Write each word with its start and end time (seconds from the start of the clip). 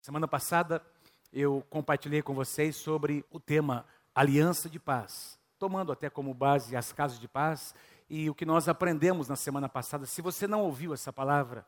Semana 0.00 0.26
passada 0.26 0.82
eu 1.30 1.62
compartilhei 1.68 2.22
com 2.22 2.32
vocês 2.32 2.74
sobre 2.74 3.22
o 3.30 3.38
tema 3.38 3.84
Aliança 4.14 4.68
de 4.70 4.80
Paz, 4.80 5.38
tomando 5.58 5.92
até 5.92 6.08
como 6.08 6.32
base 6.32 6.74
as 6.74 6.90
casas 6.90 7.20
de 7.20 7.28
paz 7.28 7.74
e 8.08 8.30
o 8.30 8.34
que 8.34 8.46
nós 8.46 8.66
aprendemos 8.66 9.28
na 9.28 9.36
semana 9.36 9.68
passada. 9.68 10.06
Se 10.06 10.22
você 10.22 10.46
não 10.46 10.62
ouviu 10.62 10.94
essa 10.94 11.12
palavra, 11.12 11.66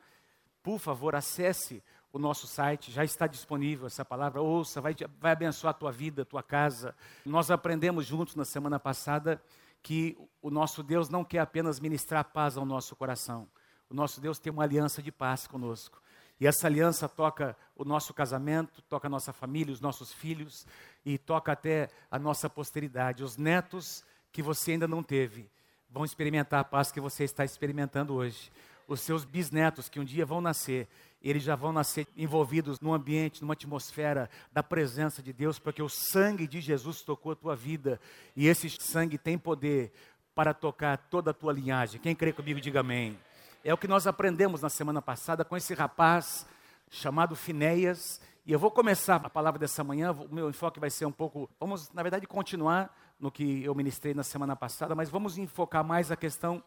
por 0.63 0.79
favor, 0.79 1.15
acesse 1.15 1.83
o 2.11 2.19
nosso 2.19 2.47
site, 2.47 2.91
já 2.91 3.05
está 3.05 3.27
disponível 3.27 3.87
essa 3.87 4.03
palavra, 4.05 4.41
ouça, 4.41 4.81
vai, 4.81 4.97
vai 5.21 5.33
abençoar 5.33 5.73
a 5.73 5.79
tua 5.79 5.93
vida, 5.93 6.23
a 6.23 6.25
tua 6.25 6.43
casa. 6.43 6.97
Nós 7.27 7.51
aprendemos 7.51 8.07
juntos 8.07 8.35
na 8.35 8.47
semana 8.47 8.81
passada 8.81 9.43
que 9.83 10.17
o 10.41 10.51
nosso 10.51 10.83
Deus 10.83 11.11
não 11.11 11.23
quer 11.23 11.41
apenas 11.41 11.79
ministrar 11.79 12.25
paz 12.25 12.57
ao 12.57 12.65
nosso 12.65 12.97
coração. 12.97 13.47
O 13.91 13.95
nosso 13.95 14.23
Deus 14.23 14.39
tem 14.39 14.51
uma 14.51 14.63
aliança 14.63 15.03
de 15.03 15.13
paz 15.13 15.47
conosco. 15.47 16.02
E 16.43 16.47
essa 16.49 16.67
aliança 16.67 17.09
toca 17.09 17.57
o 17.77 17.85
nosso 17.85 18.13
casamento, 18.13 18.83
toca 18.89 19.07
a 19.07 19.09
nossa 19.09 19.33
família, 19.33 19.73
os 19.73 19.81
nossos 19.81 20.13
filhos 20.13 20.67
e 21.07 21.17
toca 21.17 21.53
até 21.53 21.89
a 22.11 22.19
nossa 22.19 22.51
posteridade. 22.51 23.23
Os 23.23 23.37
netos 23.37 24.05
que 24.33 24.43
você 24.43 24.73
ainda 24.73 24.89
não 24.89 25.05
teve 25.05 25.49
vão 25.89 26.05
experimentar 26.05 26.59
a 26.59 26.65
paz 26.65 26.91
que 26.91 27.01
você 27.01 27.23
está 27.23 27.45
experimentando 27.45 28.15
hoje. 28.15 28.51
Os 28.89 29.03
seus 29.03 29.25
bisnetos 29.25 29.89
que 29.89 30.01
um 30.01 30.05
dia 30.05 30.27
vão 30.27 30.41
nascer, 30.41 30.89
eles 31.23 31.45
já 31.45 31.55
vão 31.55 31.73
nascer 31.73 32.09
envolvidos 32.17 32.81
num 32.81 32.93
ambiente, 32.93 33.41
numa 33.41 33.53
atmosfera 33.53 34.29
da 34.51 34.65
presença 34.65 35.23
de 35.23 35.33
Deus, 35.33 35.61
porque 35.61 35.81
o 35.81 35.89
sangue 35.89 36.49
de 36.49 36.61
Jesus 36.61 37.03
tocou 37.03 37.31
a 37.31 37.37
tua 37.37 37.55
vida 37.55 38.01
e 38.35 38.49
esse 38.49 38.69
sangue 38.69 39.17
tem 39.17 39.39
poder 39.39 39.93
para 40.35 40.53
tocar 40.53 40.97
toda 41.09 41.31
a 41.31 41.35
tua 41.35 41.53
linhagem. 41.53 42.01
Quem 42.01 42.17
crê 42.17 42.33
comigo, 42.33 42.61
diga 42.61 42.81
amém. 42.81 43.17
É 43.65 43.73
o 43.73 43.79
que 43.79 43.87
nós 43.87 44.09
aprendemos 44.09 44.61
na 44.61 44.69
semana 44.69 45.01
passada 45.01 45.45
com 45.45 45.57
esse 45.57 45.73
rapaz 45.73 46.45
chamado 46.91 47.37
Finéias. 47.37 48.21
E 48.45 48.51
eu 48.51 48.59
vou 48.59 48.73
começar 48.73 49.25
a 49.25 49.31
palavra 49.31 49.57
dessa 49.57 49.85
manhã, 49.85 50.11
o 50.11 50.35
meu 50.35 50.51
enfoque 50.51 50.81
vai 50.81 50.91
ser 50.91 51.07
um 51.07 51.13
pouco. 51.13 51.49
Vamos, 51.61 51.89
na 51.93 52.03
verdade, 52.03 52.27
continuar 52.27 52.93
no 53.21 53.31
que 53.31 53.63
eu 53.63 53.73
ministrei 53.73 54.15
na 54.15 54.25
semana 54.25 54.57
passada, 54.57 54.97
mas 54.97 55.09
vamos 55.09 55.39
enfocar 55.39 55.85
mais 55.85 56.11
a 56.11 56.17
questão 56.17 56.61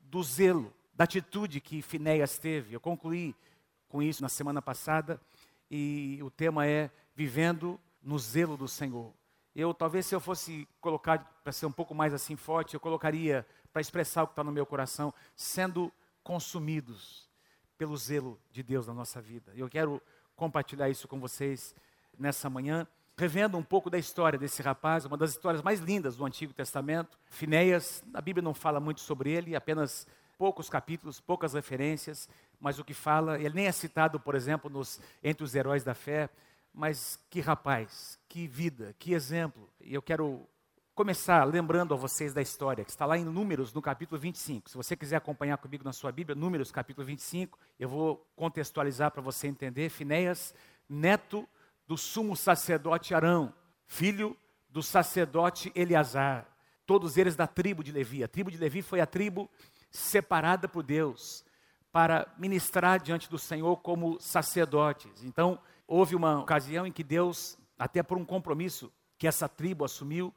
do 0.00 0.20
zelo, 0.24 0.72
da 0.92 1.04
atitude 1.04 1.60
que 1.60 1.80
Finéias 1.82 2.36
teve. 2.36 2.74
Eu 2.74 2.80
concluí 2.80 3.32
com 3.88 4.02
isso 4.02 4.20
na 4.20 4.28
semana 4.28 4.60
passada 4.60 5.20
e 5.70 6.18
o 6.20 6.32
tema 6.32 6.66
é 6.66 6.90
Vivendo 7.14 7.78
no 8.02 8.18
Zelo 8.18 8.56
do 8.56 8.66
Senhor. 8.66 9.12
Eu, 9.54 9.72
talvez, 9.72 10.06
se 10.06 10.16
eu 10.16 10.20
fosse 10.20 10.66
colocar, 10.80 11.40
para 11.44 11.52
ser 11.52 11.66
um 11.66 11.72
pouco 11.72 11.94
mais 11.94 12.12
assim 12.12 12.34
forte, 12.34 12.74
eu 12.74 12.80
colocaria, 12.80 13.46
para 13.72 13.80
expressar 13.80 14.24
o 14.24 14.26
que 14.26 14.32
está 14.32 14.42
no 14.42 14.50
meu 14.50 14.66
coração, 14.66 15.14
sendo 15.36 15.92
consumidos 16.30 17.28
pelo 17.76 17.96
zelo 17.96 18.40
de 18.52 18.62
Deus 18.62 18.86
na 18.86 18.94
nossa 18.94 19.20
vida. 19.20 19.50
Eu 19.56 19.68
quero 19.68 20.00
compartilhar 20.36 20.88
isso 20.88 21.08
com 21.08 21.18
vocês 21.18 21.74
nessa 22.16 22.48
manhã, 22.48 22.86
revendo 23.18 23.58
um 23.58 23.64
pouco 23.64 23.90
da 23.90 23.98
história 23.98 24.38
desse 24.38 24.62
rapaz, 24.62 25.04
uma 25.04 25.16
das 25.16 25.30
histórias 25.30 25.60
mais 25.60 25.80
lindas 25.80 26.14
do 26.14 26.24
Antigo 26.24 26.52
Testamento. 26.52 27.18
Finéias, 27.28 28.04
a 28.14 28.20
Bíblia 28.20 28.44
não 28.44 28.54
fala 28.54 28.78
muito 28.78 29.00
sobre 29.00 29.32
ele, 29.32 29.56
apenas 29.56 30.06
poucos 30.38 30.70
capítulos, 30.70 31.18
poucas 31.18 31.54
referências, 31.54 32.28
mas 32.60 32.78
o 32.78 32.84
que 32.84 32.94
fala, 32.94 33.36
ele 33.36 33.56
nem 33.56 33.66
é 33.66 33.72
citado, 33.72 34.20
por 34.20 34.36
exemplo, 34.36 34.70
nos, 34.70 35.00
entre 35.24 35.42
os 35.42 35.52
heróis 35.56 35.82
da 35.82 35.94
fé, 35.94 36.30
mas 36.72 37.18
que 37.28 37.40
rapaz, 37.40 38.20
que 38.28 38.46
vida, 38.46 38.94
que 39.00 39.14
exemplo. 39.14 39.68
E 39.80 39.92
eu 39.92 40.00
quero 40.00 40.46
começar 41.00 41.44
lembrando 41.44 41.94
a 41.94 41.96
vocês 41.96 42.34
da 42.34 42.42
história, 42.42 42.84
que 42.84 42.90
está 42.90 43.06
lá 43.06 43.16
em 43.16 43.24
Números, 43.24 43.72
no 43.72 43.80
capítulo 43.80 44.20
25. 44.20 44.68
Se 44.68 44.76
você 44.76 44.94
quiser 44.94 45.16
acompanhar 45.16 45.56
comigo 45.56 45.82
na 45.82 45.94
sua 45.94 46.12
Bíblia, 46.12 46.36
Números, 46.36 46.70
capítulo 46.70 47.06
25, 47.06 47.58
eu 47.78 47.88
vou 47.88 48.30
contextualizar 48.36 49.10
para 49.10 49.22
você 49.22 49.46
entender. 49.46 49.88
Finéias, 49.88 50.54
neto 50.86 51.48
do 51.88 51.96
sumo 51.96 52.36
sacerdote 52.36 53.14
Arão, 53.14 53.50
filho 53.86 54.36
do 54.68 54.82
sacerdote 54.82 55.72
Eleazar, 55.74 56.46
todos 56.84 57.16
eles 57.16 57.34
da 57.34 57.46
tribo 57.46 57.82
de 57.82 57.92
Levi. 57.92 58.22
A 58.22 58.28
tribo 58.28 58.50
de 58.50 58.58
Levi 58.58 58.82
foi 58.82 59.00
a 59.00 59.06
tribo 59.06 59.48
separada 59.90 60.68
por 60.68 60.82
Deus 60.82 61.42
para 61.90 62.26
ministrar 62.36 63.00
diante 63.00 63.30
do 63.30 63.38
Senhor 63.38 63.74
como 63.78 64.20
sacerdotes. 64.20 65.24
Então, 65.24 65.58
houve 65.88 66.14
uma 66.14 66.40
ocasião 66.40 66.86
em 66.86 66.92
que 66.92 67.02
Deus, 67.02 67.56
até 67.78 68.02
por 68.02 68.18
um 68.18 68.24
compromisso 68.26 68.92
que 69.16 69.26
essa 69.26 69.48
tribo 69.48 69.82
assumiu, 69.82 70.30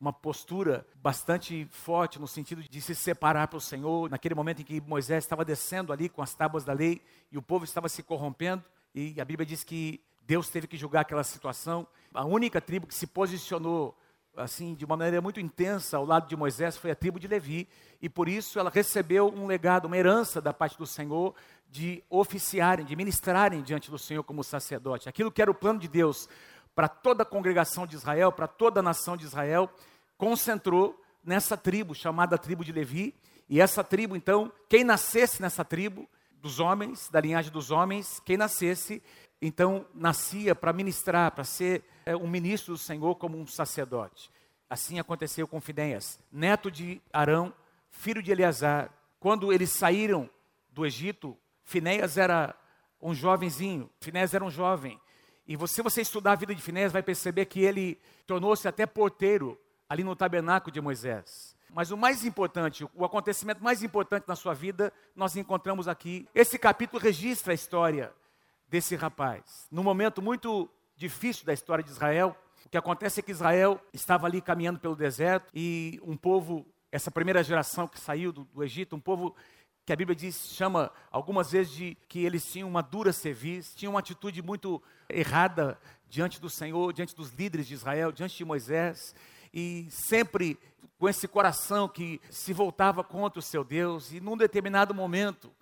uma 0.00 0.12
postura 0.12 0.86
bastante 0.96 1.66
forte 1.70 2.18
no 2.18 2.28
sentido 2.28 2.62
de 2.62 2.80
se 2.80 2.94
separar 2.94 3.48
para 3.48 3.56
o 3.56 3.60
Senhor, 3.60 4.10
naquele 4.10 4.34
momento 4.34 4.60
em 4.60 4.64
que 4.64 4.80
Moisés 4.80 5.24
estava 5.24 5.44
descendo 5.44 5.92
ali 5.92 6.08
com 6.08 6.22
as 6.22 6.34
tábuas 6.34 6.64
da 6.64 6.72
lei 6.72 7.02
e 7.32 7.38
o 7.38 7.42
povo 7.42 7.64
estava 7.64 7.88
se 7.88 8.02
corrompendo, 8.02 8.62
e 8.94 9.20
a 9.20 9.24
Bíblia 9.24 9.46
diz 9.46 9.64
que 9.64 10.00
Deus 10.22 10.48
teve 10.48 10.66
que 10.66 10.76
julgar 10.76 11.00
aquela 11.02 11.24
situação. 11.24 11.86
A 12.12 12.24
única 12.24 12.60
tribo 12.60 12.86
que 12.86 12.94
se 12.94 13.06
posicionou 13.06 13.96
assim 14.36 14.74
de 14.74 14.84
uma 14.84 14.96
maneira 14.96 15.22
muito 15.22 15.40
intensa 15.40 15.96
ao 15.96 16.04
lado 16.04 16.28
de 16.28 16.36
Moisés 16.36 16.76
foi 16.76 16.90
a 16.90 16.94
tribo 16.94 17.18
de 17.18 17.26
Levi, 17.26 17.66
e 18.02 18.08
por 18.08 18.28
isso 18.28 18.58
ela 18.58 18.70
recebeu 18.70 19.28
um 19.28 19.46
legado, 19.46 19.86
uma 19.86 19.96
herança 19.96 20.40
da 20.40 20.52
parte 20.52 20.76
do 20.76 20.86
Senhor 20.86 21.34
de 21.70 22.02
oficiarem, 22.10 22.84
de 22.84 22.94
ministrarem 22.94 23.62
diante 23.62 23.90
do 23.90 23.98
Senhor 23.98 24.22
como 24.22 24.44
sacerdote. 24.44 25.08
Aquilo 25.08 25.32
que 25.32 25.42
era 25.42 25.50
o 25.50 25.54
plano 25.54 25.80
de 25.80 25.88
Deus 25.88 26.28
para 26.76 26.88
toda 26.88 27.22
a 27.22 27.26
congregação 27.26 27.86
de 27.86 27.96
Israel, 27.96 28.30
para 28.30 28.46
toda 28.46 28.80
a 28.80 28.82
nação 28.82 29.16
de 29.16 29.24
Israel, 29.24 29.70
concentrou 30.18 31.02
nessa 31.24 31.56
tribo 31.56 31.94
chamada 31.94 32.36
tribo 32.36 32.62
de 32.62 32.70
Levi. 32.70 33.14
E 33.48 33.60
essa 33.60 33.82
tribo, 33.82 34.14
então, 34.14 34.52
quem 34.68 34.84
nascesse 34.84 35.40
nessa 35.40 35.64
tribo, 35.64 36.06
dos 36.46 36.60
homens, 36.60 37.08
da 37.08 37.20
linhagem 37.20 37.50
dos 37.50 37.70
homens, 37.70 38.20
quem 38.24 38.36
nascesse, 38.36 39.02
então 39.40 39.86
nascia 39.94 40.54
para 40.54 40.72
ministrar, 40.72 41.32
para 41.32 41.44
ser 41.44 41.82
é, 42.04 42.14
um 42.14 42.28
ministro 42.28 42.74
do 42.74 42.78
Senhor 42.78 43.14
como 43.16 43.38
um 43.38 43.46
sacerdote. 43.46 44.30
Assim 44.68 44.98
aconteceu 44.98 45.48
com 45.48 45.60
Fidéias, 45.60 46.20
neto 46.30 46.70
de 46.70 47.00
Arão, 47.12 47.54
filho 47.90 48.22
de 48.22 48.30
Eleazar. 48.30 48.90
Quando 49.18 49.52
eles 49.52 49.70
saíram 49.70 50.28
do 50.70 50.84
Egito, 50.84 51.36
Finéias 51.64 52.18
era 52.18 52.54
um 53.00 53.14
jovenzinho, 53.14 53.90
Finéias 54.00 54.34
era 54.34 54.44
um 54.44 54.50
jovem, 54.50 55.00
e 55.46 55.54
você, 55.54 55.82
você 55.82 56.00
estudar 56.00 56.32
a 56.32 56.36
vida 56.36 56.54
de 56.54 56.60
Finés, 56.60 56.92
vai 56.92 57.02
perceber 57.02 57.46
que 57.46 57.60
ele 57.60 58.00
tornou-se 58.26 58.66
até 58.66 58.84
porteiro 58.84 59.58
ali 59.88 60.02
no 60.02 60.16
tabernáculo 60.16 60.72
de 60.72 60.80
Moisés. 60.80 61.56
Mas 61.70 61.90
o 61.90 61.96
mais 61.96 62.24
importante, 62.24 62.86
o 62.94 63.04
acontecimento 63.04 63.62
mais 63.62 63.82
importante 63.82 64.24
na 64.26 64.34
sua 64.34 64.54
vida, 64.54 64.92
nós 65.14 65.36
encontramos 65.36 65.86
aqui. 65.86 66.28
Esse 66.34 66.58
capítulo 66.58 67.00
registra 67.00 67.52
a 67.52 67.54
história 67.54 68.12
desse 68.68 68.96
rapaz. 68.96 69.66
Num 69.70 69.82
momento 69.82 70.20
muito 70.20 70.68
difícil 70.96 71.44
da 71.44 71.52
história 71.52 71.84
de 71.84 71.90
Israel, 71.90 72.36
o 72.64 72.68
que 72.68 72.76
acontece 72.76 73.20
é 73.20 73.22
que 73.22 73.30
Israel 73.30 73.80
estava 73.92 74.26
ali 74.26 74.40
caminhando 74.40 74.80
pelo 74.80 74.96
deserto 74.96 75.50
e 75.54 76.00
um 76.02 76.16
povo, 76.16 76.66
essa 76.90 77.10
primeira 77.10 77.44
geração 77.44 77.86
que 77.86 78.00
saiu 78.00 78.32
do, 78.32 78.44
do 78.44 78.64
Egito, 78.64 78.96
um 78.96 79.00
povo 79.00 79.36
que 79.86 79.92
a 79.92 79.96
Bíblia 79.96 80.16
diz, 80.16 80.48
chama 80.48 80.90
algumas 81.12 81.52
vezes 81.52 81.72
de 81.72 81.96
que 82.08 82.24
eles 82.24 82.44
tinham 82.44 82.68
uma 82.68 82.82
dura 82.82 83.12
cerviz, 83.12 83.72
tinham 83.72 83.92
uma 83.92 84.00
atitude 84.00 84.42
muito 84.42 84.82
errada 85.08 85.78
diante 86.08 86.40
do 86.40 86.50
Senhor, 86.50 86.92
diante 86.92 87.14
dos 87.14 87.30
líderes 87.30 87.68
de 87.68 87.74
Israel, 87.74 88.10
diante 88.10 88.36
de 88.36 88.44
Moisés, 88.44 89.14
e 89.54 89.86
sempre 89.88 90.58
com 90.98 91.08
esse 91.08 91.28
coração 91.28 91.88
que 91.88 92.20
se 92.28 92.52
voltava 92.52 93.04
contra 93.04 93.38
o 93.38 93.42
seu 93.42 93.62
Deus, 93.62 94.12
e 94.12 94.18
num 94.18 94.36
determinado 94.36 94.92
momento, 94.92 95.52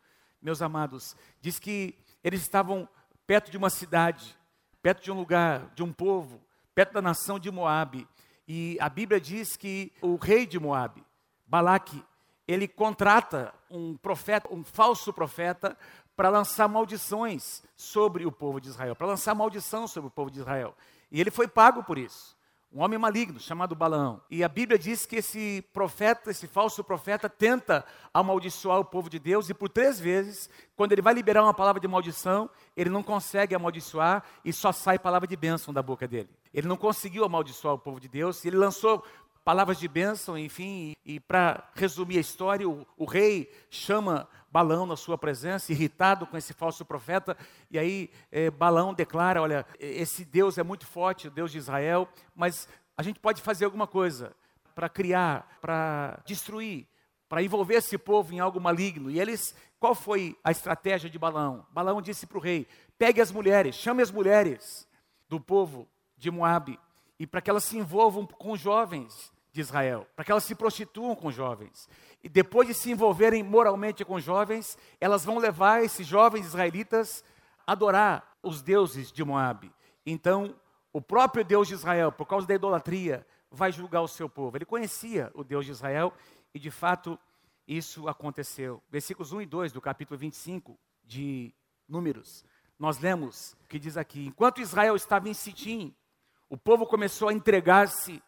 meus 0.41 0.63
amados, 0.63 1.15
diz 1.39 1.59
que 1.59 1.95
eles 2.23 2.41
estavam 2.41 2.89
perto 3.27 3.51
de 3.51 3.59
uma 3.59 3.69
cidade, 3.69 4.35
perto 4.81 5.05
de 5.05 5.13
um 5.13 5.17
lugar, 5.17 5.71
de 5.75 5.83
um 5.83 5.93
povo, 5.93 6.41
perto 6.75 6.95
da 6.95 7.03
nação 7.03 7.39
de 7.39 7.51
Moabe, 7.51 8.09
e 8.49 8.79
a 8.81 8.89
Bíblia 8.89 9.21
diz 9.21 9.55
que 9.55 9.93
o 10.01 10.17
rei 10.17 10.47
de 10.47 10.59
Moabe, 10.59 11.05
Balaque, 11.47 12.03
ele 12.47 12.69
contrata 12.69 13.55
um 13.71 13.97
profeta, 13.97 14.49
um 14.53 14.63
falso 14.63 15.13
profeta, 15.13 15.77
para 16.17 16.29
lançar 16.29 16.69
maldições 16.69 17.63
sobre 17.77 18.25
o 18.25 18.33
povo 18.33 18.61
de 18.61 18.69
Israel, 18.69 18.95
para 18.95 19.07
lançar 19.07 19.35
maldição 19.35 19.87
sobre 19.87 20.09
o 20.09 20.11
povo 20.11 20.31
de 20.31 20.39
Israel. 20.39 20.75
E 21.11 21.21
ele 21.21 21.31
foi 21.31 21.49
pago 21.49 21.83
por 21.83 21.99
isso. 21.99 22.37
Um 22.73 22.83
homem 22.83 22.99
maligno 22.99 23.39
chamado 23.39 23.77
Balaão. 23.77 24.21
E 24.29 24.43
a 24.43 24.49
Bíblia 24.49 24.77
diz 24.77 25.07
que 25.07 25.17
esse 25.17 25.65
profeta, 25.73 26.33
esse 26.33 26.49
falso 26.49 26.83
profeta, 26.83 27.29
tenta 27.29 27.85
amaldiçoar 28.13 28.81
o 28.81 28.85
povo 28.85 29.09
de 29.09 29.21
Deus, 29.21 29.49
e 29.49 29.55
por 29.55 29.69
três 29.69 30.01
vezes, 30.01 30.51
quando 30.75 30.91
ele 30.91 31.01
vai 31.01 31.15
liberar 31.15 31.45
uma 31.45 31.55
palavra 31.55 31.81
de 31.81 31.87
maldição, 31.87 32.51
ele 32.77 32.91
não 32.91 33.01
consegue 33.01 33.55
amaldiçoar 33.55 34.25
e 34.45 34.53
só 34.53 34.73
sai 34.73 34.99
palavra 34.99 35.29
de 35.29 35.37
bênção 35.37 35.73
da 35.73 35.81
boca 35.81 36.09
dele. 36.09 36.29
Ele 36.53 36.67
não 36.67 36.77
conseguiu 36.77 37.25
amaldiçoar 37.25 37.75
o 37.75 37.79
povo 37.79 38.01
de 38.01 38.09
Deus, 38.09 38.45
e 38.45 38.49
ele 38.49 38.57
lançou 38.57 39.05
palavras 39.45 39.79
de 39.79 39.87
bênção, 39.87 40.39
enfim, 40.39 40.95
e, 41.05 41.17
e 41.17 41.21
para 41.21 41.71
resumir 41.75 42.17
a 42.17 42.21
história, 42.21 42.69
o, 42.69 42.87
o, 42.97 43.05
rei 43.05 43.53
chama 43.71 44.27
Balão 44.51 44.87
na 44.87 44.97
sua 44.97 45.19
presença, 45.19 45.71
irritado 45.71 46.27
com 46.27 46.37
esse 46.37 46.55
falso 46.55 46.85
profeta, 46.85 47.37
e 47.71 47.79
aí 47.79 48.11
é, 48.33 48.51
Balão 48.51 48.95
declara: 48.95 49.43
olha, 49.43 49.67
esse 49.79 50.25
Deus 50.25 50.57
é 50.57 50.63
muito 50.63 50.87
forte, 50.87 51.29
o 51.29 51.31
Deus 51.31 51.53
de 51.53 51.59
Israel, 51.59 52.09
mas 52.35 52.67
a 52.97 53.03
gente 53.03 53.21
pode 53.21 53.43
fazer 53.43 53.67
alguma 53.67 53.87
coisa 53.87 54.35
para 54.75 54.89
criar, 54.89 55.59
para 55.61 56.19
destruir, 56.25 56.87
para 57.29 57.43
envolver 57.43 57.75
esse 57.75 57.99
povo 57.99 58.33
em 58.33 58.41
algo 58.41 58.61
maligno. 58.61 59.11
E 59.11 59.21
eles, 59.21 59.55
qual 59.79 59.95
foi 59.95 60.37
a 60.43 60.51
estratégia 60.51 61.11
de 61.11 61.19
Balão? 61.19 61.67
Balão 61.71 62.01
disse 62.01 62.27
para 62.27 62.39
o 62.39 62.41
rei: 62.41 62.67
pegue 62.97 63.21
as 63.21 63.31
mulheres, 63.31 63.75
chame 63.75 64.03
as 64.03 64.11
mulheres 64.11 64.89
do 65.29 65.39
povo 65.39 65.87
de 66.17 66.31
Moabe 66.31 66.79
e 67.19 67.27
para 67.27 67.41
que 67.41 67.51
elas 67.51 67.65
se 67.65 67.77
envolvam 67.77 68.27
com 68.27 68.57
jovens 68.57 69.33
de 69.55 69.61
Israel, 69.61 70.05
para 70.17 70.25
que 70.25 70.33
elas 70.33 70.43
se 70.43 70.53
prostituam 70.53 71.15
com 71.15 71.31
jovens. 71.31 71.89
E 72.25 72.29
depois 72.29 72.67
de 72.67 72.75
se 72.75 72.91
envolverem 72.91 73.41
moralmente 73.41 74.05
com 74.05 74.19
jovens, 74.19 74.77
elas 75.01 75.25
vão 75.25 75.39
levar 75.39 75.85
esses 75.85 76.05
jovens 76.05 76.45
israelitas 76.45 77.23
a 77.65 77.71
adorar 77.71 78.37
os 78.43 78.61
deuses 78.61 79.13
de 79.13 79.23
Moabe. 79.23 79.73
Então, 80.05 80.57
o 80.93 81.01
próprio 81.01 81.45
Deus 81.45 81.69
de 81.69 81.75
Israel, 81.75 82.11
por 82.11 82.27
causa 82.27 82.49
da 82.49 82.55
idolatria, 82.57 83.25
vai 83.49 83.71
julgar 83.71 84.03
o 84.03 84.09
seu 84.09 84.29
povo. 84.29 84.57
Ele 84.57 84.65
conhecia 84.65 85.31
o 85.35 85.45
Deus 85.45 85.65
de 85.65 85.71
Israel 85.71 86.13
e, 86.53 86.59
de 86.59 86.73
fato, 86.73 87.17
isso 87.65 88.09
aconteceu. 88.09 88.83
Versículos 88.91 89.33
1 89.33 89.43
e 89.43 89.47
2 89.47 89.71
do 89.71 89.81
capítulo 89.81 90.19
25 90.19 90.77
de 91.05 91.55
Números. 91.89 92.45
Nós 92.77 92.99
lemos 92.99 93.53
o 93.63 93.69
que 93.69 93.79
diz 93.79 93.97
aqui: 93.97 94.27
Enquanto 94.27 94.61
Israel 94.61 94.97
estava 94.97 95.29
em 95.29 95.35
Sitim, 95.35 95.95
o 96.51 96.57
povo 96.57 96.87
começou 96.87 97.29
a 97.29 97.33
entregar-se 97.33 98.21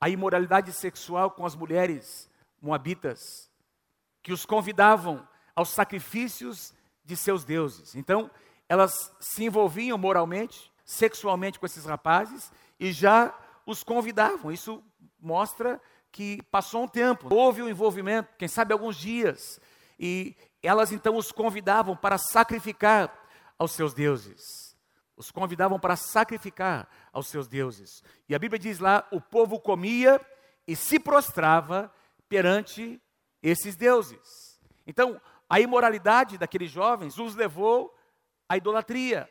à 0.00 0.08
imoralidade 0.08 0.72
sexual 0.72 1.30
com 1.30 1.44
as 1.44 1.54
mulheres 1.54 2.28
moabitas, 2.60 3.50
que 4.22 4.32
os 4.32 4.44
convidavam 4.44 5.26
aos 5.54 5.70
sacrifícios 5.70 6.72
de 7.04 7.16
seus 7.16 7.44
deuses. 7.44 7.94
Então, 7.94 8.30
elas 8.68 9.12
se 9.18 9.44
envolviam 9.44 9.96
moralmente, 9.96 10.72
sexualmente 10.84 11.58
com 11.58 11.66
esses 11.66 11.84
rapazes 11.84 12.52
e 12.78 12.92
já 12.92 13.34
os 13.64 13.82
convidavam. 13.82 14.52
Isso 14.52 14.82
mostra 15.20 15.80
que 16.10 16.42
passou 16.50 16.84
um 16.84 16.88
tempo, 16.88 17.32
houve 17.34 17.62
um 17.62 17.68
envolvimento, 17.68 18.28
quem 18.38 18.48
sabe 18.48 18.72
alguns 18.72 18.96
dias, 18.96 19.60
e 19.98 20.36
elas 20.62 20.92
então 20.92 21.16
os 21.16 21.32
convidavam 21.32 21.96
para 21.96 22.18
sacrificar 22.18 23.12
aos 23.58 23.72
seus 23.72 23.92
deuses. 23.92 24.67
Os 25.18 25.32
convidavam 25.32 25.80
para 25.80 25.96
sacrificar 25.96 26.88
aos 27.12 27.26
seus 27.26 27.48
deuses. 27.48 28.04
E 28.28 28.34
a 28.36 28.38
Bíblia 28.38 28.58
diz 28.58 28.78
lá: 28.78 29.06
o 29.10 29.20
povo 29.20 29.58
comia 29.58 30.24
e 30.64 30.76
se 30.76 31.00
prostrava 31.00 31.92
perante 32.28 33.02
esses 33.42 33.74
deuses. 33.74 34.60
Então, 34.86 35.20
a 35.50 35.58
imoralidade 35.60 36.38
daqueles 36.38 36.70
jovens 36.70 37.18
os 37.18 37.34
levou 37.34 37.92
à 38.48 38.56
idolatria. 38.56 39.28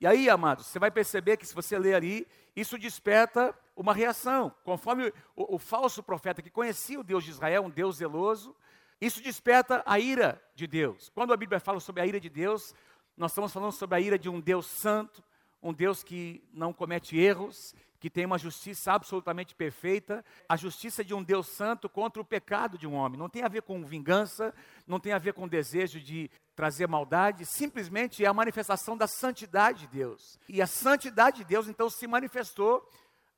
E 0.00 0.06
aí, 0.06 0.28
amados, 0.28 0.66
você 0.66 0.78
vai 0.78 0.90
perceber 0.90 1.36
que 1.36 1.46
se 1.46 1.54
você 1.54 1.78
ler 1.78 1.94
ali, 1.94 2.26
isso 2.56 2.76
desperta 2.76 3.54
uma 3.76 3.94
reação. 3.94 4.52
Conforme 4.64 5.12
o, 5.36 5.54
o, 5.54 5.58
falso 5.58 6.02
profeta 6.02 6.42
que 6.42 6.50
conhecia 6.50 6.98
o 6.98 7.04
Deus 7.04 7.22
de 7.22 7.30
Israel, 7.30 7.62
um 7.62 7.70
Deus 7.70 7.96
zeloso, 7.96 8.56
isso 9.00 9.22
desperta 9.22 9.82
a 9.86 9.98
ira 9.98 10.42
de 10.54 10.66
Deus. 10.66 11.08
Quando 11.10 11.32
a 11.32 11.36
Bíblia 11.36 11.60
fala 11.60 11.80
sobre 11.80 12.02
a 12.02 12.06
ira 12.06 12.18
de 12.18 12.28
Deus, 12.28 12.74
nós 13.20 13.32
estamos 13.32 13.52
falando 13.52 13.72
sobre 13.72 13.96
a 13.96 14.00
ira 14.00 14.18
de 14.18 14.30
um 14.30 14.40
Deus 14.40 14.64
santo, 14.64 15.22
um 15.62 15.74
Deus 15.74 16.02
que 16.02 16.42
não 16.54 16.72
comete 16.72 17.18
erros, 17.18 17.74
que 17.98 18.08
tem 18.08 18.24
uma 18.24 18.38
justiça 18.38 18.92
absolutamente 18.92 19.54
perfeita, 19.54 20.24
a 20.48 20.56
justiça 20.56 21.04
de 21.04 21.12
um 21.12 21.22
Deus 21.22 21.46
santo 21.48 21.86
contra 21.86 22.22
o 22.22 22.24
pecado 22.24 22.78
de 22.78 22.86
um 22.86 22.94
homem. 22.94 23.18
Não 23.18 23.28
tem 23.28 23.42
a 23.42 23.48
ver 23.48 23.60
com 23.60 23.84
vingança, 23.84 24.54
não 24.86 24.98
tem 24.98 25.12
a 25.12 25.18
ver 25.18 25.34
com 25.34 25.46
desejo 25.46 26.00
de 26.00 26.30
trazer 26.56 26.88
maldade, 26.88 27.44
simplesmente 27.44 28.24
é 28.24 28.26
a 28.26 28.32
manifestação 28.32 28.96
da 28.96 29.06
santidade 29.06 29.80
de 29.80 29.88
Deus. 29.88 30.38
E 30.48 30.62
a 30.62 30.66
santidade 30.66 31.40
de 31.40 31.44
Deus 31.44 31.68
então 31.68 31.90
se 31.90 32.06
manifestou 32.06 32.88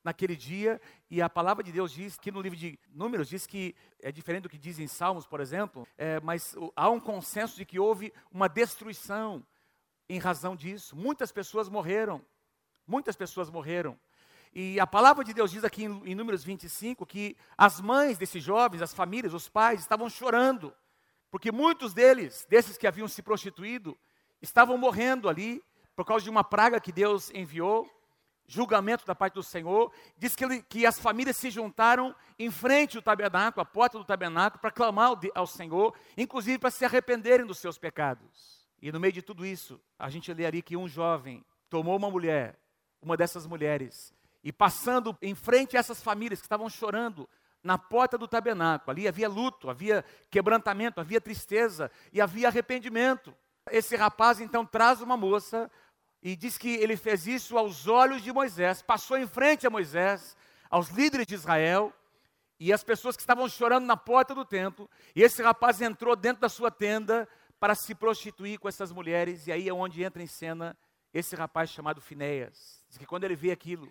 naquele 0.01 0.37
dia, 0.37 0.79
e 1.11 1.21
a 1.21 1.29
palavra 1.29 1.61
de 1.61 1.73
Deus 1.73 1.91
diz 1.91 2.17
que 2.17 2.31
no 2.31 2.39
livro 2.39 2.57
de 2.57 2.79
Números 2.89 3.27
diz 3.27 3.45
que 3.45 3.75
é 4.01 4.13
diferente 4.13 4.43
do 4.43 4.49
que 4.49 4.57
diz 4.57 4.79
em 4.79 4.87
Salmos, 4.87 5.27
por 5.27 5.41
exemplo, 5.41 5.85
é, 5.97 6.21
mas 6.21 6.55
há 6.73 6.89
um 6.89 7.01
consenso 7.01 7.57
de 7.57 7.65
que 7.65 7.79
houve 7.79 8.13
uma 8.31 8.47
destruição 8.47 9.45
em 10.07 10.19
razão 10.19 10.55
disso. 10.55 10.95
Muitas 10.95 11.31
pessoas 11.31 11.69
morreram, 11.69 12.21
muitas 12.87 13.15
pessoas 13.15 13.49
morreram. 13.49 13.97
E 14.53 14.79
a 14.79 14.85
palavra 14.85 15.23
de 15.23 15.33
Deus 15.33 15.51
diz 15.51 15.63
aqui 15.63 15.85
em, 15.85 16.11
em 16.11 16.15
Números 16.15 16.43
25 16.43 17.05
que 17.05 17.35
as 17.57 17.81
mães 17.81 18.17
desses 18.17 18.43
jovens, 18.43 18.81
as 18.81 18.93
famílias, 18.93 19.33
os 19.33 19.49
pais 19.49 19.79
estavam 19.79 20.09
chorando, 20.09 20.73
porque 21.31 21.51
muitos 21.51 21.93
deles, 21.93 22.45
desses 22.49 22.77
que 22.77 22.85
haviam 22.85 23.07
se 23.07 23.23
prostituído, 23.23 23.97
estavam 24.41 24.77
morrendo 24.77 25.27
ali 25.27 25.63
por 25.95 26.05
causa 26.05 26.23
de 26.23 26.29
uma 26.29 26.43
praga 26.43 26.79
que 26.79 26.91
Deus 26.91 27.31
enviou 27.31 27.89
julgamento 28.45 29.05
da 29.05 29.15
parte 29.15 29.35
do 29.35 29.43
Senhor, 29.43 29.91
diz 30.17 30.35
que, 30.35 30.43
ele, 30.43 30.61
que 30.61 30.85
as 30.85 30.99
famílias 30.99 31.37
se 31.37 31.49
juntaram 31.49 32.15
em 32.37 32.51
frente 32.51 32.97
ao 32.97 33.03
tabernáculo, 33.03 33.61
à 33.61 33.65
porta 33.65 33.97
do 33.97 34.05
tabernáculo, 34.05 34.59
para 34.61 34.71
clamar 34.71 35.07
ao, 35.07 35.19
ao 35.33 35.47
Senhor, 35.47 35.95
inclusive 36.17 36.59
para 36.59 36.71
se 36.71 36.85
arrependerem 36.85 37.45
dos 37.45 37.57
seus 37.57 37.77
pecados. 37.77 38.62
E 38.83 38.91
no 38.91 38.99
meio 38.99 39.13
de 39.13 39.21
tudo 39.21 39.45
isso, 39.45 39.79
a 39.97 40.09
gente 40.09 40.33
lê 40.33 40.45
ali 40.45 40.61
que 40.61 40.75
um 40.75 40.89
jovem 40.89 41.41
tomou 41.69 41.95
uma 41.95 42.11
mulher, 42.11 42.59
uma 43.01 43.15
dessas 43.15 43.47
mulheres, 43.47 44.13
e 44.43 44.51
passando 44.51 45.17
em 45.21 45.33
frente 45.33 45.77
a 45.77 45.79
essas 45.79 46.03
famílias 46.03 46.41
que 46.41 46.45
estavam 46.45 46.69
chorando 46.69 47.29
na 47.63 47.77
porta 47.77 48.17
do 48.17 48.27
tabernáculo, 48.27 48.91
ali 48.91 49.07
havia 49.07 49.29
luto, 49.29 49.69
havia 49.69 50.03
quebrantamento, 50.29 50.99
havia 50.99 51.21
tristeza 51.21 51.89
e 52.11 52.19
havia 52.19 52.49
arrependimento. 52.49 53.33
Esse 53.71 53.95
rapaz 53.95 54.41
então 54.41 54.65
traz 54.65 54.99
uma 54.99 55.15
moça 55.15 55.71
e 56.21 56.35
diz 56.35 56.57
que 56.57 56.75
ele 56.75 56.97
fez 56.97 57.25
isso 57.25 57.57
aos 57.57 57.87
olhos 57.87 58.21
de 58.21 58.33
Moisés, 58.33 58.81
passou 58.81 59.17
em 59.17 59.25
frente 59.25 59.65
a 59.65 59.69
Moisés, 59.69 60.35
aos 60.69 60.89
líderes 60.89 61.25
de 61.25 61.35
Israel, 61.35 61.93
e 62.59 62.73
as 62.73 62.83
pessoas 62.83 63.15
que 63.15 63.21
estavam 63.21 63.47
chorando 63.47 63.85
na 63.85 63.95
porta 63.95 64.35
do 64.35 64.43
templo, 64.43 64.89
e 65.15 65.23
esse 65.23 65.41
rapaz 65.41 65.81
entrou 65.81 66.17
dentro 66.17 66.41
da 66.41 66.49
sua 66.49 66.69
tenda 66.69 67.29
para 67.63 67.75
se 67.75 67.95
prostituir 67.95 68.59
com 68.59 68.67
essas 68.67 68.91
mulheres, 68.91 69.47
e 69.47 69.51
aí 69.53 69.69
é 69.69 69.73
onde 69.73 70.03
entra 70.03 70.21
em 70.21 70.27
cena 70.27 70.77
esse 71.13 71.33
rapaz 71.33 71.69
chamado 71.69 72.01
Finéias. 72.01 72.83
Diz 72.89 72.97
que 72.97 73.05
quando 73.05 73.23
ele 73.23 73.37
vê 73.37 73.51
aquilo, 73.51 73.89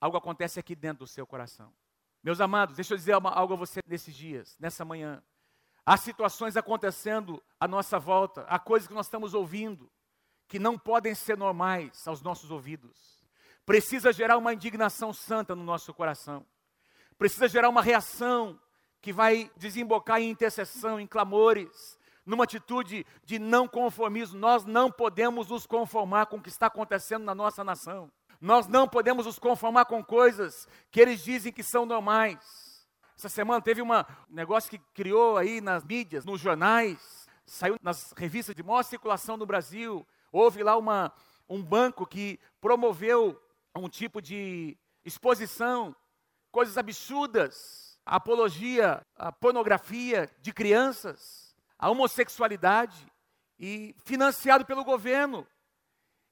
algo 0.00 0.16
acontece 0.16 0.60
aqui 0.60 0.76
dentro 0.76 1.00
do 1.00 1.08
seu 1.08 1.26
coração. 1.26 1.72
Meus 2.22 2.40
amados, 2.40 2.76
deixa 2.76 2.94
eu 2.94 2.96
dizer 2.96 3.14
algo 3.14 3.54
a 3.54 3.56
você 3.56 3.80
nesses 3.84 4.14
dias, 4.14 4.56
nessa 4.60 4.84
manhã. 4.84 5.20
Há 5.84 5.96
situações 5.96 6.56
acontecendo 6.56 7.42
à 7.58 7.66
nossa 7.66 7.98
volta, 7.98 8.42
há 8.42 8.60
coisas 8.60 8.86
que 8.86 8.94
nós 8.94 9.06
estamos 9.06 9.34
ouvindo, 9.34 9.90
que 10.46 10.60
não 10.60 10.78
podem 10.78 11.12
ser 11.12 11.36
normais 11.36 12.06
aos 12.06 12.22
nossos 12.22 12.52
ouvidos. 12.52 13.26
Precisa 13.66 14.12
gerar 14.12 14.36
uma 14.36 14.54
indignação 14.54 15.12
santa 15.12 15.56
no 15.56 15.64
nosso 15.64 15.92
coração. 15.92 16.46
Precisa 17.18 17.48
gerar 17.48 17.70
uma 17.70 17.82
reação 17.82 18.56
que 19.00 19.12
vai 19.12 19.50
desembocar 19.56 20.20
em 20.20 20.30
intercessão, 20.30 21.00
em 21.00 21.08
clamores, 21.08 21.98
numa 22.30 22.44
atitude 22.44 23.04
de 23.24 23.38
não 23.38 23.66
conformismo. 23.66 24.38
Nós 24.38 24.64
não 24.64 24.90
podemos 24.90 25.48
nos 25.48 25.66
conformar 25.66 26.26
com 26.26 26.36
o 26.36 26.42
que 26.42 26.48
está 26.48 26.66
acontecendo 26.66 27.24
na 27.24 27.34
nossa 27.34 27.62
nação. 27.64 28.10
Nós 28.40 28.66
não 28.66 28.88
podemos 28.88 29.26
nos 29.26 29.38
conformar 29.38 29.84
com 29.84 30.02
coisas 30.02 30.66
que 30.90 31.00
eles 31.00 31.22
dizem 31.22 31.52
que 31.52 31.62
são 31.62 31.84
normais. 31.84 32.86
Essa 33.18 33.28
semana 33.28 33.60
teve 33.60 33.82
um 33.82 33.88
negócio 34.28 34.70
que 34.70 34.78
criou 34.94 35.36
aí 35.36 35.60
nas 35.60 35.84
mídias, 35.84 36.24
nos 36.24 36.40
jornais, 36.40 37.28
saiu 37.44 37.76
nas 37.82 38.12
revistas 38.16 38.54
de 38.54 38.62
maior 38.62 38.82
circulação 38.82 39.36
no 39.36 39.44
Brasil, 39.44 40.06
Houve 40.32 40.62
lá 40.62 40.76
uma, 40.76 41.12
um 41.48 41.62
banco 41.62 42.06
que 42.06 42.38
promoveu 42.60 43.40
um 43.74 43.88
tipo 43.88 44.22
de 44.22 44.78
exposição, 45.04 45.94
coisas 46.52 46.78
absurdas, 46.78 47.98
apologia, 48.06 49.04
a 49.16 49.32
pornografia 49.32 50.30
de 50.40 50.52
crianças, 50.52 51.49
a 51.80 51.88
homossexualidade, 51.88 53.10
e 53.60 53.94
financiado 54.04 54.64
pelo 54.64 54.82
governo. 54.82 55.46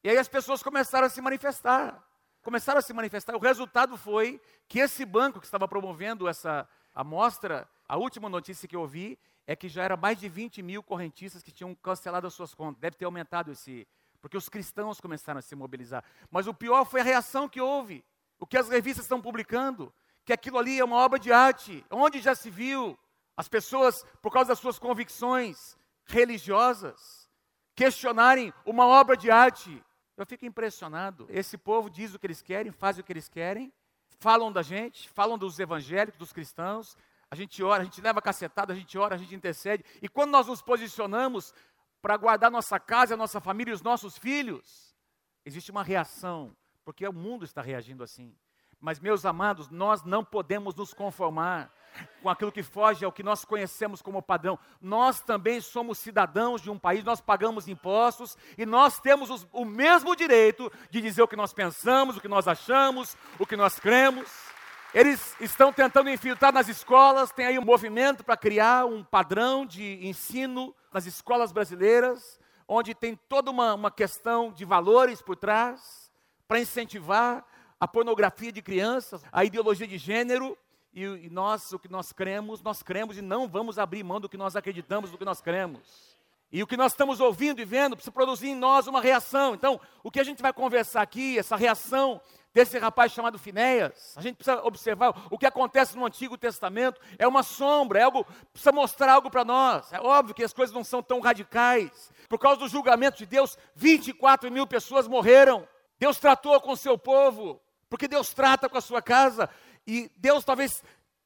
E 0.03 0.09
aí 0.09 0.17
as 0.17 0.29
pessoas 0.29 0.63
começaram 0.63 1.07
a 1.07 1.11
se 1.11 1.21
manifestar. 1.21 2.03
Começaram 2.43 2.79
a 2.79 2.83
se 2.83 2.93
manifestar. 2.95 3.37
O 3.37 3.39
resultado 3.39 3.99
foi 3.99 4.41
que 4.67 4.79
esse 4.79 5.05
banco 5.05 5.39
que 5.39 5.45
estava 5.45 5.69
promovendo 5.69 6.27
essa 6.27 6.67
amostra, 6.95 7.69
a 7.87 7.99
última 7.99 8.29
notícia 8.31 8.67
que 8.67 8.75
eu 8.75 8.81
ouvi 8.81 9.19
é 9.47 9.55
que 9.55 9.69
já 9.69 9.83
era 9.83 9.97
mais 9.97 10.19
de 10.19 10.29
20 10.29 10.63
mil 10.63 10.83
correntistas 10.83 11.43
que 11.43 11.53
tinham 11.53 11.75
cancelado 11.75 12.27
as 12.27 12.33
suas 12.33 12.55
contas. 12.55 12.81
Deve 12.81 12.97
ter 12.97 13.05
aumentado 13.05 13.53
esse, 13.53 13.87
porque 14.23 14.37
os 14.37 14.49
cristãos 14.49 14.99
começaram 14.99 15.39
a 15.39 15.43
se 15.43 15.55
mobilizar. 15.55 16.03
Mas 16.31 16.47
o 16.47 16.55
pior 16.55 16.87
foi 16.87 17.01
a 17.01 17.05
reação 17.05 17.49
que 17.49 17.61
houve. 17.61 18.03
O 18.39 18.47
que 18.47 18.57
as 18.57 18.69
revistas 18.71 19.05
estão 19.05 19.21
publicando, 19.21 19.93
que 20.25 20.33
aquilo 20.33 20.59
ali 20.59 20.79
é 20.79 20.85
uma 20.85 20.97
obra 20.97 21.19
de 21.19 21.31
arte. 21.31 21.85
Onde 21.91 22.21
já 22.21 22.35
se 22.35 22.49
viu 22.49 22.99
as 23.39 23.49
pessoas, 23.49 24.05
por 24.21 24.33
causa 24.33 24.49
das 24.49 24.59
suas 24.59 24.81
convicções 24.81 25.79
religiosas, 26.07 27.31
questionarem 27.73 28.53
uma 28.67 28.85
obra 28.85 29.17
de 29.17 29.31
arte? 29.31 29.81
Eu 30.17 30.27
fico 30.27 30.45
impressionado. 30.45 31.25
Esse 31.31 31.57
povo 31.57 31.89
diz 31.89 32.13
o 32.13 32.19
que 32.19 32.27
eles 32.27 32.43
querem, 32.43 32.73
faz 32.73 32.99
o 32.99 33.05
que 33.05 33.13
eles 33.13 33.29
querem, 33.29 33.73
falam 34.19 34.51
da 34.51 34.61
gente, 34.61 35.09
falam 35.09 35.39
dos 35.39 35.57
evangélicos, 35.61 36.19
dos 36.19 36.33
cristãos, 36.33 36.97
a 37.31 37.37
gente 37.37 37.63
ora, 37.63 37.83
a 37.83 37.85
gente 37.85 38.01
leva 38.01 38.21
cacetada, 38.21 38.73
a 38.73 38.77
gente 38.77 38.99
ora, 38.99 39.15
a 39.15 39.19
gente 39.19 39.37
intercede. 39.37 39.85
E 40.03 40.09
quando 40.09 40.33
nós 40.33 40.49
nos 40.49 40.61
posicionamos 40.61 41.55
para 42.03 42.17
guardar 42.17 42.51
nossa 42.51 42.81
casa, 42.81 43.17
nossa 43.17 43.41
família 43.41 43.71
e 43.71 43.75
os 43.75 43.83
nossos 43.83 44.19
filhos, 44.19 44.97
existe 45.45 45.71
uma 45.71 45.85
reação, 45.85 46.57
porque 46.85 47.07
o 47.07 47.13
mundo 47.13 47.45
está 47.45 47.63
reagindo 47.63 48.03
assim. 48.03 48.35
Mas, 48.81 49.01
meus 49.01 49.27
amados, 49.27 49.69
nós 49.69 50.05
não 50.05 50.25
podemos 50.25 50.75
nos 50.75 50.95
conformar 50.95 51.73
com 52.23 52.29
aquilo 52.29 52.53
que 52.53 52.63
foge 52.63 53.05
ao 53.05 53.11
que 53.11 53.23
nós 53.23 53.45
conhecemos 53.45 54.01
como 54.01 54.23
padrão. 54.23 54.59
Nós 54.81 55.21
também 55.21 55.61
somos 55.61 55.99
cidadãos 55.99 56.63
de 56.63 56.71
um 56.71 56.79
país, 56.79 57.03
nós 57.03 57.21
pagamos 57.21 57.67
impostos 57.67 58.37
e 58.57 58.65
nós 58.65 59.01
temos 59.01 59.31
os, 59.31 59.47
o 59.53 59.65
mesmo 59.65 60.15
direito 60.15 60.71
de 60.91 61.01
dizer 61.01 61.23
o 61.23 61.29
que 61.29 61.35
nós 61.35 61.53
pensamos, 61.53 62.17
o 62.17 62.21
que 62.21 62.29
nós 62.29 62.47
achamos, 62.47 63.17
o 63.39 63.47
que 63.47 63.57
nós 63.57 63.79
cremos. 63.81 64.31
Eles 64.95 65.35
estão 65.41 65.73
tentando 65.73 66.09
infiltrar 66.09 66.53
nas 66.53 66.69
escolas, 66.69 67.31
tem 67.31 67.47
aí 67.47 67.59
um 67.59 67.65
movimento 67.65 68.25
para 68.25 68.37
criar 68.37 68.87
um 68.87 69.05
padrão 69.05 69.67
de 69.67 70.07
ensino 70.07 70.75
nas 70.93 71.05
escolas 71.05 71.53
brasileiras, 71.53 72.41
onde 72.67 72.95
tem 72.95 73.15
toda 73.29 73.51
uma, 73.51 73.75
uma 73.75 73.91
questão 73.91 74.51
de 74.51 74.65
valores 74.65 75.21
por 75.21 75.37
trás, 75.37 76.11
para 76.47 76.61
incentivar 76.61 77.45
a 77.81 77.87
pornografia 77.87 78.51
de 78.51 78.63
crianças, 78.63 79.23
a 79.31 79.45
ideologia 79.45 79.87
de 79.87 79.99
gênero, 79.99 80.57
e, 80.93 81.29
nós, 81.31 81.73
o 81.73 81.79
que 81.79 81.89
nós 81.89 82.13
cremos, 82.13 82.63
nós 82.63 82.83
cremos 82.83 83.17
e 83.17 83.23
não 83.23 83.47
vamos 83.47 83.79
abrir 83.79 84.03
mão 84.03 84.21
do 84.21 84.29
que 84.29 84.37
nós 84.37 84.57
acreditamos, 84.57 85.11
do 85.11 85.19
que 85.19 85.25
nós 85.25 85.41
cremos. 85.41 86.19
E 86.51 86.63
o 86.63 86.67
que 86.67 86.79
nós 86.79 86.93
estamos 86.93 87.21
ouvindo 87.21 87.61
e 87.61 87.65
vendo 87.65 87.95
precisa 87.95 88.11
produzir 88.11 88.49
em 88.49 88.55
nós 88.55 88.87
uma 88.87 89.03
reação. 89.03 89.55
Então, 89.55 89.79
o 90.03 90.11
que 90.11 90.19
a 90.19 90.25
gente 90.25 90.41
vai 90.41 90.53
conversar 90.53 91.03
aqui, 91.03 91.39
essa 91.39 91.57
reação 91.57 92.21
desse 92.55 92.79
rapaz 92.79 93.13
chamado 93.13 93.39
Finéias, 93.39 94.15
a 94.17 94.23
gente 94.23 94.37
precisa 94.37 94.65
observar 94.65 95.27
o 95.31 95.39
que 95.39 95.45
acontece 95.45 95.97
no 95.97 96.07
Antigo 96.07 96.39
Testamento, 96.39 97.01
é 97.19 97.29
uma 97.29 97.43
sombra, 97.43 98.01
é 98.01 98.03
algo, 98.03 98.27
precisa 98.51 98.73
mostrar 98.73 99.13
algo 99.13 99.31
para 99.31 99.45
nós. 99.45 99.93
É 99.93 100.01
óbvio 100.01 100.35
que 100.35 100.43
as 100.43 100.55
coisas 100.55 100.75
não 100.75 100.83
são 100.83 101.03
tão 101.03 101.21
radicais. 101.21 102.11
Por 102.29 102.39
causa 102.39 102.61
do 102.61 102.69
julgamento 102.69 103.19
de 103.19 103.27
Deus, 103.27 103.59
24 103.75 104.51
mil 104.51 104.67
pessoas 104.67 105.07
morreram. 105.07 105.69
Deus 105.99 106.19
tratou 106.19 106.59
com 106.61 106.73
o 106.73 106.77
seu 106.77 106.97
povo, 106.97 107.61
porque 107.89 108.09
Deus 108.09 108.33
trata 108.33 108.69
com 108.69 108.77
a 108.77 108.81
sua 108.81 109.01
casa. 109.01 109.49
E 109.87 110.11
Deus 110.17 110.45
talvez 110.45 110.83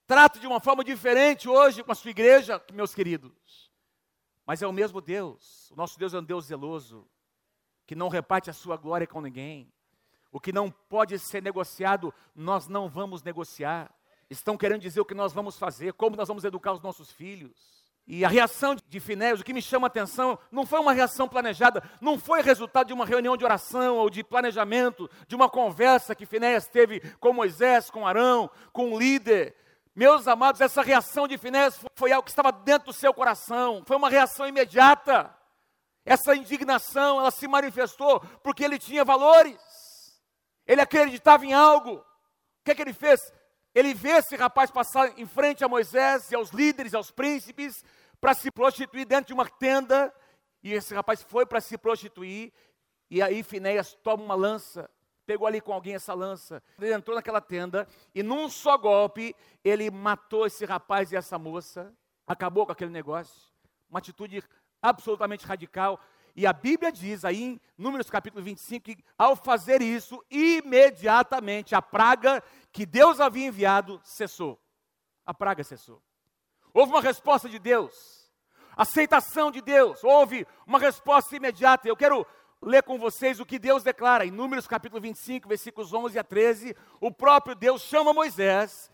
trate 0.07 0.39
de 0.39 0.47
uma 0.47 0.61
forma 0.61 0.85
diferente 0.85 1.49
hoje 1.49 1.83
com 1.83 1.93
a 1.93 1.95
sua 1.95 2.11
igreja, 2.11 2.63
meus 2.73 2.95
queridos. 2.95 3.73
Mas 4.47 4.63
é 4.63 4.67
o 4.67 4.73
mesmo 4.73 5.01
Deus. 5.01 5.71
O 5.71 5.77
nosso 5.77 5.99
Deus 5.99 6.15
é 6.15 6.19
um 6.19 6.25
Deus 6.25 6.47
zeloso, 6.47 7.09
que 7.87 7.95
não 7.95 8.09
reparte 8.09 8.51
a 8.51 8.53
sua 8.53 8.77
glória 8.77 9.07
com 9.07 9.21
ninguém. 9.21 9.73
O 10.31 10.41
que 10.41 10.53
não 10.53 10.71
pode 10.71 11.19
ser 11.19 11.43
negociado, 11.43 12.13
nós 12.35 12.69
não 12.69 12.89
vamos 12.89 13.23
negociar. 13.23 13.95
Estão 14.31 14.57
querendo 14.57 14.81
dizer 14.81 15.01
o 15.01 15.05
que 15.05 15.15
nós 15.15 15.33
vamos 15.33 15.59
fazer, 15.59 15.93
como 15.93 16.17
nós 16.17 16.29
vamos 16.29 16.45
educar 16.45 16.73
os 16.73 16.81
nossos 16.81 17.11
filhos. 17.13 17.82
E 18.07 18.25
a 18.25 18.29
reação 18.29 18.75
de 18.75 19.01
Finéias, 19.01 19.41
o 19.41 19.45
que 19.45 19.53
me 19.53 19.63
chama 19.63 19.87
a 19.87 19.89
atenção, 19.89 20.39
não 20.51 20.67
foi 20.67 20.81
uma 20.81 20.93
reação 20.93 21.29
planejada, 21.29 21.83
não 22.01 22.19
foi 22.19 22.43
resultado 22.43 22.89
de 22.89 22.93
uma 22.93 23.07
reunião 23.07 23.37
de 23.37 23.45
oração 23.45 23.97
ou 23.97 24.11
de 24.11 24.25
planejamento, 24.25 25.09
de 25.29 25.37
uma 25.37 25.49
conversa 25.49 26.15
que 26.15 26.27
Finéias 26.27 26.67
teve 26.67 27.01
com 27.21 27.33
Moisés, 27.33 27.91
com 27.91 28.07
Arão, 28.07 28.51
com 28.73 28.93
o 28.93 28.99
líder. 28.99 29.55
Meus 29.95 30.27
amados, 30.27 30.61
essa 30.61 30.83
reação 30.83 31.29
de 31.29 31.39
Finéias 31.39 31.79
foi 31.95 32.13
algo 32.13 32.25
que 32.25 32.31
estava 32.31 32.51
dentro 32.51 32.87
do 32.87 32.93
seu 32.93 33.15
coração, 33.15 33.83
foi 33.87 33.97
uma 33.97 34.11
reação 34.11 34.49
imediata. 34.49 35.33
Essa 36.05 36.35
indignação, 36.35 37.21
ela 37.21 37.31
se 37.31 37.47
manifestou 37.47 38.21
porque 38.43 38.65
ele 38.65 38.79
tinha 38.79 39.05
valores, 39.05 39.61
ele 40.67 40.81
acreditava 40.81 41.47
em 41.47 41.53
algo. 41.53 41.95
O 41.95 42.65
que, 42.65 42.73
é 42.73 42.75
que 42.75 42.83
ele 42.83 42.93
fez? 42.93 43.33
Ele 43.75 43.95
vê 43.95 44.11
esse 44.11 44.37
rapaz 44.37 44.71
passar 44.71 45.19
em 45.19 45.27
frente 45.27 45.65
a 45.65 45.69
Moisés 45.69 46.31
e 46.31 46.35
aos 46.35 46.51
líderes, 46.51 46.95
aos 46.95 47.11
príncipes, 47.11 47.85
para 48.21 48.35
se 48.35 48.51
prostituir 48.51 49.07
dentro 49.07 49.27
de 49.27 49.33
uma 49.33 49.49
tenda. 49.49 50.13
E 50.63 50.73
esse 50.73 50.95
rapaz 50.95 51.23
foi 51.23 51.47
para 51.47 51.61
se 51.61 51.79
prostituir. 51.79 52.53
E 53.11 53.21
aí 53.21 53.43
Finéias 53.43 53.95
toma 54.03 54.23
uma 54.23 54.35
lança, 54.35 54.89
pegou 55.27 55.47
ali 55.47 55.61
com 55.61 55.73
alguém 55.73 55.95
essa 55.95 56.15
lança. 56.15 56.63
Ele 56.79 56.93
entrou 56.93 57.17
naquela 57.17 57.41
tenda 57.41 57.87
e 58.15 58.23
num 58.23 58.49
só 58.49 58.77
golpe 58.77 59.35
ele 59.65 59.91
matou 59.91 60.47
esse 60.47 60.65
rapaz 60.65 61.13
e 61.13 61.17
essa 61.17 61.39
moça. 61.39 61.93
Acabou 62.27 62.67
com 62.67 62.73
aquele 62.73 62.91
negócio. 62.91 63.51
Uma 63.91 63.99
atitude 63.99 64.43
absolutamente 64.81 65.47
radical. 65.47 66.01
E 66.35 66.47
a 66.47 66.53
Bíblia 66.53 66.91
diz 66.91 67.25
aí 67.25 67.43
em 67.43 67.61
Números 67.77 68.09
capítulo 68.09 68.43
25 68.43 68.85
que 68.85 69.05
ao 69.19 69.37
fazer 69.37 69.83
isso, 69.83 70.25
imediatamente 70.31 71.75
a 71.75 71.83
praga 71.83 72.43
que 72.73 72.87
Deus 72.87 73.21
havia 73.21 73.47
enviado 73.47 74.01
cessou. 74.03 74.59
A 75.27 75.35
praga 75.35 75.63
cessou. 75.63 76.03
Houve 76.73 76.93
uma 76.93 77.03
resposta 77.03 77.49
de 77.49 77.59
Deus. 77.59 78.33
Aceitação 78.77 79.51
de 79.51 79.61
Deus. 79.61 80.03
Houve 80.03 80.47
uma 80.67 80.79
resposta 80.79 81.37
imediata. 81.37 81.87
Eu 81.87 81.97
quero 81.97 82.27
ler 82.63 82.83
com 82.83 82.99
vocês 82.99 83.39
o 83.39 83.47
que 83.47 83.59
Deus 83.59 83.83
declara 83.83 84.25
em 84.25 84.31
Números 84.31 84.67
capítulo 84.67 85.01
25, 85.01 85.49
versículos 85.49 85.93
11 85.93 86.19
a 86.19 86.25
13. 86.25 86.75
O 86.99 87.11
próprio 87.11 87.55
Deus 87.55 87.83
chama 87.83 88.15
Moisés 88.15 88.91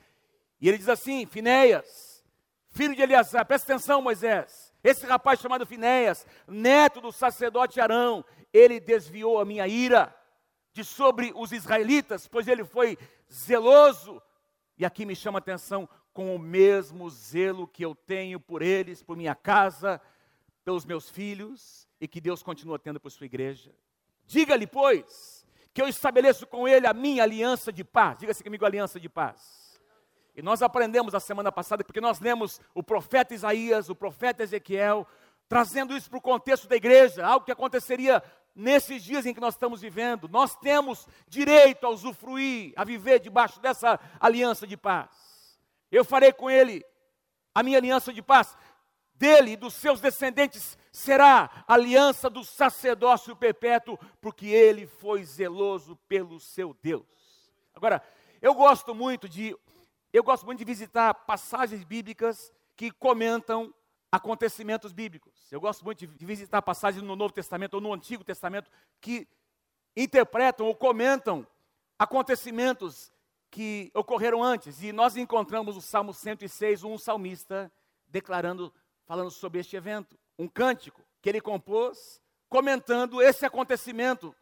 e 0.61 0.69
ele 0.69 0.79
diz 0.79 0.89
assim: 0.89 1.27
Finéias, 1.27 2.25
filho 2.71 2.95
de 2.95 3.03
Eleazar, 3.03 3.47
presta 3.47 3.73
atenção, 3.73 4.03
Moisés. 4.03 4.68
Esse 4.83 5.07
rapaz 5.07 5.41
chamado 5.41 5.67
Finéias, 5.67 6.27
neto 6.47 7.01
do 7.01 7.11
sacerdote 7.11 7.81
Arão, 7.81 8.25
ele 8.53 8.79
desviou 8.79 9.41
a 9.41 9.45
minha 9.45 9.67
ira 9.67 10.15
de 10.73 10.85
sobre 10.85 11.33
os 11.35 11.53
israelitas, 11.53 12.29
pois 12.29 12.47
ele 12.47 12.65
foi 12.65 12.97
zeloso. 13.31 14.23
E 14.77 14.85
aqui 14.85 15.05
me 15.05 15.17
chama 15.17 15.39
a 15.39 15.41
atenção 15.41 15.89
com 16.13 16.35
o 16.35 16.39
mesmo 16.39 17.11
zelo 17.11 17.67
que 17.67 17.85
eu 17.85 17.95
tenho 17.95 18.39
por 18.39 18.63
eles, 18.63 19.03
por 19.03 19.17
minha 19.17 19.35
casa, 19.35 20.01
pelos 20.65 20.85
meus 20.85 21.11
filhos 21.11 21.89
e 22.01 22.07
que 22.07 22.21
Deus 22.21 22.43
continua 22.43 22.79
tendo 22.79 23.01
por 23.01 23.11
sua 23.11 23.27
igreja. 23.27 23.75
Diga-lhe, 24.25 24.67
pois, 24.67 25.45
que 25.75 25.83
eu 25.83 25.89
estabeleço 25.89 26.47
com 26.47 26.69
ele 26.69 26.87
a 26.87 26.95
minha 26.95 27.25
aliança 27.25 27.73
de 27.73 27.83
paz. 27.83 28.19
Diga-se 28.19 28.45
comigo, 28.45 28.65
aliança 28.65 29.01
de 29.01 29.09
paz 29.09 29.68
e 30.39 30.43
nós 30.43 30.63
aprendemos 30.63 31.17
a 31.17 31.21
semana 31.21 31.51
passada, 31.51 31.83
porque 31.83 32.01
nós 32.01 32.21
lemos 32.21 32.61
o 32.73 32.81
profeta 32.81 33.35
Isaías, 33.35 33.89
o 33.89 33.95
profeta 33.97 34.45
Ezequiel, 34.45 35.05
trazendo 35.49 35.97
isso 35.97 36.09
para 36.09 36.21
o 36.21 36.23
contexto 36.23 36.69
da 36.69 36.77
igreja, 36.77 37.27
algo 37.27 37.45
que 37.45 37.51
aconteceria 37.51 38.23
nesses 38.55 39.03
dias 39.03 39.27
em 39.27 39.35
que 39.35 39.41
nós 39.41 39.55
estamos 39.55 39.81
vivendo. 39.81 40.29
Nós 40.29 40.55
temos 40.55 41.09
direito 41.27 41.85
a 41.85 41.91
usufruir, 41.91 42.73
a 42.77 42.85
viver 42.85 43.19
debaixo 43.19 43.59
dessa 43.59 43.99
aliança 44.21 44.65
de 44.65 44.77
paz. 44.77 45.11
Eu 45.91 46.05
farei 46.05 46.33
com 46.33 46.49
ele 46.49 46.87
a 47.53 47.61
minha 47.61 47.79
aliança 47.79 48.13
de 48.13 48.23
paz. 48.23 48.57
Dele 49.15 49.51
e 49.51 49.57
dos 49.57 49.75
seus 49.75 50.01
descendentes 50.01 50.79
será 50.93 51.51
a 51.67 51.75
aliança 51.75 52.31
do 52.31 52.45
sacerdócio 52.45 53.35
perpétuo, 53.35 53.99
porque 54.21 54.47
ele 54.47 54.87
foi 54.87 55.25
zeloso 55.25 55.97
pelo 56.07 56.39
seu 56.39 56.77
Deus. 56.81 57.03
Agora, 57.75 58.01
eu 58.41 58.55
gosto 58.55 58.95
muito 58.95 59.29
de 59.29 59.57
eu 60.13 60.23
gosto 60.23 60.47
muito 60.47 60.59
de 60.59 60.65
visitar 60.65 61.13
passagens 61.13 61.85
bíblicas 61.85 62.53
que 62.77 62.91
comentam 62.91 63.75
acontecimentos 64.11 64.93
bíblicos. 64.93 65.51
Eu 65.53 65.61
gosto 65.61 65.85
muito 65.85 66.07
de 66.07 66.27
visitar 66.27 66.63
passagens 66.63 67.03
no 67.03 67.15
Novo 67.15 67.35
Testamento 67.35 67.75
ou 67.75 67.81
no 67.81 67.93
Antigo 67.93 68.25
Testamento 68.25 68.71
que 69.01 69.29
interpretam 69.97 70.67
ou 70.67 70.75
comentam 70.75 71.47
acontecimentos 71.99 73.13
que 73.51 73.91
ocorreram 73.95 74.43
antes. 74.43 74.83
E 74.83 74.93
nós 74.93 75.17
encontramos 75.17 75.77
o 75.77 75.81
Salmo 75.81 76.15
106, 76.15 76.85
um 76.85 76.97
salmista 76.97 77.71
declarando, 78.07 78.73
falando 79.05 79.31
sobre 79.31 79.61
este 79.61 79.77
evento, 79.77 80.19
um 80.39 80.49
cântico 80.49 81.03
que 81.21 81.29
ele 81.29 81.41
compôs 81.41 82.23
comentando 82.49 83.21
esse 83.21 83.45
acontecimento 83.45 84.35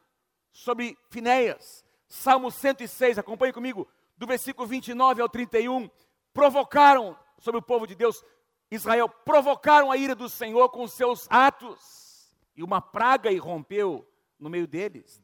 sobre 0.53 0.97
Finéias. 1.11 1.85
Salmo 2.09 2.51
106, 2.51 3.19
acompanhe 3.19 3.53
comigo 3.53 3.89
do 4.17 4.27
versículo 4.27 4.67
29 4.67 5.21
ao 5.21 5.29
31, 5.29 5.91
provocaram 6.33 7.17
sobre 7.39 7.59
o 7.59 7.63
povo 7.63 7.87
de 7.87 7.95
Deus, 7.95 8.25
Israel, 8.71 9.09
provocaram 9.09 9.91
a 9.91 9.97
ira 9.97 10.15
do 10.15 10.29
Senhor 10.29 10.69
com 10.71 10.89
seus 10.89 11.27
atos, 11.31 12.35
e 12.57 12.63
uma 12.63 12.81
praga 12.81 13.31
irrompeu 13.31 14.09
no 14.39 14.49
meio 14.49 14.67
deles. 14.67 15.23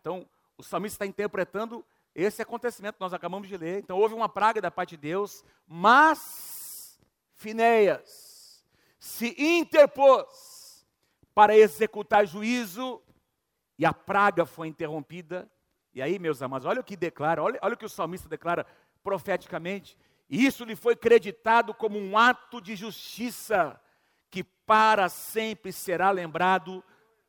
Então, 0.00 0.28
o 0.56 0.62
salmista 0.62 0.96
está 0.96 1.06
interpretando 1.06 1.84
esse 2.14 2.42
acontecimento 2.42 2.94
que 2.94 3.00
nós 3.00 3.12
acabamos 3.12 3.48
de 3.48 3.56
ler. 3.56 3.78
Então, 3.78 3.98
houve 3.98 4.14
uma 4.14 4.28
praga 4.28 4.60
da 4.60 4.70
parte 4.70 4.90
de 4.90 4.98
Deus, 4.98 5.44
mas 5.66 6.98
Finéias 7.34 8.66
se 8.98 9.34
interpôs 9.36 10.86
para 11.34 11.56
executar 11.56 12.26
juízo, 12.26 13.02
e 13.78 13.84
a 13.84 13.92
praga 13.92 14.46
foi 14.46 14.68
interrompida 14.68 15.50
e 15.94 16.00
aí, 16.00 16.18
meus 16.18 16.40
amados, 16.40 16.66
olha 16.66 16.80
o 16.80 16.84
que 16.84 16.96
declara, 16.96 17.42
olha, 17.42 17.58
olha 17.62 17.74
o 17.74 17.76
que 17.76 17.84
o 17.84 17.88
salmista 17.88 18.28
declara 18.28 18.66
profeticamente. 19.02 19.96
Isso 20.28 20.64
lhe 20.64 20.74
foi 20.74 20.96
creditado 20.96 21.74
como 21.74 21.98
um 21.98 22.16
ato 22.16 22.60
de 22.60 22.74
justiça 22.74 23.78
que 24.30 24.42
para 24.42 25.08
sempre 25.10 25.72
será 25.72 26.10
lembrado 26.10 26.82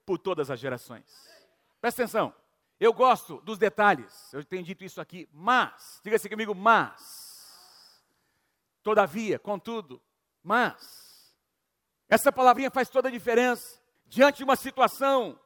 por 0.05 0.17
todas 0.17 0.49
as 0.49 0.59
gerações. 0.59 1.03
Presta 1.81 2.03
atenção. 2.03 2.33
Eu 2.79 2.93
gosto 2.93 3.41
dos 3.41 3.57
detalhes. 3.57 4.33
Eu 4.33 4.43
tenho 4.45 4.63
dito 4.63 4.83
isso 4.83 5.01
aqui, 5.01 5.27
mas, 5.33 5.99
diga 6.03 6.15
assim 6.15 6.29
comigo, 6.29 6.55
mas. 6.55 8.01
Todavia, 8.81 9.37
contudo, 9.37 10.01
mas. 10.41 11.35
Essa 12.07 12.31
palavrinha 12.31 12.71
faz 12.71 12.89
toda 12.89 13.09
a 13.09 13.11
diferença. 13.11 13.81
Diante 14.05 14.37
de 14.37 14.43
uma 14.43 14.55
situação 14.55 15.39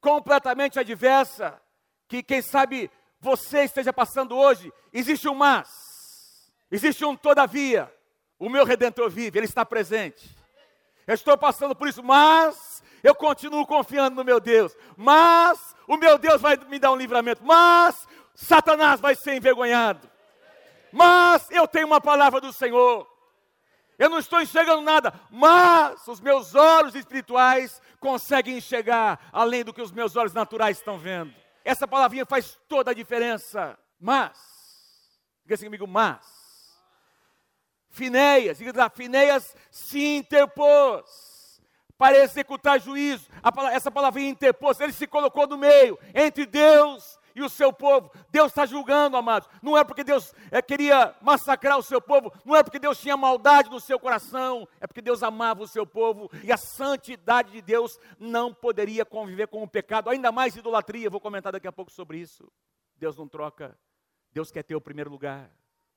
completamente 0.00 0.78
adversa, 0.78 1.60
que 2.08 2.22
quem 2.22 2.40
sabe 2.42 2.90
você 3.20 3.64
esteja 3.64 3.92
passando 3.92 4.36
hoje, 4.36 4.72
existe 4.92 5.28
um 5.28 5.34
mas, 5.34 6.50
existe 6.70 7.04
um 7.04 7.16
todavia. 7.16 7.92
O 8.38 8.48
meu 8.48 8.64
redentor 8.64 9.10
vive, 9.10 9.38
ele 9.38 9.46
está 9.46 9.66
presente. 9.66 10.36
Eu 11.06 11.14
estou 11.14 11.36
passando 11.36 11.74
por 11.74 11.88
isso, 11.88 12.02
mas 12.02 12.82
eu 13.02 13.14
continuo 13.14 13.66
confiando 13.66 14.16
no 14.16 14.24
meu 14.24 14.38
Deus. 14.38 14.76
Mas 14.96 15.74
o 15.86 15.96
meu 15.96 16.18
Deus 16.18 16.40
vai 16.40 16.56
me 16.56 16.78
dar 16.78 16.92
um 16.92 16.96
livramento. 16.96 17.42
Mas 17.44 18.06
Satanás 18.34 19.00
vai 19.00 19.14
ser 19.14 19.34
envergonhado. 19.34 20.08
Mas 20.92 21.50
eu 21.50 21.66
tenho 21.66 21.86
uma 21.86 22.00
palavra 22.00 22.40
do 22.40 22.52
Senhor. 22.52 23.06
Eu 23.98 24.08
não 24.08 24.18
estou 24.18 24.40
enxergando 24.40 24.82
nada, 24.82 25.12
mas 25.28 26.06
os 26.06 26.20
meus 26.20 26.54
olhos 26.54 26.94
espirituais 26.94 27.82
conseguem 27.98 28.56
enxergar 28.56 29.18
além 29.32 29.64
do 29.64 29.72
que 29.72 29.82
os 29.82 29.90
meus 29.90 30.14
olhos 30.14 30.32
naturais 30.32 30.78
estão 30.78 30.96
vendo. 30.96 31.34
Essa 31.68 31.86
palavrinha 31.86 32.24
faz 32.24 32.58
toda 32.66 32.92
a 32.92 32.94
diferença. 32.94 33.78
Mas, 34.00 34.38
diga 35.42 35.54
assim 35.54 35.66
comigo, 35.66 35.86
mas. 35.86 36.26
Finéias, 37.90 38.56
diga 38.56 38.72
lá, 38.74 38.88
Finéias 38.88 39.54
se 39.70 40.16
interpôs 40.16 41.60
para 41.98 42.16
executar 42.16 42.80
juízo. 42.80 43.28
Essa 43.70 43.90
palavrinha 43.90 44.30
interpôs, 44.30 44.80
ele 44.80 44.94
se 44.94 45.06
colocou 45.06 45.46
no 45.46 45.58
meio 45.58 45.98
entre 46.14 46.46
Deus 46.46 47.18
e 47.38 47.42
o 47.42 47.48
seu 47.48 47.72
povo. 47.72 48.10
Deus 48.30 48.48
está 48.48 48.66
julgando, 48.66 49.16
amados. 49.16 49.48
Não 49.62 49.76
é 49.76 49.84
porque 49.84 50.04
Deus 50.04 50.34
é, 50.50 50.60
queria 50.60 51.14
massacrar 51.20 51.78
o 51.78 51.82
seu 51.82 52.00
povo, 52.00 52.32
não 52.44 52.56
é 52.56 52.62
porque 52.62 52.78
Deus 52.78 53.00
tinha 53.00 53.16
maldade 53.16 53.70
no 53.70 53.80
seu 53.80 53.98
coração, 53.98 54.66
é 54.80 54.86
porque 54.86 55.00
Deus 55.00 55.22
amava 55.22 55.62
o 55.62 55.68
seu 55.68 55.86
povo 55.86 56.30
e 56.42 56.52
a 56.52 56.56
santidade 56.56 57.52
de 57.52 57.62
Deus 57.62 57.98
não 58.18 58.52
poderia 58.52 59.04
conviver 59.04 59.46
com 59.48 59.62
o 59.62 59.68
pecado, 59.68 60.10
ainda 60.10 60.32
mais 60.32 60.56
idolatria. 60.56 61.10
Vou 61.10 61.20
comentar 61.20 61.52
daqui 61.52 61.68
a 61.68 61.72
pouco 61.72 61.90
sobre 61.90 62.18
isso. 62.18 62.50
Deus 62.96 63.16
não 63.16 63.28
troca, 63.28 63.78
Deus 64.32 64.50
quer 64.50 64.64
ter 64.64 64.74
o 64.74 64.80
primeiro 64.80 65.10
lugar, 65.10 65.50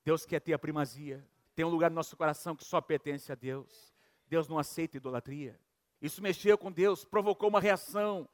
Deus 0.05 0.25
quer 0.25 0.39
ter 0.39 0.53
a 0.53 0.59
primazia. 0.59 1.25
Tem 1.55 1.65
um 1.65 1.69
lugar 1.69 1.89
no 1.89 1.95
nosso 1.95 2.15
coração 2.15 2.55
que 2.55 2.63
só 2.63 2.79
pertence 2.79 3.31
a 3.31 3.35
Deus. 3.35 3.93
Deus 4.27 4.47
não 4.47 4.57
aceita 4.57 4.97
idolatria. 4.97 5.59
Isso 6.01 6.21
mexeu 6.21 6.57
com 6.57 6.71
Deus, 6.71 7.03
provocou 7.03 7.49
uma 7.49 7.59
reação 7.59 8.27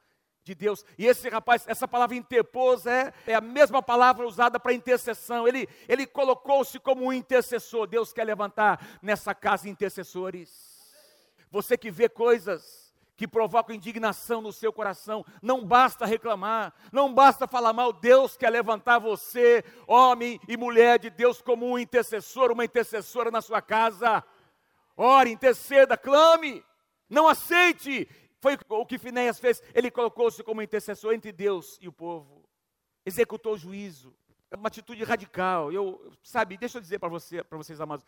de 0.48 0.54
Deus. 0.54 0.84
E 0.96 1.06
esse 1.06 1.28
rapaz, 1.28 1.64
essa 1.66 1.86
palavra 1.86 2.16
interpôs 2.16 2.86
é, 2.86 3.12
é 3.26 3.34
a 3.34 3.40
mesma 3.40 3.82
palavra 3.82 4.26
usada 4.26 4.58
para 4.58 4.72
intercessão. 4.72 5.46
Ele, 5.46 5.68
ele 5.86 6.06
colocou-se 6.06 6.78
como 6.80 7.04
um 7.04 7.12
intercessor. 7.12 7.86
Deus 7.86 8.12
quer 8.12 8.24
levantar 8.24 8.98
nessa 9.02 9.34
casa 9.34 9.68
intercessores. 9.68 10.50
Você 11.50 11.76
que 11.76 11.90
vê 11.90 12.08
coisas 12.08 12.88
que 13.14 13.28
provocam 13.28 13.74
indignação 13.74 14.40
no 14.40 14.52
seu 14.52 14.72
coração, 14.72 15.24
não 15.42 15.64
basta 15.64 16.06
reclamar, 16.06 16.72
não 16.92 17.12
basta 17.12 17.48
falar 17.48 17.72
mal, 17.72 17.92
Deus 17.92 18.36
quer 18.36 18.48
levantar 18.48 19.00
você, 19.00 19.64
homem 19.88 20.40
e 20.46 20.56
mulher 20.56 21.00
de 21.00 21.10
Deus, 21.10 21.42
como 21.42 21.66
um 21.66 21.76
intercessor, 21.76 22.52
uma 22.52 22.64
intercessora 22.64 23.28
na 23.28 23.40
sua 23.40 23.60
casa. 23.60 24.22
Ore, 24.96 25.32
interceda, 25.32 25.96
clame, 25.96 26.64
não 27.10 27.26
aceite 27.26 28.08
foi 28.40 28.56
o 28.68 28.86
que 28.86 28.98
Finéias 28.98 29.38
fez. 29.38 29.62
Ele 29.74 29.90
colocou-se 29.90 30.42
como 30.42 30.62
intercessor 30.62 31.12
entre 31.12 31.32
Deus 31.32 31.78
e 31.80 31.88
o 31.88 31.92
povo. 31.92 32.48
Executou 33.04 33.54
o 33.54 33.58
juízo. 33.58 34.14
É 34.50 34.56
uma 34.56 34.68
atitude 34.68 35.02
radical. 35.04 35.72
Eu, 35.72 36.12
sabe, 36.22 36.56
deixa 36.56 36.78
eu 36.78 36.82
dizer 36.82 36.98
para 36.98 37.08
você, 37.08 37.42
para 37.42 37.58
vocês 37.58 37.80
amados. 37.80 38.06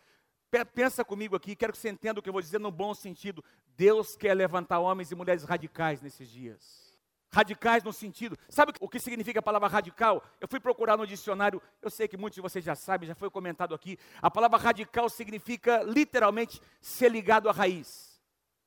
Pensa 0.73 1.05
comigo 1.05 1.35
aqui, 1.35 1.55
quero 1.55 1.71
que 1.71 1.77
você 1.77 1.89
entenda 1.89 2.19
o 2.19 2.23
que 2.23 2.27
eu 2.27 2.33
vou 2.33 2.41
dizer 2.41 2.59
no 2.59 2.71
bom 2.71 2.93
sentido. 2.93 3.43
Deus 3.77 4.15
quer 4.15 4.33
levantar 4.33 4.79
homens 4.79 5.11
e 5.11 5.15
mulheres 5.15 5.43
radicais 5.43 6.01
nesses 6.01 6.29
dias. 6.29 6.91
Radicais 7.33 7.81
no 7.81 7.93
sentido, 7.93 8.37
sabe 8.49 8.73
o 8.81 8.89
que 8.89 8.99
significa 8.99 9.39
a 9.39 9.43
palavra 9.43 9.69
radical? 9.69 10.21
Eu 10.41 10.49
fui 10.49 10.59
procurar 10.59 10.97
no 10.97 11.07
dicionário, 11.07 11.61
eu 11.81 11.89
sei 11.89 12.05
que 12.05 12.17
muitos 12.17 12.35
de 12.35 12.41
vocês 12.41 12.65
já 12.65 12.75
sabem, 12.75 13.07
já 13.07 13.15
foi 13.15 13.29
comentado 13.29 13.73
aqui. 13.73 13.97
A 14.21 14.29
palavra 14.29 14.57
radical 14.57 15.09
significa 15.09 15.81
literalmente 15.83 16.61
ser 16.81 17.09
ligado 17.09 17.47
à 17.47 17.53
raiz 17.53 18.10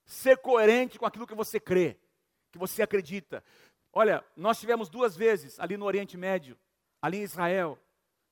ser 0.05 0.39
coerente 0.39 0.99
com 0.99 1.07
aquilo 1.07 1.27
que 1.27 1.35
você 1.35 1.59
crê, 1.59 1.99
que 2.53 2.59
você 2.59 2.83
acredita. 2.83 3.43
Olha, 3.93 4.25
nós 4.37 4.59
tivemos 4.59 4.89
duas 4.89 5.17
vezes 5.17 5.59
ali 5.59 5.77
no 5.77 5.85
Oriente 5.85 6.17
Médio, 6.17 6.59
ali 7.01 7.19
em 7.19 7.23
Israel, 7.23 7.79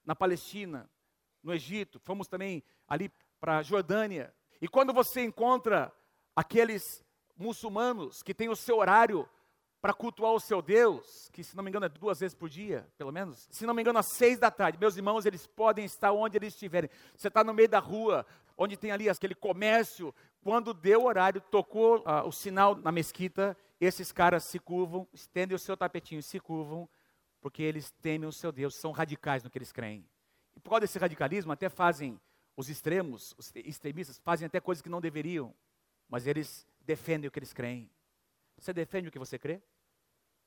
na 0.05 0.15
Palestina, 0.15 0.91
no 1.43 1.53
Egito, 1.53 2.01
fomos 2.01 2.29
também 2.29 2.63
ali 2.87 3.11
para 3.41 3.59
a 3.59 3.63
Jordânia. 3.63 4.35
E 4.61 4.69
quando 4.69 4.93
você 4.93 5.23
encontra 5.23 5.93
aqueles 6.35 7.05
muçulmanos 7.37 8.23
que 8.23 8.35
têm 8.35 8.49
o 8.49 8.57
seu 8.57 8.79
horário 8.79 9.29
para 9.81 9.93
cultuar 9.93 10.33
o 10.33 10.39
seu 10.39 10.63
Deus, 10.63 11.29
que 11.33 11.43
se 11.43 11.57
não 11.57 11.65
me 11.65 11.69
engano 11.69 11.87
é 11.87 11.89
duas 11.89 12.21
vezes 12.21 12.37
por 12.37 12.49
dia, 12.49 12.89
pelo 12.97 13.11
menos, 13.11 13.49
se 13.51 13.67
não 13.67 13.75
me 13.75 13.83
engano 13.83 13.99
às 13.99 14.07
seis 14.07 14.39
da 14.39 14.49
tarde, 14.49 14.79
meus 14.79 14.97
irmãos, 14.97 15.27
eles 15.27 15.45
podem 15.45 15.85
estar 15.85 16.13
onde 16.13 16.39
eles 16.39 16.55
estiverem. 16.55 16.89
Você 17.17 17.27
está 17.27 17.43
no 17.43 17.53
meio 17.53 17.69
da 17.69 17.81
rua, 17.81 18.25
onde 18.57 18.77
tem 18.77 18.91
ali 18.91 19.09
aquele 19.09 19.35
comércio, 19.35 20.15
quando 20.43 20.75
deu 20.75 21.03
o 21.03 21.07
horário, 21.07 21.41
tocou 21.41 21.99
uh, 22.01 22.27
o 22.27 22.33
sinal 22.33 22.75
na 22.75 22.91
mesquita, 22.91 23.57
esses 23.81 24.13
caras 24.13 24.45
se 24.45 24.59
curvam, 24.59 25.09
estendem 25.13 25.55
o 25.55 25.59
seu 25.59 25.77
tapetinho 25.77 26.23
se 26.23 26.39
curvam, 26.39 26.89
porque 27.41 27.63
eles 27.63 27.91
temem 28.03 28.29
o 28.29 28.33
seu 28.33 28.53
Deus, 28.53 28.77
são 28.77 28.93
radicais 28.93 29.43
no 29.43 29.51
que 29.51 29.59
eles 29.59 29.73
creem. 29.73 30.09
E 30.55 30.61
por 30.61 30.71
causa 30.71 30.83
desse 30.83 30.99
radicalismo, 30.99 31.53
até 31.53 31.69
fazem, 31.69 32.21
os 32.57 32.69
extremos, 32.69 33.35
os 33.37 33.53
extremistas, 33.57 34.19
fazem 34.19 34.47
até 34.47 34.61
coisas 34.61 34.83
que 34.83 34.89
não 34.89 35.01
deveriam, 35.01 35.55
mas 36.09 36.27
eles 36.27 36.67
defendem 36.81 37.29
o 37.29 37.31
que 37.31 37.39
eles 37.39 37.53
creem. 37.53 37.91
Você 38.57 38.73
defende 38.73 39.09
o 39.09 39.11
que 39.11 39.19
você 39.19 39.39
crê? 39.39 39.61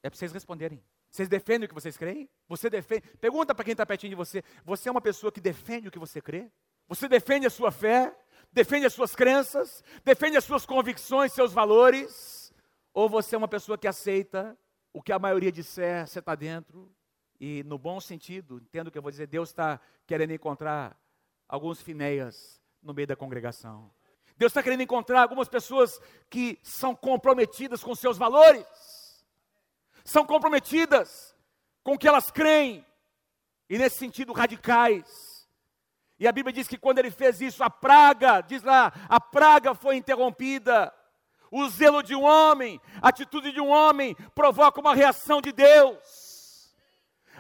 É 0.02 0.10
para 0.10 0.18
vocês 0.18 0.32
responderem. 0.32 0.82
Vocês 1.10 1.28
defendem 1.28 1.66
o 1.66 1.68
que 1.68 1.74
vocês 1.74 1.98
creem? 1.98 2.30
Você 2.48 2.70
defende? 2.70 3.02
Pergunta 3.18 3.56
para 3.56 3.66
quem 3.66 3.72
está 3.72 3.86
pertinho 3.86 4.12
de 4.12 4.16
você. 4.16 4.44
Você 4.64 4.90
é 4.90 4.92
uma 4.92 5.02
pessoa 5.02 5.32
que 5.32 5.42
defende 5.42 5.88
o 5.88 5.92
que 5.92 6.00
você 6.00 6.22
crê? 6.22 6.52
Você 6.88 7.08
defende 7.08 7.48
a 7.48 7.50
sua 7.50 7.72
fé? 7.72 8.16
Defende 8.52 8.86
as 8.86 8.94
suas 8.94 9.16
crenças? 9.16 9.84
Defende 10.04 10.38
as 10.38 10.44
suas 10.44 10.66
convicções, 10.66 11.34
seus 11.34 11.52
valores? 11.52 12.54
Ou 12.94 13.10
você 13.10 13.36
é 13.36 13.38
uma 13.38 13.48
pessoa 13.48 13.78
que 13.78 13.88
aceita 13.88 14.58
o 14.94 15.02
que 15.02 15.12
a 15.12 15.20
maioria 15.20 15.52
disser, 15.52 16.08
você 16.08 16.20
está 16.20 16.36
dentro? 16.36 16.90
E 17.40 17.64
no 17.64 17.78
bom 17.78 18.00
sentido, 18.00 18.58
entendo 18.58 18.88
o 18.88 18.92
que 18.92 18.98
eu 18.98 19.02
vou 19.02 19.12
dizer, 19.12 19.28
Deus 19.28 19.50
está 19.50 19.80
querendo 20.08 20.32
encontrar 20.32 20.98
alguns 21.50 21.82
finéias 21.82 22.62
no 22.82 22.94
meio 22.94 23.08
da 23.08 23.16
congregação. 23.16 23.92
Deus 24.38 24.52
está 24.52 24.64
querendo 24.64 24.82
encontrar 24.82 25.22
algumas 25.22 25.50
pessoas 25.50 26.00
que 26.30 26.58
são 26.64 26.96
comprometidas 26.96 27.84
com 27.84 27.94
seus 27.94 28.18
valores 28.18 28.66
são 30.06 30.24
comprometidas 30.24 31.36
com 31.84 31.94
o 31.94 31.98
que 31.98 32.08
elas 32.08 32.30
creem, 32.32 32.86
e 33.68 33.78
nesse 33.78 33.98
sentido 33.98 34.32
radicais. 34.32 35.35
E 36.20 36.28
a 36.28 36.32
Bíblia 36.32 36.54
diz 36.54 36.68
que 36.68 36.78
quando 36.78 37.00
ele 37.00 37.12
fez 37.12 37.42
isso, 37.42 37.64
a 37.64 37.70
praga, 37.70 38.42
diz 38.42 38.64
lá, 38.64 38.92
a 39.10 39.20
praga 39.20 39.74
foi 39.74 39.98
interrompida. 39.98 40.94
O 41.52 41.68
zelo 41.70 42.02
de 42.02 42.16
um 42.16 42.24
homem, 42.24 42.80
a 43.02 43.10
atitude 43.10 43.52
de 43.52 43.62
um 43.62 43.70
homem 43.70 44.16
provoca 44.34 44.80
uma 44.80 44.96
reação 44.96 45.42
de 45.42 45.52
Deus. 45.52 46.74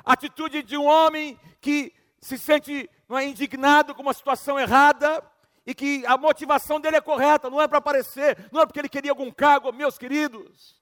A 0.03 0.13
atitude 0.13 0.61
de 0.61 0.77
um 0.77 0.85
homem 0.85 1.39
que 1.59 1.93
se 2.19 2.38
sente 2.38 2.89
não 3.07 3.17
é, 3.17 3.25
indignado 3.25 3.93
com 3.95 4.01
uma 4.01 4.13
situação 4.13 4.59
errada 4.59 5.23
e 5.65 5.73
que 5.73 6.05
a 6.05 6.17
motivação 6.17 6.79
dele 6.79 6.97
é 6.97 7.01
correta, 7.01 7.49
não 7.49 7.61
é 7.61 7.67
para 7.67 7.79
aparecer, 7.79 8.49
não 8.51 8.61
é 8.61 8.65
porque 8.65 8.79
ele 8.79 8.89
queria 8.89 9.11
algum 9.11 9.31
cargo, 9.31 9.71
meus 9.71 9.97
queridos 9.97 10.75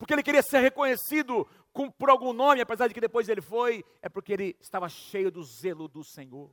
porque 0.00 0.14
ele 0.14 0.22
queria 0.22 0.42
ser 0.42 0.60
reconhecido 0.60 1.46
com, 1.74 1.90
por 1.90 2.08
algum 2.08 2.32
nome, 2.32 2.62
apesar 2.62 2.88
de 2.88 2.94
que 2.94 3.02
depois 3.02 3.28
ele 3.28 3.42
foi, 3.42 3.84
é 4.00 4.08
porque 4.08 4.32
ele 4.32 4.56
estava 4.58 4.88
cheio 4.88 5.30
do 5.30 5.44
zelo 5.44 5.86
do 5.86 6.02
Senhor. 6.02 6.50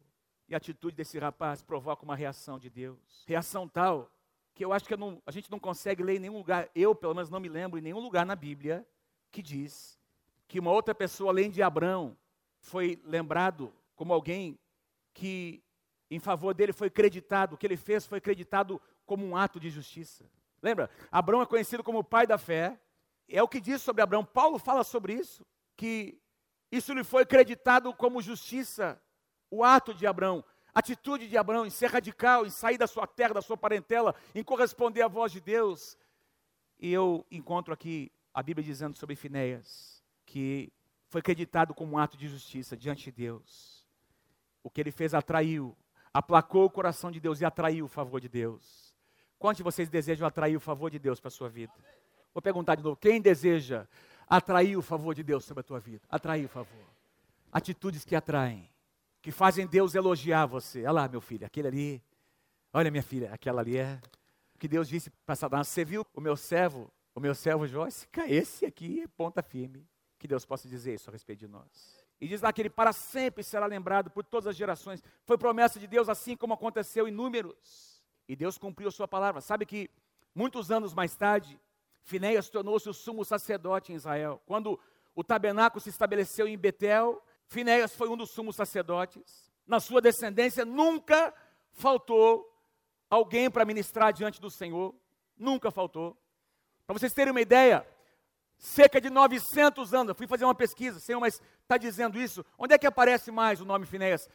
E 0.47 0.53
a 0.53 0.57
atitude 0.57 0.95
desse 0.95 1.19
rapaz 1.19 1.62
provoca 1.62 2.03
uma 2.03 2.15
reação 2.15 2.57
de 2.57 2.69
Deus. 2.69 3.23
Reação 3.25 3.67
tal 3.67 4.12
que 4.57 4.65
eu 4.65 4.73
acho 4.73 4.86
que 4.86 4.93
eu 4.95 4.97
não, 4.97 5.21
a 5.23 5.29
gente 5.29 5.51
não 5.51 5.60
consegue 5.60 6.01
ler 6.01 6.15
em 6.15 6.19
nenhum 6.19 6.38
lugar, 6.38 6.67
eu 6.73 6.95
pelo 6.95 7.13
menos 7.13 7.29
não 7.29 7.39
me 7.39 7.47
lembro 7.47 7.77
em 7.77 7.81
nenhum 7.81 7.99
lugar 7.99 8.25
na 8.25 8.36
Bíblia 8.36 8.83
que 9.31 9.39
diz 9.39 9.99
que 10.47 10.60
uma 10.60 10.71
outra 10.71 10.95
pessoa 10.95 11.29
além 11.29 11.51
de 11.51 11.62
Abraão 11.62 12.17
foi 12.60 12.99
lembrado 13.05 13.71
como 13.95 14.12
alguém 14.12 14.57
que 15.13 15.63
em 16.10 16.19
favor 16.19 16.55
dele 16.55 16.73
foi 16.73 16.89
creditado, 16.89 17.53
o 17.53 17.57
que 17.57 17.67
ele 17.67 17.77
fez 17.77 18.07
foi 18.07 18.19
creditado 18.19 18.81
como 19.05 19.23
um 19.23 19.38
ato 19.38 19.60
de 19.60 19.69
justiça. 19.69 20.25
Lembra? 20.60 20.89
Abraão 21.12 21.43
é 21.43 21.45
conhecido 21.45 21.83
como 21.83 21.99
o 21.99 22.03
pai 22.03 22.25
da 22.25 22.39
fé, 22.39 22.79
é 23.29 23.43
o 23.43 23.47
que 23.47 23.62
diz 23.62 23.81
sobre 23.81 24.01
Abraão. 24.01 24.25
Paulo 24.25 24.57
fala 24.57 24.83
sobre 24.83 25.13
isso, 25.13 25.45
que 25.75 26.19
isso 26.71 26.93
lhe 26.93 27.03
foi 27.03 27.23
acreditado 27.23 27.93
como 27.93 28.23
justiça, 28.23 28.99
o 29.49 29.63
ato 29.63 29.93
de 29.93 30.05
Abraão, 30.05 30.43
a 30.73 30.79
atitude 30.79 31.27
de 31.27 31.38
Abraão 31.38 31.65
em 31.65 31.69
ser 31.69 31.88
radical, 31.88 32.45
em 32.45 32.49
sair 32.49 32.77
da 32.77 32.88
sua 32.88 33.07
terra, 33.07 33.36
da 33.36 33.41
sua 33.41 33.57
parentela, 33.57 34.13
em 34.36 34.43
corresponder 34.43 35.01
à 35.01 35.07
voz 35.07 35.31
de 35.31 35.41
Deus. 35.41 35.97
E 36.79 36.91
eu 36.91 37.25
encontro 37.31 37.73
aqui 37.73 38.12
a 38.33 38.43
Bíblia 38.43 38.63
dizendo 38.63 38.97
sobre 38.97 39.15
Finéias, 39.15 40.03
que 40.25 40.71
foi 41.07 41.19
acreditado 41.19 41.73
como 41.73 41.93
um 41.93 41.97
ato 41.97 42.17
de 42.17 42.27
justiça 42.27 42.77
diante 42.77 43.05
de 43.05 43.12
Deus. 43.12 43.88
O 44.62 44.69
que 44.69 44.81
ele 44.81 44.91
fez 44.91 45.13
atraiu, 45.13 45.75
aplacou 46.13 46.65
o 46.65 46.69
coração 46.69 47.10
de 47.10 47.19
Deus 47.19 47.41
e 47.41 47.45
atraiu 47.45 47.86
o 47.86 47.88
favor 47.88 48.21
de 48.21 48.29
Deus. 48.29 48.93
Quantos 49.39 49.57
de 49.57 49.63
vocês 49.63 49.89
desejam 49.89 50.27
atrair 50.27 50.55
o 50.55 50.60
favor 50.60 50.91
de 50.91 50.99
Deus 50.99 51.19
para 51.19 51.29
a 51.29 51.31
sua 51.31 51.49
vida? 51.49 51.73
Vou 52.33 52.41
perguntar 52.41 52.75
de 52.75 52.83
novo: 52.83 52.95
quem 52.95 53.21
deseja 53.21 53.88
atrair 54.27 54.77
o 54.77 54.81
favor 54.81 55.15
de 55.15 55.23
Deus 55.23 55.45
sobre 55.45 55.62
a 55.62 55.63
tua 55.63 55.79
vida? 55.79 56.03
Atrair 56.10 56.45
o 56.45 56.49
favor. 56.49 56.86
atitudes 57.51 58.03
que 58.03 58.15
atraem, 58.15 58.69
que 59.21 59.32
fazem 59.32 59.67
Deus 59.67 59.95
elogiar 59.95 60.45
você. 60.45 60.82
Olha 60.82 60.91
lá, 60.91 61.08
meu 61.08 61.21
filho, 61.21 61.45
aquele 61.45 61.67
ali. 61.67 62.03
Olha, 62.73 62.91
minha 62.91 63.03
filha, 63.03 63.34
aquela 63.34 63.62
ali 63.62 63.77
é. 63.77 63.99
Que 64.60 64.67
Deus 64.67 64.88
disse 64.88 65.10
para 65.25 65.36
Satanás: 65.36 65.67
Você 65.67 65.86
viu 65.86 66.06
o 66.13 66.21
meu 66.21 66.36
servo, 66.36 66.91
o 67.13 67.19
meu 67.19 67.36
servo 67.36 67.67
Jó? 67.67 67.88
Esse 68.27 68.65
aqui 68.65 69.01
é 69.01 69.08
ponta 69.08 69.41
firme. 69.41 69.88
Que 70.17 70.27
Deus 70.27 70.45
possa 70.45 70.67
dizer 70.67 70.95
isso 70.95 71.10
a 71.10 71.13
respeito 71.13 71.39
de 71.39 71.47
nós. 71.47 72.06
E 72.19 72.27
diz 72.27 72.41
lá 72.41 72.51
que 72.51 72.62
ele 72.62 72.69
para 72.69 72.91
sempre 72.91 73.43
será 73.43 73.67
lembrado 73.67 74.10
por 74.10 74.23
todas 74.23 74.47
as 74.47 74.56
gerações. 74.56 75.03
Foi 75.23 75.38
promessa 75.38 75.80
de 75.80 75.86
Deus, 75.86 76.10
assim 76.10 76.36
como 76.36 76.53
aconteceu 76.53 77.08
em 77.08 77.12
números. 77.12 78.01
E 78.27 78.36
Deus 78.36 78.58
cumpriu 78.58 78.89
a 78.89 78.91
sua 78.91 79.08
palavra. 79.08 79.39
Sabe 79.41 79.65
que 79.65 79.89
muitos 80.34 80.71
anos 80.71 80.93
mais 80.93 81.15
tarde, 81.15 81.60
Finéias 82.01 82.49
tornou-se 82.49 82.89
o 82.89 82.93
sumo 82.93 83.23
sacerdote 83.23 83.91
em 83.91 83.95
Israel. 83.95 84.41
Quando 84.45 84.80
o 85.13 85.23
tabernáculo 85.23 85.80
se 85.80 85.89
estabeleceu 85.89 86.47
em 86.47 86.58
Betel, 86.58 87.23
Finéias 87.47 87.95
foi 87.95 88.10
um 88.10 88.17
dos 88.17 88.31
sumos 88.31 88.55
sacerdotes. 88.55 89.51
Na 89.65 89.79
sua 89.79 90.01
descendência 90.01 90.65
nunca 90.65 91.33
faltou 91.71 92.45
alguém 93.10 93.49
para 93.49 93.65
ministrar 93.65 94.12
diante 94.13 94.39
do 94.39 94.49
Senhor. 94.49 94.93
Nunca 95.38 95.71
faltou. 95.71 96.17
Para 96.86 96.97
vocês 96.97 97.13
terem 97.13 97.31
uma 97.31 97.41
ideia, 97.41 97.86
cerca 98.57 98.99
de 98.99 99.10
900 99.10 99.93
anos, 99.93 100.17
fui 100.17 100.27
fazer 100.27 100.45
uma 100.45 100.55
pesquisa, 100.55 100.99
Senhor, 100.99 101.19
mas 101.19 101.41
está 101.62 101.77
dizendo 101.77 102.19
isso? 102.19 102.45
Onde 102.57 102.73
é 102.73 102.77
que 102.77 102.88
aparece 102.88 103.31
mais 103.31 103.62
o 103.62 103.65
nome 103.65 103.86
Finéias? 103.86 104.27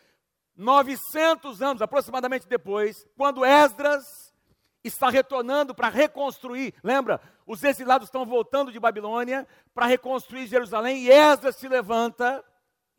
900 0.54 1.62
anos 1.62 1.82
aproximadamente 1.82 2.46
depois, 2.46 3.06
quando 3.16 3.44
Esdras 3.44 4.32
está 4.84 5.08
retornando 5.08 5.74
para 5.74 5.88
reconstruir, 5.88 6.74
lembra? 6.82 7.20
Os 7.46 7.62
exilados 7.62 8.08
estão 8.08 8.26
voltando 8.26 8.72
de 8.72 8.80
Babilônia 8.80 9.46
para 9.74 9.86
reconstruir 9.86 10.46
Jerusalém 10.46 11.04
e 11.04 11.10
Esdras 11.10 11.56
se 11.56 11.68
levanta, 11.68 12.44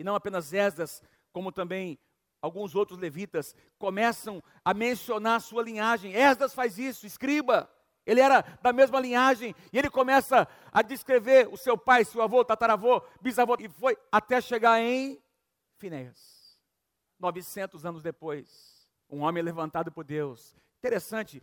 e 0.04 0.06
não 0.06 0.16
apenas 0.16 0.52
Esdras, 0.52 1.02
como 1.32 1.50
também 1.50 1.98
alguns 2.42 2.76
outros 2.76 3.00
levitas 3.00 3.56
começam 3.80 4.44
a 4.64 4.74
mencionar 4.74 5.40
sua 5.40 5.64
linhagem. 5.64 6.14
Esdras 6.14 6.54
faz 6.54 6.78
isso, 6.78 7.08
escriba. 7.08 7.70
Ele 8.06 8.20
era 8.20 8.42
da 8.62 8.74
mesma 8.74 9.00
linhagem 9.00 9.56
e 9.72 9.78
ele 9.78 9.90
começa 9.90 10.46
a 10.74 10.82
descrever 10.82 11.48
o 11.48 11.56
seu 11.56 11.78
pai, 11.78 12.04
seu 12.04 12.22
avô, 12.22 12.44
tataravô, 12.44 13.02
bisavô 13.22 13.56
e 13.58 13.70
foi 13.70 13.98
até 14.12 14.42
chegar 14.42 14.82
em 14.82 15.24
Finéias. 15.78 16.60
900 17.18 17.86
anos 17.86 18.04
depois, 18.04 18.86
um 19.10 19.22
homem 19.22 19.42
levantado 19.42 19.90
por 19.90 20.04
Deus. 20.04 20.54
Interessante 20.80 21.42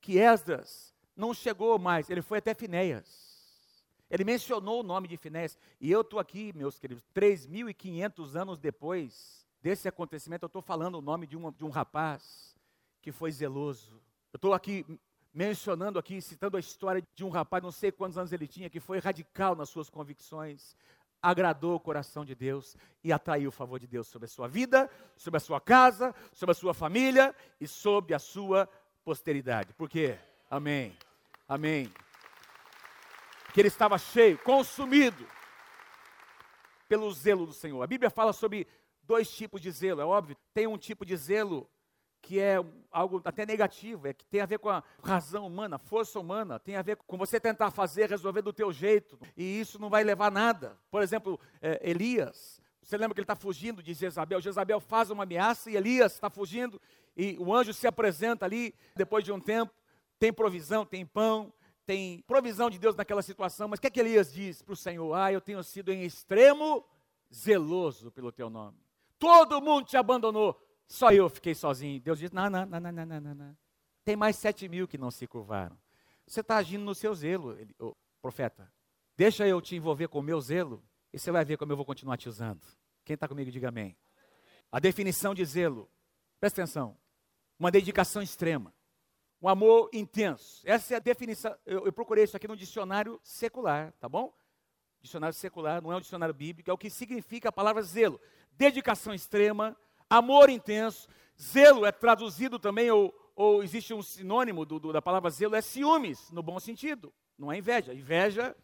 que 0.00 0.18
Esdras 0.18 0.94
não 1.14 1.34
chegou 1.34 1.78
mais, 1.78 2.08
ele 2.08 2.22
foi 2.22 2.38
até 2.38 2.54
Finéias. 2.54 3.27
Ele 4.10 4.24
mencionou 4.24 4.80
o 4.80 4.82
nome 4.82 5.08
de 5.08 5.16
Finéias. 5.16 5.58
E 5.80 5.90
eu 5.90 6.00
estou 6.00 6.18
aqui, 6.18 6.52
meus 6.54 6.78
queridos, 6.78 7.04
3.500 7.14 8.34
anos 8.34 8.58
depois 8.58 9.46
desse 9.62 9.88
acontecimento, 9.88 10.44
eu 10.44 10.48
estou 10.48 10.62
falando 10.62 10.96
o 10.96 11.02
nome 11.02 11.26
de, 11.26 11.36
de 11.36 11.64
um 11.64 11.70
rapaz 11.70 12.56
que 13.02 13.12
foi 13.12 13.30
zeloso. 13.30 14.00
Eu 14.32 14.38
estou 14.38 14.54
aqui 14.54 14.84
mencionando 15.32 15.98
aqui, 15.98 16.20
citando 16.20 16.56
a 16.56 16.60
história 16.60 17.02
de 17.14 17.24
um 17.24 17.28
rapaz, 17.28 17.62
não 17.62 17.70
sei 17.70 17.92
quantos 17.92 18.18
anos 18.18 18.32
ele 18.32 18.46
tinha, 18.46 18.70
que 18.70 18.80
foi 18.80 18.98
radical 18.98 19.54
nas 19.54 19.68
suas 19.68 19.90
convicções, 19.90 20.76
agradou 21.22 21.74
o 21.74 21.80
coração 21.80 22.24
de 22.24 22.34
Deus 22.34 22.76
e 23.04 23.12
atraiu 23.12 23.50
o 23.50 23.52
favor 23.52 23.78
de 23.78 23.86
Deus 23.86 24.08
sobre 24.08 24.26
a 24.26 24.28
sua 24.28 24.48
vida, 24.48 24.90
sobre 25.16 25.36
a 25.36 25.40
sua 25.40 25.60
casa, 25.60 26.14
sobre 26.32 26.52
a 26.52 26.54
sua 26.54 26.74
família 26.74 27.34
e 27.60 27.66
sobre 27.66 28.14
a 28.14 28.18
sua 28.18 28.68
posteridade. 29.04 29.72
Por 29.74 29.88
quê? 29.88 30.18
Amém. 30.50 30.96
Amém. 31.48 31.92
Que 33.52 33.60
ele 33.60 33.68
estava 33.68 33.98
cheio, 33.98 34.38
consumido 34.38 35.26
pelo 36.88 37.12
zelo 37.12 37.46
do 37.46 37.52
Senhor. 37.52 37.82
A 37.82 37.86
Bíblia 37.86 38.10
fala 38.10 38.32
sobre 38.32 38.66
dois 39.02 39.30
tipos 39.30 39.60
de 39.60 39.70
zelo, 39.70 40.00
é 40.00 40.04
óbvio. 40.04 40.36
Tem 40.52 40.66
um 40.66 40.78
tipo 40.78 41.04
de 41.04 41.16
zelo 41.16 41.68
que 42.20 42.40
é 42.40 42.56
algo 42.90 43.22
até 43.24 43.46
negativo, 43.46 44.06
é 44.06 44.12
que 44.12 44.26
tem 44.26 44.40
a 44.40 44.46
ver 44.46 44.58
com 44.58 44.68
a 44.68 44.82
razão 45.02 45.46
humana, 45.46 45.78
força 45.78 46.18
humana, 46.18 46.58
tem 46.58 46.76
a 46.76 46.82
ver 46.82 46.96
com 46.96 47.16
você 47.16 47.38
tentar 47.38 47.70
fazer, 47.70 48.10
resolver 48.10 48.42
do 48.42 48.52
teu 48.52 48.72
jeito, 48.72 49.18
e 49.36 49.60
isso 49.60 49.78
não 49.78 49.88
vai 49.88 50.02
levar 50.02 50.26
a 50.26 50.30
nada. 50.30 50.78
Por 50.90 51.02
exemplo, 51.02 51.38
é, 51.62 51.80
Elias, 51.88 52.60
você 52.82 52.96
lembra 52.96 53.14
que 53.14 53.20
ele 53.20 53.24
está 53.24 53.36
fugindo 53.36 53.82
de 53.82 53.94
Jezabel, 53.94 54.40
Jezabel 54.40 54.80
faz 54.80 55.10
uma 55.10 55.22
ameaça 55.22 55.70
e 55.70 55.76
Elias 55.76 56.14
está 56.14 56.28
fugindo, 56.28 56.80
e 57.16 57.36
o 57.38 57.54
anjo 57.54 57.72
se 57.72 57.86
apresenta 57.86 58.44
ali, 58.44 58.74
depois 58.96 59.24
de 59.24 59.32
um 59.32 59.40
tempo, 59.40 59.72
tem 60.18 60.32
provisão, 60.32 60.84
tem 60.84 61.06
pão, 61.06 61.52
tem 61.88 62.20
provisão 62.26 62.68
de 62.68 62.78
Deus 62.78 62.94
naquela 62.94 63.22
situação, 63.22 63.66
mas 63.66 63.78
o 63.78 63.80
que 63.80 63.86
é 63.86 63.90
que 63.90 63.98
Elias 63.98 64.30
diz 64.30 64.60
para 64.60 64.74
o 64.74 64.76
Senhor? 64.76 65.14
Ah, 65.14 65.32
eu 65.32 65.40
tenho 65.40 65.64
sido 65.64 65.90
em 65.90 66.04
extremo 66.04 66.84
zeloso 67.34 68.10
pelo 68.10 68.30
teu 68.30 68.50
nome. 68.50 68.76
Todo 69.18 69.58
mundo 69.62 69.86
te 69.86 69.96
abandonou, 69.96 70.62
só 70.86 71.10
eu 71.12 71.30
fiquei 71.30 71.54
sozinho. 71.54 71.98
Deus 71.98 72.18
disse: 72.18 72.34
não, 72.34 72.50
não, 72.50 72.66
não, 72.66 72.78
não, 72.78 72.92
não, 72.92 73.06
não, 73.06 73.34
não. 73.34 73.56
Tem 74.04 74.16
mais 74.16 74.36
sete 74.36 74.68
mil 74.68 74.86
que 74.86 74.98
não 74.98 75.10
se 75.10 75.26
curvaram. 75.26 75.78
Você 76.26 76.40
está 76.40 76.58
agindo 76.58 76.84
no 76.84 76.94
seu 76.94 77.14
zelo, 77.14 77.58
ele, 77.58 77.74
oh, 77.78 77.96
profeta. 78.20 78.70
Deixa 79.16 79.48
eu 79.48 79.58
te 79.62 79.74
envolver 79.74 80.08
com 80.08 80.18
o 80.18 80.22
meu 80.22 80.42
zelo 80.42 80.84
e 81.10 81.18
você 81.18 81.30
vai 81.30 81.42
ver 81.42 81.56
como 81.56 81.72
eu 81.72 81.76
vou 81.76 81.86
continuar 81.86 82.18
te 82.18 82.28
usando. 82.28 82.66
Quem 83.02 83.14
está 83.14 83.26
comigo, 83.26 83.50
diga 83.50 83.68
amém. 83.70 83.96
A 84.70 84.78
definição 84.78 85.34
de 85.34 85.42
zelo, 85.42 85.90
presta 86.38 86.60
atenção, 86.60 86.98
uma 87.58 87.70
dedicação 87.70 88.20
extrema, 88.20 88.74
um 89.40 89.48
amor 89.48 89.88
intenso. 89.92 90.62
Essa 90.64 90.94
é 90.94 90.96
a 90.96 91.00
definição. 91.00 91.54
Eu, 91.64 91.86
eu 91.86 91.92
procurei 91.92 92.24
isso 92.24 92.36
aqui 92.36 92.48
no 92.48 92.56
dicionário 92.56 93.20
secular, 93.22 93.92
tá 94.00 94.08
bom? 94.08 94.32
Dicionário 95.00 95.34
secular, 95.34 95.80
não 95.80 95.92
é 95.92 95.96
um 95.96 96.00
dicionário 96.00 96.34
bíblico, 96.34 96.70
é 96.70 96.72
o 96.72 96.78
que 96.78 96.90
significa 96.90 97.48
a 97.48 97.52
palavra 97.52 97.82
zelo. 97.82 98.20
Dedicação 98.52 99.14
extrema, 99.14 99.76
amor 100.10 100.50
intenso. 100.50 101.08
Zelo 101.40 101.86
é 101.86 101.92
traduzido 101.92 102.58
também, 102.58 102.90
ou, 102.90 103.14
ou 103.36 103.62
existe 103.62 103.94
um 103.94 104.02
sinônimo 104.02 104.66
do, 104.66 104.80
do, 104.80 104.92
da 104.92 105.00
palavra 105.00 105.30
zelo, 105.30 105.54
é 105.54 105.60
ciúmes, 105.60 106.30
no 106.32 106.42
bom 106.42 106.58
sentido. 106.58 107.14
Não 107.38 107.52
é 107.52 107.58
inveja. 107.58 107.94
Inveja 107.94 108.56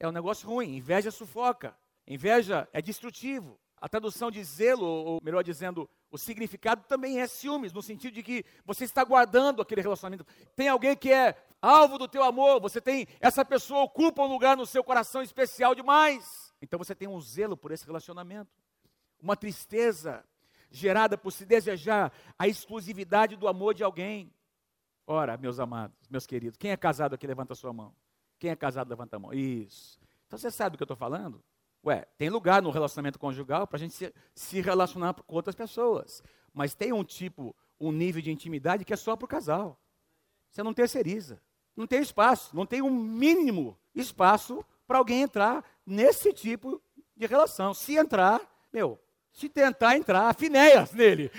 é 0.00 0.08
um 0.08 0.12
negócio 0.12 0.48
ruim. 0.48 0.76
Inveja 0.76 1.12
sufoca. 1.12 1.76
Inveja 2.04 2.68
é 2.72 2.82
destrutivo. 2.82 3.60
A 3.76 3.88
tradução 3.88 4.32
de 4.32 4.42
zelo, 4.42 4.84
ou 4.84 5.20
melhor 5.22 5.44
dizendo, 5.44 5.88
o 6.10 6.18
significado 6.18 6.84
também 6.88 7.20
é 7.20 7.26
ciúmes, 7.26 7.72
no 7.72 7.82
sentido 7.82 8.14
de 8.14 8.22
que 8.22 8.44
você 8.64 8.84
está 8.84 9.04
guardando 9.04 9.60
aquele 9.60 9.82
relacionamento. 9.82 10.26
Tem 10.56 10.68
alguém 10.68 10.96
que 10.96 11.12
é 11.12 11.36
alvo 11.60 11.98
do 11.98 12.08
teu 12.08 12.22
amor, 12.22 12.60
você 12.60 12.80
tem, 12.80 13.06
essa 13.20 13.44
pessoa 13.44 13.82
ocupa 13.82 14.22
um 14.22 14.28
lugar 14.28 14.56
no 14.56 14.64
seu 14.64 14.82
coração 14.82 15.22
especial 15.22 15.74
demais. 15.74 16.54
Então 16.62 16.78
você 16.78 16.94
tem 16.94 17.08
um 17.08 17.20
zelo 17.20 17.56
por 17.56 17.72
esse 17.72 17.84
relacionamento. 17.84 18.50
Uma 19.20 19.36
tristeza 19.36 20.24
gerada 20.70 21.18
por 21.18 21.30
se 21.32 21.44
desejar 21.44 22.12
a 22.38 22.46
exclusividade 22.46 23.36
do 23.36 23.48
amor 23.48 23.74
de 23.74 23.82
alguém. 23.82 24.32
Ora, 25.06 25.36
meus 25.36 25.58
amados, 25.58 25.96
meus 26.08 26.26
queridos, 26.26 26.56
quem 26.56 26.70
é 26.70 26.76
casado 26.76 27.14
aqui 27.14 27.26
levanta 27.26 27.52
a 27.52 27.56
sua 27.56 27.72
mão. 27.72 27.94
Quem 28.38 28.50
é 28.50 28.56
casado 28.56 28.88
levanta 28.88 29.16
a 29.16 29.18
mão. 29.18 29.32
Isso. 29.32 29.98
Então 30.26 30.38
você 30.38 30.50
sabe 30.50 30.74
do 30.74 30.78
que 30.78 30.82
eu 30.82 30.86
estou 30.86 30.96
falando? 30.96 31.42
Ué, 31.84 32.06
tem 32.16 32.28
lugar 32.28 32.60
no 32.60 32.70
relacionamento 32.70 33.18
conjugal 33.18 33.66
para 33.66 33.76
a 33.76 33.80
gente 33.80 33.94
se, 33.94 34.12
se 34.34 34.60
relacionar 34.60 35.14
com 35.14 35.34
outras 35.34 35.54
pessoas. 35.54 36.22
Mas 36.52 36.74
tem 36.74 36.92
um 36.92 37.04
tipo, 37.04 37.54
um 37.80 37.92
nível 37.92 38.20
de 38.20 38.30
intimidade 38.30 38.84
que 38.84 38.92
é 38.92 38.96
só 38.96 39.16
para 39.16 39.24
o 39.24 39.28
casal. 39.28 39.78
Você 40.50 40.62
não 40.62 40.74
terceiriza. 40.74 41.40
Não 41.76 41.86
tem 41.86 42.00
espaço, 42.00 42.56
não 42.56 42.66
tem 42.66 42.82
um 42.82 42.90
mínimo 42.90 43.78
espaço 43.94 44.64
para 44.86 44.98
alguém 44.98 45.22
entrar 45.22 45.64
nesse 45.86 46.32
tipo 46.32 46.82
de 47.16 47.26
relação. 47.26 47.72
Se 47.72 47.94
entrar, 47.96 48.40
meu, 48.72 48.98
se 49.30 49.48
tentar 49.48 49.96
entrar, 49.96 50.34
Finéias 50.34 50.92
nele. 50.92 51.30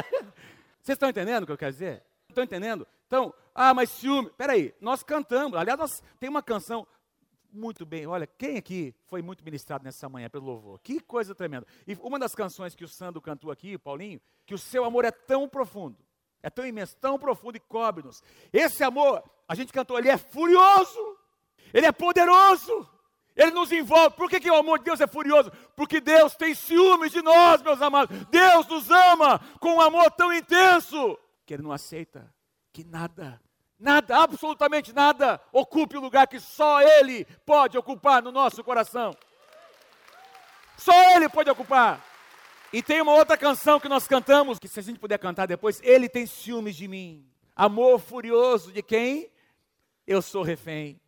Vocês 0.80 0.94
estão 0.94 1.10
entendendo 1.10 1.42
o 1.42 1.46
que 1.46 1.52
eu 1.52 1.58
quero 1.58 1.72
dizer? 1.72 2.02
Estão 2.28 2.44
entendendo? 2.44 2.86
Então, 3.06 3.34
ah, 3.54 3.74
mas 3.74 3.90
ciúme. 3.90 4.30
Peraí, 4.36 4.74
nós 4.80 5.02
cantamos. 5.02 5.58
Aliás, 5.58 5.78
nós, 5.78 6.02
tem 6.18 6.30
uma 6.30 6.42
canção 6.42 6.86
muito 7.56 7.84
bem. 7.86 8.06
Olha, 8.06 8.26
quem 8.26 8.56
aqui 8.56 8.94
foi 9.06 9.22
muito 9.22 9.44
ministrado 9.44 9.84
nessa 9.84 10.08
manhã 10.08 10.28
pelo 10.28 10.46
louvor? 10.46 10.80
Que 10.80 11.00
coisa 11.00 11.34
tremenda. 11.34 11.66
E 11.86 11.94
uma 12.00 12.18
das 12.18 12.34
canções 12.34 12.74
que 12.74 12.84
o 12.84 12.88
Sandro 12.88 13.20
cantou 13.20 13.50
aqui, 13.50 13.78
Paulinho, 13.78 14.20
que 14.44 14.54
o 14.54 14.58
seu 14.58 14.84
amor 14.84 15.04
é 15.04 15.10
tão 15.10 15.48
profundo, 15.48 15.98
é 16.42 16.50
tão 16.50 16.66
imenso, 16.66 16.96
tão 16.96 17.18
profundo 17.18 17.56
e 17.56 17.60
cobre-nos. 17.60 18.22
Esse 18.52 18.84
amor, 18.84 19.22
a 19.48 19.54
gente 19.54 19.72
cantou, 19.72 19.98
ele 19.98 20.08
é 20.08 20.16
furioso, 20.16 21.18
ele 21.72 21.86
é 21.86 21.92
poderoso, 21.92 22.88
ele 23.34 23.50
nos 23.50 23.72
envolve. 23.72 24.16
Por 24.16 24.30
que, 24.30 24.40
que 24.40 24.50
o 24.50 24.54
amor 24.54 24.78
de 24.78 24.84
Deus 24.84 25.00
é 25.00 25.06
furioso? 25.06 25.50
Porque 25.74 26.00
Deus 26.00 26.36
tem 26.36 26.54
ciúmes 26.54 27.12
de 27.12 27.22
nós, 27.22 27.62
meus 27.62 27.82
amados. 27.82 28.16
Deus 28.26 28.66
nos 28.68 28.90
ama 28.90 29.38
com 29.60 29.76
um 29.76 29.80
amor 29.80 30.10
tão 30.12 30.32
intenso 30.32 31.18
que 31.44 31.54
Ele 31.54 31.62
não 31.62 31.72
aceita 31.72 32.34
que 32.76 32.84
nada, 32.84 33.40
nada, 33.78 34.18
absolutamente 34.18 34.92
nada, 34.92 35.40
ocupe 35.52 35.96
o 35.96 36.00
lugar 36.00 36.26
que 36.26 36.40
só 36.40 36.80
Ele 36.80 37.24
pode 37.44 37.76
ocupar 37.76 38.22
no 38.22 38.32
nosso 38.32 38.62
coração. 38.62 39.16
Só 40.76 40.92
Ele 41.14 41.28
pode 41.28 41.50
ocupar. 41.50 42.04
E 42.72 42.82
tem 42.82 43.00
uma 43.00 43.14
outra 43.14 43.36
canção 43.36 43.80
que 43.80 43.88
nós 43.88 44.06
cantamos, 44.06 44.58
que 44.58 44.68
se 44.68 44.80
a 44.80 44.82
gente 44.82 44.98
puder 44.98 45.18
cantar 45.18 45.46
depois, 45.46 45.80
Ele 45.82 46.08
tem 46.08 46.26
ciúmes 46.26 46.76
de 46.76 46.88
mim. 46.88 47.26
Amor 47.54 47.98
furioso 47.98 48.72
de 48.72 48.82
quem? 48.82 49.30
Eu 50.06 50.20
sou 50.20 50.42
refém 50.42 51.00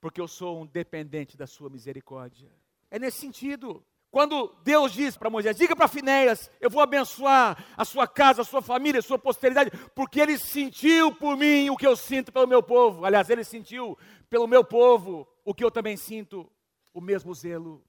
porque 0.00 0.20
eu 0.20 0.28
sou 0.28 0.62
um 0.62 0.66
dependente 0.66 1.36
da 1.36 1.46
sua 1.46 1.68
misericórdia. 1.68 2.50
É 2.90 2.98
nesse 2.98 3.18
sentido. 3.18 3.84
Quando 4.10 4.54
Deus 4.64 4.92
diz 4.92 5.16
para 5.16 5.28
Moisés: 5.28 5.56
diga 5.56 5.76
para 5.76 5.88
Finéias, 5.88 6.50
eu 6.60 6.70
vou 6.70 6.80
abençoar 6.80 7.64
a 7.76 7.84
sua 7.84 8.06
casa, 8.06 8.42
a 8.42 8.44
sua 8.44 8.62
família, 8.62 9.00
a 9.00 9.02
sua 9.02 9.18
posteridade, 9.18 9.70
porque 9.94 10.20
ele 10.20 10.38
sentiu 10.38 11.14
por 11.14 11.36
mim 11.36 11.68
o 11.70 11.76
que 11.76 11.86
eu 11.86 11.94
sinto 11.94 12.32
pelo 12.32 12.46
meu 12.46 12.62
povo. 12.62 13.04
Aliás, 13.04 13.28
ele 13.28 13.44
sentiu 13.44 13.98
pelo 14.30 14.46
meu 14.46 14.64
povo 14.64 15.28
o 15.44 15.52
que 15.52 15.62
eu 15.62 15.70
também 15.70 15.96
sinto, 15.96 16.50
o 16.94 17.00
mesmo 17.00 17.34
zelo, 17.34 17.84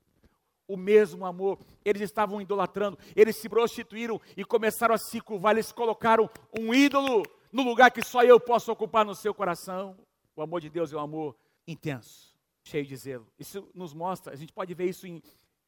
o 0.68 0.76
mesmo 0.76 1.26
amor. 1.26 1.58
Eles 1.86 2.02
estavam 2.02 2.42
idolatrando, 2.42 2.98
eles 3.16 3.38
se 3.38 3.48
prostituíram 3.48 4.20
e 4.36 4.44
começaram 4.44 4.94
a 4.94 4.98
se 4.98 5.22
curvar, 5.22 5.54
eles 5.54 5.72
colocaram 5.72 6.30
um 6.58 6.74
ídolo 6.74 7.24
no 7.52 7.64
lugar 7.64 7.92
que 7.92 8.04
só 8.04 8.24
eu 8.24 8.40
posso 8.40 8.72
ocupar 8.72 9.06
no 9.06 9.16
seu 9.16 9.34
coração. 9.34 9.98
O 10.36 10.42
amor 10.42 10.60
de 10.60 10.70
Deus 10.70 10.92
é 10.92 10.98
um 10.98 11.02
amor 11.02 11.36
intenso, 11.66 12.36
cheio 12.64 12.86
de 12.86 12.96
zelo. 12.96 13.28
Isso 13.40 13.70
nos 13.74 13.94
mostra, 13.94 14.34
a 14.34 14.36
gente 14.36 14.52
pode 14.52 14.74
ver 14.74 14.90
isso 14.90 15.08
em 15.08 15.22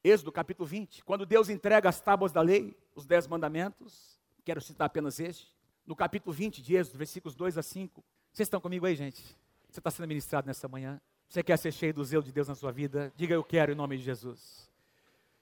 Êxodo 0.04 0.32
capítulo 0.32 0.68
20, 0.68 1.04
quando 1.04 1.26
Deus 1.26 1.48
entrega 1.48 1.88
as 1.88 2.02
tábuas 2.02 2.32
da 2.32 2.42
lei, 2.42 2.76
os 2.96 3.06
dez 3.06 3.28
mandamentos, 3.28 4.20
quero 4.44 4.60
citar 4.60 4.88
apenas 4.88 5.20
este, 5.20 5.56
no 5.86 5.96
capítulo 5.96 6.34
20 6.34 6.62
de 6.62 6.76
Êxodo, 6.76 6.98
versículos 6.98 7.36
2 7.36 7.58
a 7.58 7.62
5. 7.62 8.04
Vocês 8.34 8.48
estão 8.48 8.60
comigo 8.60 8.86
aí, 8.86 8.96
gente? 8.96 9.22
Você 9.70 9.80
está 9.80 9.92
sendo 9.92 10.08
ministrado 10.08 10.48
nessa 10.48 10.68
manhã? 10.68 11.00
Você 11.30 11.44
quer 11.44 11.58
ser 11.58 11.72
cheio 11.72 11.94
do 11.94 12.04
zelo 12.04 12.24
de 12.24 12.32
Deus 12.32 12.48
na 12.48 12.56
sua 12.56 12.72
vida? 12.72 13.14
Diga 13.16 13.36
eu 13.36 13.44
quero 13.44 13.72
em 13.72 13.76
nome 13.76 13.96
de 13.98 14.04
Jesus. 14.04 14.70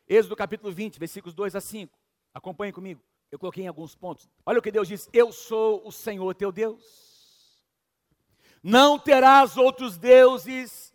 Êxodo 0.07 0.35
capítulo 0.35 0.73
20, 0.73 0.99
versículos 0.99 1.33
2 1.33 1.55
a 1.55 1.61
5. 1.61 1.97
Acompanhe 2.33 2.73
comigo. 2.73 3.01
Eu 3.31 3.39
coloquei 3.39 3.63
em 3.63 3.67
alguns 3.67 3.95
pontos. 3.95 4.27
Olha 4.45 4.59
o 4.59 4.61
que 4.61 4.71
Deus 4.71 4.87
diz: 4.87 5.07
Eu 5.13 5.31
sou 5.31 5.87
o 5.87 5.91
Senhor 5.91 6.35
teu 6.35 6.51
Deus. 6.51 7.63
Não 8.61 8.99
terás 8.99 9.55
outros 9.55 9.97
deuses 9.97 10.93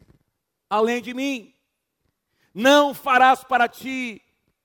além 0.69 1.01
de 1.01 1.15
mim. 1.15 1.54
Não 2.55 2.95
farás 2.95 3.43
para 3.43 3.69
ti 3.69 4.23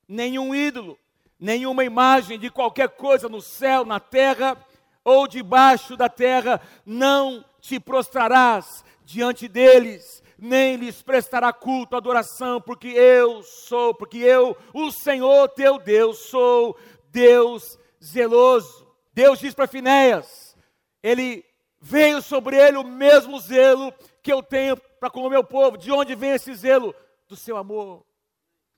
nenhum 0.08 0.54
ídolo, 0.54 0.98
nenhuma 1.40 1.84
imagem 1.84 2.38
de 2.38 2.52
qualquer 2.52 2.90
coisa 2.90 3.28
no 3.28 3.42
céu, 3.42 3.84
na 3.84 4.00
terra 4.00 4.56
ou 5.04 5.28
debaixo 5.28 5.98
da 5.98 6.08
terra. 6.08 6.62
Não 6.86 7.44
te 7.60 7.80
prostrarás 7.80 8.86
diante 9.04 9.48
deles, 9.48 10.22
nem 10.38 10.76
lhes 10.76 11.02
prestará 11.02 11.52
culto, 11.52 11.96
adoração, 11.96 12.62
porque 12.62 12.90
eu 12.90 13.42
sou, 13.42 13.94
porque 13.94 14.20
eu, 14.20 14.56
o 14.72 14.92
Senhor 14.92 15.50
teu 15.50 15.80
Deus, 15.80 16.20
sou 16.30 16.78
Deus 17.12 17.80
zeloso. 18.04 18.88
Deus 19.12 19.40
diz 19.40 19.54
para 19.54 19.68
Finéias, 19.68 20.56
ele 21.02 21.44
veio 21.82 22.22
sobre 22.22 22.56
ele 22.56 22.78
o 22.78 22.84
mesmo 22.84 23.40
zelo 23.40 23.92
que 24.22 24.32
eu 24.32 24.44
tenho 24.44 24.78
para 24.78 25.10
com 25.10 25.22
o 25.22 25.30
meu 25.30 25.44
povo. 25.44 25.78
De 25.78 25.92
onde 25.92 26.14
vem 26.16 26.32
esse 26.32 26.54
zelo? 26.54 26.94
Do 27.30 27.36
seu 27.36 27.56
amor, 27.56 28.04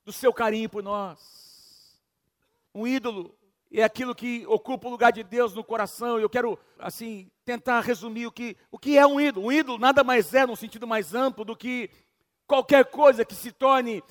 do 0.04 0.12
seu 0.12 0.34
carinho 0.34 0.70
por 0.70 0.84
nós. 0.84 1.98
Um 2.76 2.86
ídolo 2.86 3.34
é 3.72 3.82
aquilo 3.82 4.14
que 4.14 4.46
ocupa 4.46 4.88
o 4.88 4.92
lugar 4.92 5.12
de 5.12 5.24
Deus 5.24 5.56
no 5.56 5.64
coração. 5.64 6.20
Eu 6.20 6.30
quero, 6.30 6.60
assim, 6.78 7.32
tentar 7.46 7.80
resumir 7.80 8.28
o 8.28 8.32
que, 8.32 8.58
o 8.70 8.78
que 8.78 8.98
é 8.98 9.08
um 9.08 9.20
ídolo. 9.20 9.48
Um 9.48 9.52
ídolo 9.52 9.78
nada 9.78 10.04
mais 10.04 10.34
é, 10.34 10.46
num 10.46 10.56
sentido 10.56 10.86
mais 10.86 11.16
amplo, 11.16 11.46
do 11.46 11.56
que 11.56 11.90
qualquer 12.46 12.86
coisa 12.86 13.24
que 13.24 13.34
se 13.34 13.54
torne 13.54 14.04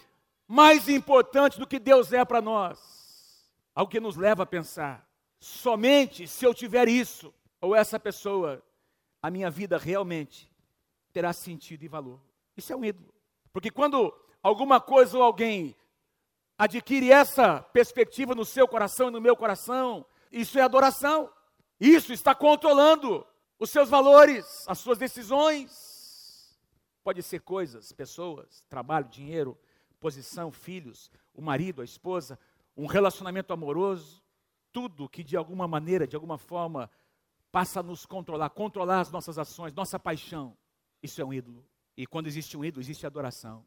mais 0.48 0.88
importante 0.88 1.59
do 1.59 1.66
que 1.66 1.79
Deus 1.79 2.11
é 2.12 2.24
para 2.24 2.40
nós. 2.40 3.46
Algo 3.74 3.92
que 3.92 4.00
nos 4.00 4.16
leva 4.16 4.44
a 4.44 4.46
pensar: 4.46 5.07
somente 5.38 6.26
se 6.26 6.46
eu 6.46 6.55
tiver 6.55 6.88
isso, 6.88 7.33
ou 7.61 7.76
essa 7.76 8.00
pessoa, 8.00 8.62
a 9.22 9.31
minha 9.31 9.50
vida 9.50 9.76
realmente 9.76 10.50
terá 11.12 11.35
sentido 11.35 11.85
e 11.85 11.88
valor. 11.88 12.18
Isso 12.57 12.72
é 12.72 12.76
um 12.76 12.85
ídolo. 12.85 13.12
Porque 13.53 13.70
quando 13.70 14.14
alguma 14.42 14.81
coisa 14.81 15.16
ou 15.16 15.22
alguém 15.22 15.76
adquire 16.59 17.11
essa 17.11 17.61
perspectiva 17.61 18.35
no 18.35 18.44
seu 18.44 18.68
coração 18.68 19.09
e 19.09 19.12
no 19.12 19.20
meu 19.20 19.37
coração, 19.37 20.05
isso 20.31 20.59
é 20.59 20.62
adoração. 20.62 21.33
Isso 21.81 22.12
está 22.12 22.35
controlando 22.35 23.26
os 23.59 23.70
seus 23.70 23.88
valores, 23.88 24.44
as 24.68 24.79
suas 24.79 24.98
decisões. 24.98 26.59
Pode 27.03 27.22
ser 27.22 27.40
coisas, 27.40 27.92
pessoas, 27.92 28.62
trabalho, 28.68 29.09
dinheiro, 29.09 29.59
posição, 29.98 30.53
filhos, 30.53 31.11
o 31.35 31.40
marido, 31.40 31.81
a 31.81 31.85
esposa, 31.85 32.38
um 32.76 32.87
relacionamento 32.87 33.53
amoroso, 33.53 34.22
tudo 34.70 35.09
que 35.09 35.24
de 35.24 35.37
alguma 35.37 35.66
maneira, 35.66 36.07
de 36.07 36.14
alguma 36.14 36.37
forma, 36.37 36.90
passa 37.50 37.81
a 37.81 37.83
nos 37.83 38.05
controlar, 38.05 38.50
controlar 38.50 39.00
as 39.00 39.11
nossas 39.11 39.38
ações, 39.38 39.72
nossa 39.72 39.98
paixão. 39.98 40.57
Isso 41.03 41.20
é 41.20 41.24
um 41.24 41.33
ídolo. 41.33 41.64
E 41.96 42.07
quando 42.07 42.26
existe 42.26 42.57
um 42.57 42.64
ídolo, 42.64 42.83
existe 42.83 43.07
adoração. 43.07 43.64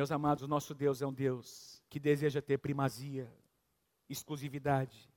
Meus 0.00 0.10
amados, 0.10 0.48
nosso 0.48 0.74
Deus 0.74 1.02
é 1.02 1.06
um 1.06 1.12
Deus 1.12 1.84
que 1.90 2.00
deseja 2.00 2.40
ter 2.40 2.56
primazia, 2.56 3.30
exclusividade. 4.08 5.12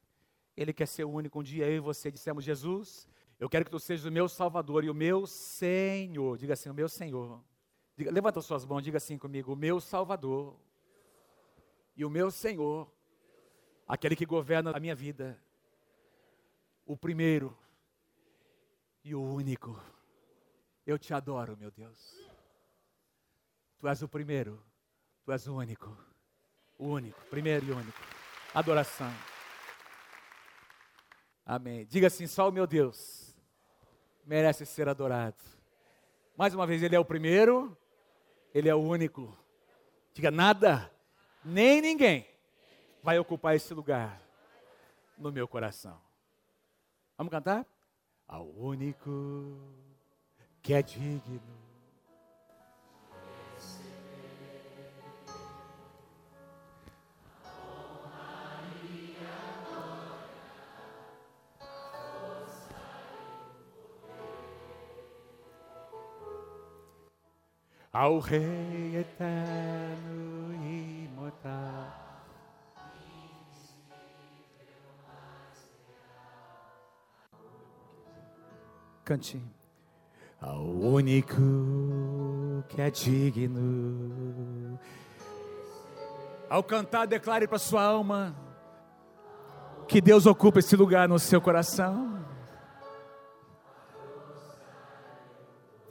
Ele 0.57 0.73
quer 0.73 0.87
ser 0.89 1.05
o 1.05 1.09
único. 1.09 1.39
Um 1.39 1.41
dia 1.41 1.65
eu 1.67 1.77
e 1.77 1.79
você 1.79 2.11
dissemos, 2.11 2.43
Jesus, 2.43 3.07
eu 3.39 3.47
quero 3.47 3.63
que 3.63 3.71
tu 3.71 3.79
sejas 3.79 4.03
o 4.03 4.11
meu 4.11 4.27
Salvador 4.27 4.83
e 4.83 4.89
o 4.89 4.93
meu 4.93 5.25
Senhor. 5.25 6.37
Diga 6.37 6.51
assim, 6.51 6.69
o 6.69 6.73
meu 6.73 6.89
Senhor. 6.89 7.41
Diga, 7.95 8.11
levanta 8.11 8.41
suas 8.41 8.65
mãos, 8.65 8.81
diga 8.81 8.97
assim 8.97 9.17
comigo, 9.17 9.53
o 9.53 9.55
meu 9.55 9.79
Salvador 9.79 10.59
e 11.95 12.03
o 12.03 12.09
meu 12.09 12.29
Senhor, 12.29 12.91
aquele 13.87 14.17
que 14.17 14.25
governa 14.25 14.71
a 14.75 14.81
minha 14.81 14.95
vida, 14.95 15.41
o 16.85 16.97
primeiro 16.97 17.57
e 19.01 19.15
o 19.15 19.23
único. 19.23 19.81
Eu 20.85 20.99
te 20.99 21.13
adoro, 21.13 21.55
meu 21.55 21.71
Deus. 21.71 22.21
Tu 23.79 23.87
és 23.87 24.01
o 24.01 24.09
primeiro, 24.09 24.61
tu 25.23 25.31
és 25.31 25.47
o 25.47 25.55
único. 25.55 25.97
O 26.77 26.87
único, 26.87 27.19
primeiro 27.25 27.65
e 27.65 27.71
único. 27.71 27.99
Adoração. 28.53 29.11
Amém. 31.45 31.85
Diga 31.85 32.07
assim: 32.07 32.27
só 32.27 32.49
o 32.49 32.51
meu 32.51 32.67
Deus 32.67 33.35
merece 34.25 34.65
ser 34.65 34.87
adorado. 34.87 35.37
Mais 36.35 36.53
uma 36.53 36.65
vez, 36.65 36.81
Ele 36.81 36.95
é 36.95 36.99
o 36.99 37.05
primeiro, 37.05 37.77
Ele 38.53 38.69
é 38.69 38.75
o 38.75 38.81
único. 38.81 39.37
Diga 40.13 40.31
nada, 40.31 40.91
nem 41.43 41.81
ninguém 41.81 42.27
vai 43.01 43.17
ocupar 43.19 43.55
esse 43.55 43.73
lugar 43.73 44.21
no 45.17 45.31
meu 45.31 45.47
coração. 45.47 45.99
Vamos 47.17 47.31
cantar? 47.31 47.65
Ao 48.27 48.47
único 48.47 49.59
que 50.61 50.73
é 50.73 50.81
digno 50.81 51.62
ao 67.93 68.17
Rei 68.17 68.97
eterno 68.97 70.51
e 70.65 71.05
imortal. 71.05 72.01
Cante. 79.05 79.39
Ao 80.41 80.65
único 80.65 81.39
que 82.67 82.81
é 82.81 82.89
digno. 82.89 84.79
Ao 86.49 86.63
cantar, 86.63 87.05
declare 87.05 87.47
para 87.47 87.59
sua 87.59 87.83
alma 87.83 88.35
que 89.87 90.01
Deus 90.01 90.25
ocupa 90.25 90.59
esse 90.59 90.75
lugar 90.75 91.07
no 91.07 91.19
seu 91.19 91.39
coração. 91.39 92.22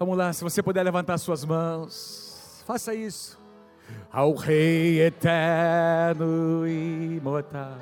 Vamos 0.02 0.18
lá, 0.18 0.32
se 0.32 0.42
você 0.42 0.60
puder 0.60 0.82
levantar 0.82 1.16
suas 1.16 1.44
mãos, 1.44 2.60
faça 2.66 2.92
isso. 2.92 3.38
Ao 4.10 4.34
Rei 4.34 5.00
eterno 5.00 6.66
e 6.66 7.18
imortal. 7.18 7.78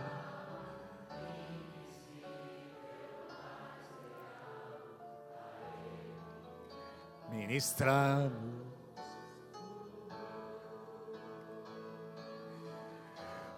Ministramos. 7.32 8.32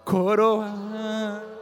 Coroa 0.04 1.61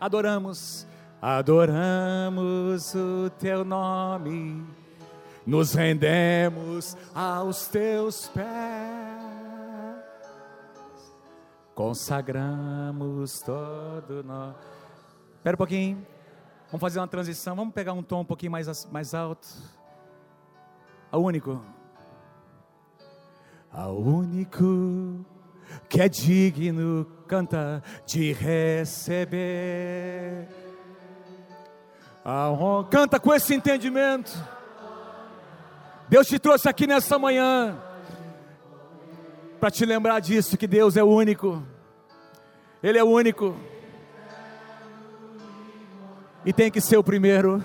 adoramos, 0.00 0.86
adoramos 1.20 2.94
o 2.94 3.30
teu 3.38 3.64
nome, 3.64 4.64
nos 5.46 5.72
rendemos 5.74 6.96
aos 7.14 7.68
teus 7.68 8.28
pés. 8.28 9.18
consagramos 11.78 13.38
todo 13.38 14.24
nós. 14.24 14.52
Espera 15.36 15.54
um 15.54 15.58
pouquinho. 15.58 16.04
Vamos 16.66 16.80
fazer 16.80 16.98
uma 16.98 17.06
transição. 17.06 17.54
Vamos 17.54 17.72
pegar 17.72 17.92
um 17.92 18.02
tom 18.02 18.22
um 18.22 18.24
pouquinho 18.24 18.50
mais, 18.50 18.84
mais 18.86 19.14
alto. 19.14 19.46
A 21.12 21.16
único. 21.16 21.64
A 23.70 23.86
único 23.86 25.24
que 25.88 26.00
é 26.00 26.08
digno 26.08 27.06
canta 27.28 27.82
de 28.06 28.32
receber. 28.32 29.38
A 32.24 32.48
canta 32.90 33.20
com 33.20 33.34
esse 33.34 33.54
entendimento. 33.54 34.32
Deus 36.08 36.26
te 36.26 36.38
trouxe 36.38 36.66
aqui 36.68 36.86
nessa 36.86 37.18
manhã 37.18 37.78
para 39.60 39.70
te 39.70 39.84
lembrar 39.84 40.20
disso 40.20 40.56
que 40.56 40.66
Deus 40.66 40.96
é 40.96 41.04
o 41.04 41.08
único. 41.08 41.62
Ele 42.82 42.98
é 42.98 43.04
o 43.04 43.08
único. 43.08 43.54
E 46.46 46.52
tem 46.52 46.70
que 46.70 46.80
ser 46.80 46.96
o 46.96 47.04
primeiro. 47.04 47.62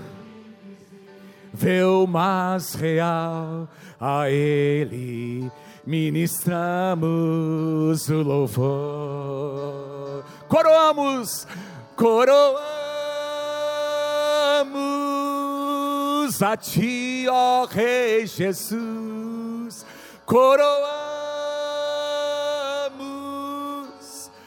Vê 1.54 1.84
o 1.84 2.06
mais 2.06 2.74
real 2.74 3.70
a 4.00 4.30
Ele 4.30 5.50
ministramos 5.86 8.10
o 8.10 8.22
louvor. 8.22 10.24
Coroamos, 10.48 11.46
coroamos 11.96 12.64
a 16.42 16.56
Ti, 16.56 17.26
ó 17.30 17.66
Rei 17.66 18.26
Jesus. 18.26 19.86
Coroamos 20.26 20.72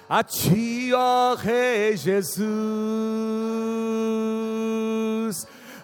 a 0.08 0.24
Ti, 0.24 0.94
ó 0.94 1.34
Rei 1.34 1.94
Jesus. 1.96 2.46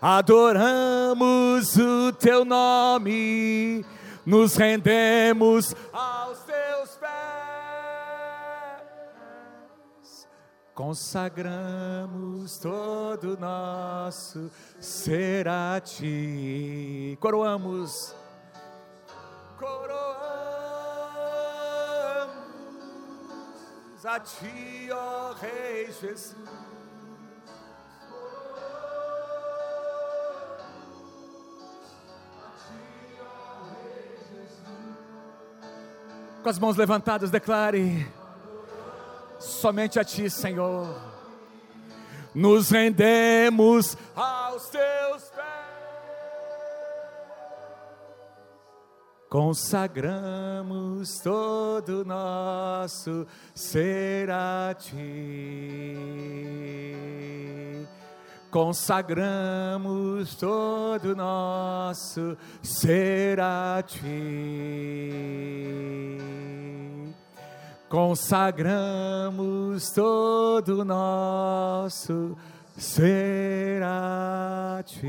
Adoramos 0.01 1.77
o 1.77 2.13
Teu 2.13 2.45
nome 2.45 3.85
nos 4.25 4.57
rendemos 4.57 5.75
aos 5.93 6.39
teus 6.41 6.91
pés, 6.97 7.09
consagramos 10.75 12.59
todo 12.59 13.37
nosso 13.37 14.51
ser 14.81 15.49
a 15.49 15.81
ti. 15.81 17.17
Coroamos, 17.21 18.15
coroamos 19.59 20.13
a 24.05 24.21
ti, 24.21 24.89
ó 24.91 25.35
Rei 25.41 25.93
Jesus. 25.93 26.72
Com 36.43 36.49
as 36.49 36.59
mãos 36.59 36.77
levantadas, 36.77 37.31
declare: 37.31 38.11
somente 39.39 40.01
a 40.01 40.05
Ti, 40.05 40.29
Senhor, 40.29 41.01
nos 42.35 42.69
rendemos 42.71 43.97
aos 44.17 44.69
Teus 44.69 45.23
pés, 45.31 45.43
consagramos 49.29 51.21
todo 51.21 52.05
nosso 52.05 53.25
ser 53.55 54.29
a 54.31 54.75
Ti 54.77 56.33
consagramos 58.53 60.37
todo 60.37 61.17
nosso 61.17 62.39
ser 62.63 63.41
a 63.41 63.83
ti. 63.83 65.11
Consagramos 67.89 69.91
todo 69.93 70.85
nosso 70.85 72.37
ser 72.77 73.83
a 73.83 74.85
ti. 74.87 75.01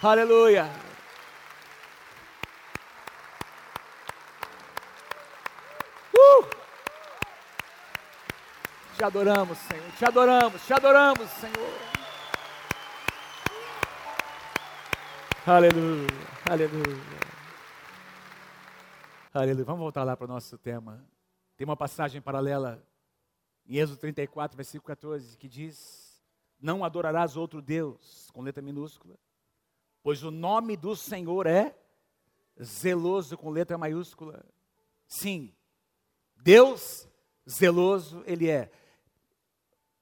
Aleluia. 0.00 0.87
Te 8.98 9.04
adoramos, 9.04 9.56
Senhor. 9.58 9.92
Te 9.96 10.04
adoramos, 10.04 10.66
te 10.66 10.74
adoramos, 10.74 11.30
Senhor. 11.30 11.88
Aleluia, 15.46 16.08
aleluia. 16.50 17.18
Aleluia. 19.32 19.64
Vamos 19.64 19.80
voltar 19.80 20.02
lá 20.02 20.16
para 20.16 20.24
o 20.24 20.28
nosso 20.28 20.58
tema. 20.58 21.00
Tem 21.56 21.64
uma 21.64 21.76
passagem 21.76 22.20
paralela 22.20 22.84
em 23.64 23.76
Êxodo 23.76 24.00
34, 24.00 24.56
versículo 24.56 24.86
14, 24.88 25.38
que 25.38 25.48
diz: 25.48 26.20
Não 26.60 26.84
adorarás 26.84 27.36
outro 27.36 27.62
Deus, 27.62 28.28
com 28.32 28.42
letra 28.42 28.60
minúscula, 28.60 29.16
pois 30.02 30.24
o 30.24 30.30
nome 30.32 30.76
do 30.76 30.96
Senhor 30.96 31.46
é 31.46 31.72
zeloso, 32.60 33.38
com 33.38 33.48
letra 33.50 33.78
maiúscula. 33.78 34.44
Sim, 35.06 35.54
Deus 36.42 37.08
zeloso 37.48 38.22
Ele 38.26 38.48
é. 38.48 38.70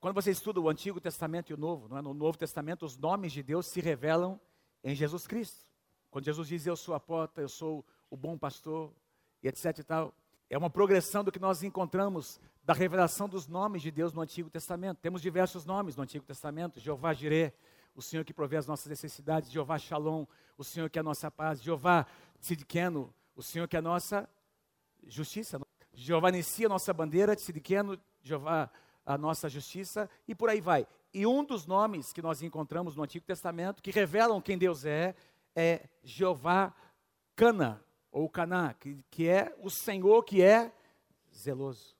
Quando 0.00 0.14
você 0.14 0.30
estuda 0.30 0.60
o 0.60 0.68
Antigo 0.68 1.00
Testamento 1.00 1.50
e 1.50 1.54
o 1.54 1.56
Novo, 1.56 1.96
é? 1.96 2.02
no 2.02 2.14
Novo 2.14 2.38
Testamento, 2.38 2.84
os 2.84 2.96
nomes 2.96 3.32
de 3.32 3.42
Deus 3.42 3.66
se 3.66 3.80
revelam 3.80 4.40
em 4.84 4.94
Jesus 4.94 5.26
Cristo. 5.26 5.66
Quando 6.10 6.24
Jesus 6.24 6.48
diz, 6.48 6.66
eu 6.66 6.76
sou 6.76 6.94
a 6.94 7.00
porta, 7.00 7.40
eu 7.40 7.48
sou 7.48 7.84
o 8.08 8.16
bom 8.16 8.38
pastor, 8.38 8.92
e 9.42 9.48
etc 9.48 9.78
e 9.78 9.82
tal. 9.82 10.14
É 10.48 10.56
uma 10.56 10.70
progressão 10.70 11.24
do 11.24 11.32
que 11.32 11.38
nós 11.38 11.62
encontramos 11.62 12.40
da 12.62 12.72
revelação 12.72 13.28
dos 13.28 13.48
nomes 13.48 13.82
de 13.82 13.90
Deus 13.90 14.12
no 14.12 14.20
Antigo 14.20 14.48
Testamento. 14.48 14.98
Temos 14.98 15.20
diversos 15.20 15.64
nomes 15.64 15.96
no 15.96 16.02
Antigo 16.02 16.24
Testamento. 16.24 16.78
Jeová 16.78 17.12
Jireh, 17.12 17.52
o 17.94 18.02
Senhor 18.02 18.24
que 18.24 18.32
provê 18.32 18.56
as 18.56 18.66
nossas 18.66 18.86
necessidades. 18.86 19.50
Jeová 19.50 19.78
Shalom, 19.78 20.24
o 20.56 20.64
Senhor 20.64 20.88
que 20.88 20.98
é 20.98 21.00
a 21.00 21.02
nossa 21.02 21.30
paz. 21.30 21.60
Jeová 21.62 22.06
Tzidkeno, 22.40 23.12
o 23.34 23.42
Senhor 23.42 23.66
que 23.66 23.76
é 23.76 23.78
a 23.78 23.82
nossa 23.82 24.28
justiça. 25.06 25.60
Jeová 25.96 26.30
Nissi, 26.30 26.66
a 26.66 26.68
nossa 26.68 26.92
bandeira. 26.92 27.34
Tzidkeno, 27.34 27.98
Jeová 28.22 28.70
a 29.04 29.16
nossa 29.16 29.48
justiça 29.48 30.10
e 30.26 30.34
por 30.34 30.50
aí 30.50 30.60
vai. 30.60 30.86
E 31.14 31.26
um 31.26 31.42
dos 31.44 31.64
nomes 31.64 32.12
que 32.12 32.20
nós 32.20 32.42
encontramos 32.42 32.96
no 32.96 33.04
Antigo 33.04 33.24
Testamento 33.24 33.82
que 33.82 33.92
revelam 33.92 34.40
quem 34.40 34.58
Deus 34.58 34.84
é 34.84 35.14
é 35.54 35.88
Jeová 36.02 36.74
Cana 37.34 37.82
ou 38.10 38.28
Caná, 38.28 38.74
que, 38.74 38.98
que 39.10 39.28
é 39.28 39.56
o 39.60 39.70
Senhor 39.70 40.22
que 40.24 40.42
é 40.42 40.70
zeloso. 41.32 41.96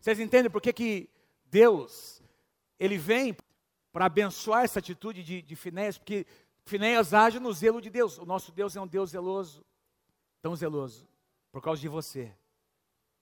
Vocês 0.00 0.18
entendem 0.20 0.50
por 0.50 0.62
que, 0.62 0.72
que 0.72 1.10
Deus 1.44 2.22
ele 2.78 2.96
vem 2.96 3.36
para 3.92 4.06
abençoar 4.06 4.64
essa 4.64 4.78
atitude 4.78 5.22
de, 5.22 5.42
de 5.42 5.56
Finéias? 5.56 5.98
Porque 5.98 6.26
Finéias 6.64 7.12
age 7.12 7.38
no 7.38 7.52
zelo 7.52 7.80
de 7.80 7.90
Deus. 7.90 8.16
O 8.16 8.24
nosso 8.24 8.52
Deus 8.52 8.74
é 8.76 8.80
um 8.80 8.86
Deus 8.86 9.10
zeloso, 9.10 9.66
tão 10.40 10.54
zeloso, 10.56 11.06
por 11.50 11.60
causa 11.60 11.80
de 11.80 11.88
você 11.88 12.34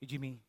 e 0.03 0.05
de 0.05 0.19
mim. 0.19 0.41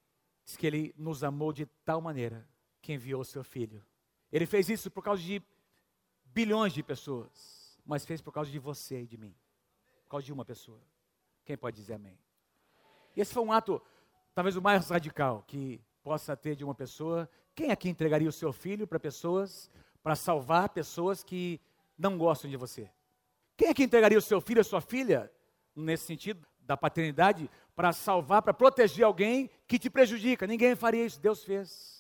Diz 0.45 0.57
que 0.57 0.67
Ele 0.67 0.95
nos 0.99 1.23
amou 1.23 1.53
de 1.53 1.65
tal 1.85 2.01
maneira 2.01 2.47
que 2.83 2.93
enviou 2.93 3.23
o 3.23 3.25
seu 3.25 3.43
filho. 3.43 3.85
Ele 4.31 4.47
fez 4.47 4.69
isso 4.69 4.91
por 4.91 5.03
causa 5.03 5.23
de 5.23 5.41
bilhões 6.25 6.73
de 6.73 6.83
pessoas, 6.83 7.81
mas 7.87 8.05
fez 8.05 8.21
por 8.21 8.33
causa 8.33 8.51
de 8.51 8.59
você 8.59 9.03
e 9.03 9.07
de 9.07 9.17
mim. 9.17 9.35
Por 10.03 10.11
causa 10.11 10.27
de 10.27 10.33
uma 10.33 10.45
pessoa. 10.45 10.83
Quem 11.45 11.57
pode 11.57 11.77
dizer 11.77 11.95
amém? 11.95 12.19
E 13.17 13.21
esse 13.21 13.33
foi 13.33 13.45
um 13.45 13.53
ato, 13.53 13.81
talvez 14.35 14.57
o 14.57 14.63
mais 14.63 14.89
radical 14.89 15.45
que 15.47 15.81
possa 16.03 16.37
ter 16.37 16.57
de 16.57 16.65
uma 16.65 16.75
pessoa. 16.75 17.31
Quem 17.55 17.71
aqui 17.71 17.89
entregaria 17.89 18.29
o 18.29 18.33
seu 18.33 18.53
filho 18.53 18.87
para 18.89 18.99
pessoas, 18.99 19.71
para 20.03 20.17
salvar 20.17 20.69
pessoas 20.71 21.23
que 21.23 21.61
não 21.97 22.19
gostam 22.19 22.51
de 22.51 22.57
você? 22.57 22.91
Quem 23.57 23.69
aqui 23.69 23.85
entregaria 23.85 24.19
o 24.19 24.23
seu 24.23 24.41
filho, 24.41 24.61
a 24.61 24.65
sua 24.65 24.81
filha, 24.81 25.33
nesse 25.77 26.07
sentido 26.07 26.45
da 26.59 26.77
paternidade, 26.77 27.49
para 27.75 27.93
salvar, 27.93 28.43
para 28.43 28.55
proteger 28.55 29.05
alguém 29.05 29.51
que 29.67 29.79
te 29.79 29.91
prejudica? 29.91 30.47
Ninguém 30.47 30.75
faria 30.75 31.05
isso, 31.05 31.21
Deus 31.21 31.45
fez 31.45 31.95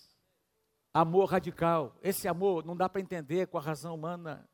amor 0.93 1.27
radical. 1.27 1.97
Esse 2.03 2.29
amor 2.29 2.65
não 2.65 2.77
dá 2.77 2.89
para 2.89 3.01
entender 3.01 3.49
com 3.49 3.59
a 3.59 3.61
razão 3.61 3.95
humana. 3.95 4.49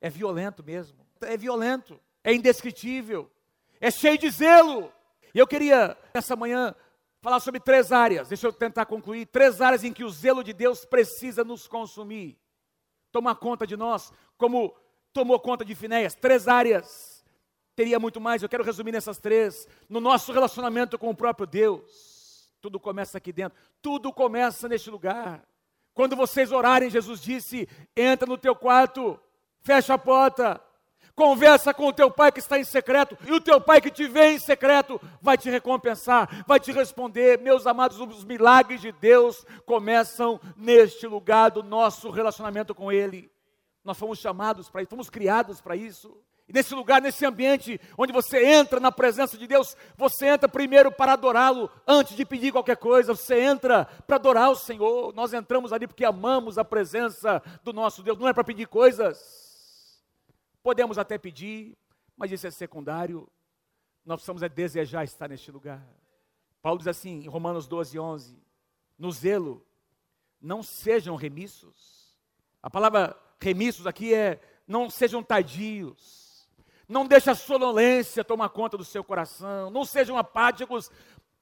É 0.00 0.08
violento 0.08 0.64
mesmo. 0.64 1.06
É 1.20 1.36
violento, 1.36 1.98
é 2.22 2.34
indescritível, 2.34 3.30
é 3.80 3.90
cheio 3.90 4.18
de 4.18 4.28
zelo. 4.30 4.92
E 5.34 5.38
eu 5.38 5.46
queria, 5.46 5.96
essa 6.12 6.36
manhã, 6.36 6.74
falar 7.22 7.40
sobre 7.40 7.60
três 7.60 7.90
áreas. 7.90 8.28
Deixa 8.28 8.46
eu 8.46 8.52
tentar 8.52 8.86
concluir. 8.86 9.26
Três 9.26 9.60
áreas 9.60 9.82
em 9.82 9.92
que 9.92 10.04
o 10.04 10.10
zelo 10.10 10.44
de 10.44 10.52
Deus 10.52 10.84
precisa 10.84 11.42
nos 11.42 11.66
consumir. 11.66 12.38
Tomar 13.10 13.36
conta 13.36 13.66
de 13.66 13.76
nós, 13.76 14.12
como 14.36 14.74
tomou 15.12 15.40
conta 15.40 15.64
de 15.64 15.74
Finéias? 15.74 16.14
Três 16.14 16.46
áreas. 16.46 17.15
Teria 17.76 18.00
muito 18.00 18.18
mais, 18.18 18.42
eu 18.42 18.48
quero 18.48 18.64
resumir 18.64 18.90
nessas 18.90 19.18
três. 19.18 19.68
No 19.86 20.00
nosso 20.00 20.32
relacionamento 20.32 20.98
com 20.98 21.10
o 21.10 21.14
próprio 21.14 21.46
Deus. 21.46 22.50
Tudo 22.62 22.80
começa 22.80 23.18
aqui 23.18 23.32
dentro. 23.32 23.56
Tudo 23.82 24.10
começa 24.10 24.66
neste 24.66 24.90
lugar. 24.90 25.46
Quando 25.92 26.16
vocês 26.16 26.50
orarem, 26.50 26.88
Jesus 26.88 27.20
disse: 27.20 27.68
entra 27.94 28.26
no 28.26 28.38
teu 28.38 28.56
quarto, 28.56 29.20
fecha 29.60 29.92
a 29.92 29.98
porta, 29.98 30.58
conversa 31.14 31.74
com 31.74 31.88
o 31.88 31.92
teu 31.92 32.10
pai 32.10 32.32
que 32.32 32.38
está 32.38 32.58
em 32.58 32.64
secreto, 32.64 33.16
e 33.26 33.32
o 33.32 33.40
teu 33.42 33.60
pai 33.60 33.80
que 33.80 33.90
te 33.90 34.08
vê 34.08 34.32
em 34.32 34.38
secreto 34.38 34.98
vai 35.20 35.36
te 35.36 35.50
recompensar, 35.50 36.44
vai 36.46 36.58
te 36.58 36.72
responder. 36.72 37.38
Meus 37.40 37.66
amados, 37.66 38.00
os 38.00 38.24
milagres 38.24 38.80
de 38.80 38.90
Deus 38.90 39.44
começam 39.66 40.40
neste 40.56 41.06
lugar 41.06 41.50
do 41.50 41.62
nosso 41.62 42.08
relacionamento 42.08 42.74
com 42.74 42.90
Ele. 42.90 43.30
Nós 43.84 43.98
fomos 43.98 44.18
chamados 44.18 44.70
para 44.70 44.80
isso, 44.80 44.90
fomos 44.90 45.10
criados 45.10 45.60
para 45.60 45.76
isso. 45.76 46.16
E 46.48 46.52
nesse 46.52 46.74
lugar, 46.74 47.02
nesse 47.02 47.26
ambiente 47.26 47.80
onde 47.98 48.12
você 48.12 48.44
entra 48.44 48.78
na 48.78 48.92
presença 48.92 49.36
de 49.36 49.46
Deus, 49.46 49.76
você 49.96 50.26
entra 50.26 50.48
primeiro 50.48 50.92
para 50.92 51.14
adorá-lo, 51.14 51.68
antes 51.86 52.16
de 52.16 52.24
pedir 52.24 52.52
qualquer 52.52 52.76
coisa, 52.76 53.14
você 53.14 53.40
entra 53.40 53.84
para 53.84 54.16
adorar 54.16 54.50
o 54.50 54.56
Senhor. 54.56 55.12
Nós 55.12 55.32
entramos 55.32 55.72
ali 55.72 55.88
porque 55.88 56.04
amamos 56.04 56.56
a 56.56 56.64
presença 56.64 57.42
do 57.64 57.72
nosso 57.72 58.02
Deus, 58.02 58.18
não 58.18 58.28
é 58.28 58.32
para 58.32 58.44
pedir 58.44 58.68
coisas. 58.68 60.00
Podemos 60.62 60.98
até 60.98 61.18
pedir, 61.18 61.76
mas 62.16 62.30
isso 62.30 62.46
é 62.46 62.50
secundário. 62.50 63.28
Nós 64.04 64.16
precisamos 64.18 64.42
é 64.42 64.48
desejar 64.48 65.02
estar 65.02 65.28
neste 65.28 65.50
lugar. 65.50 65.84
Paulo 66.62 66.78
diz 66.78 66.86
assim 66.86 67.24
em 67.24 67.28
Romanos 67.28 67.66
12, 67.66 67.98
11: 67.98 68.40
No 68.96 69.10
zelo, 69.10 69.66
não 70.40 70.62
sejam 70.62 71.16
remissos. 71.16 72.16
A 72.62 72.70
palavra 72.70 73.16
remissos 73.40 73.86
aqui 73.86 74.14
é 74.14 74.40
não 74.66 74.88
sejam 74.88 75.24
tardios. 75.24 76.25
Não 76.88 77.06
deixe 77.06 77.28
a 77.30 77.34
sonolência 77.34 78.24
tomar 78.24 78.48
conta 78.50 78.76
do 78.76 78.84
seu 78.84 79.02
coração. 79.02 79.70
Não 79.70 79.84
sejam 79.84 80.16
apáticos. 80.16 80.90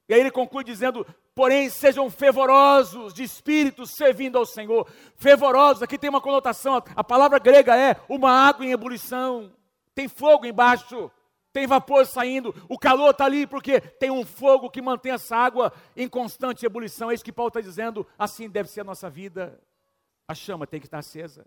E 0.07 0.13
aí 0.13 0.19
ele 0.19 0.31
conclui 0.31 0.63
dizendo: 0.63 1.05
porém 1.33 1.69
sejam 1.69 2.09
fervorosos 2.09 3.13
de 3.13 3.23
espírito 3.23 3.85
servindo 3.85 4.37
ao 4.37 4.45
Senhor. 4.45 4.87
Fervorosos, 5.15 5.83
aqui 5.83 5.97
tem 5.97 6.09
uma 6.09 6.21
conotação, 6.21 6.81
a 6.95 7.03
palavra 7.03 7.39
grega 7.39 7.75
é 7.75 7.95
uma 8.07 8.31
água 8.31 8.65
em 8.65 8.71
ebulição, 8.71 9.51
tem 9.93 10.07
fogo 10.07 10.45
embaixo, 10.45 11.11
tem 11.51 11.67
vapor 11.67 12.05
saindo, 12.05 12.53
o 12.69 12.77
calor 12.77 13.11
está 13.11 13.25
ali 13.25 13.47
porque 13.47 13.79
tem 13.79 14.11
um 14.11 14.25
fogo 14.25 14.69
que 14.69 14.81
mantém 14.81 15.11
essa 15.11 15.35
água 15.35 15.71
em 15.95 16.07
constante 16.07 16.65
ebulição. 16.65 17.09
É 17.09 17.13
isso 17.13 17.23
que 17.23 17.31
Paulo 17.31 17.49
está 17.49 17.61
dizendo, 17.61 18.05
assim 18.17 18.49
deve 18.49 18.69
ser 18.69 18.81
a 18.81 18.85
nossa 18.85 19.09
vida. 19.09 19.59
A 20.27 20.33
chama 20.33 20.65
tem 20.65 20.79
que 20.79 20.87
estar 20.87 20.99
acesa. 20.99 21.45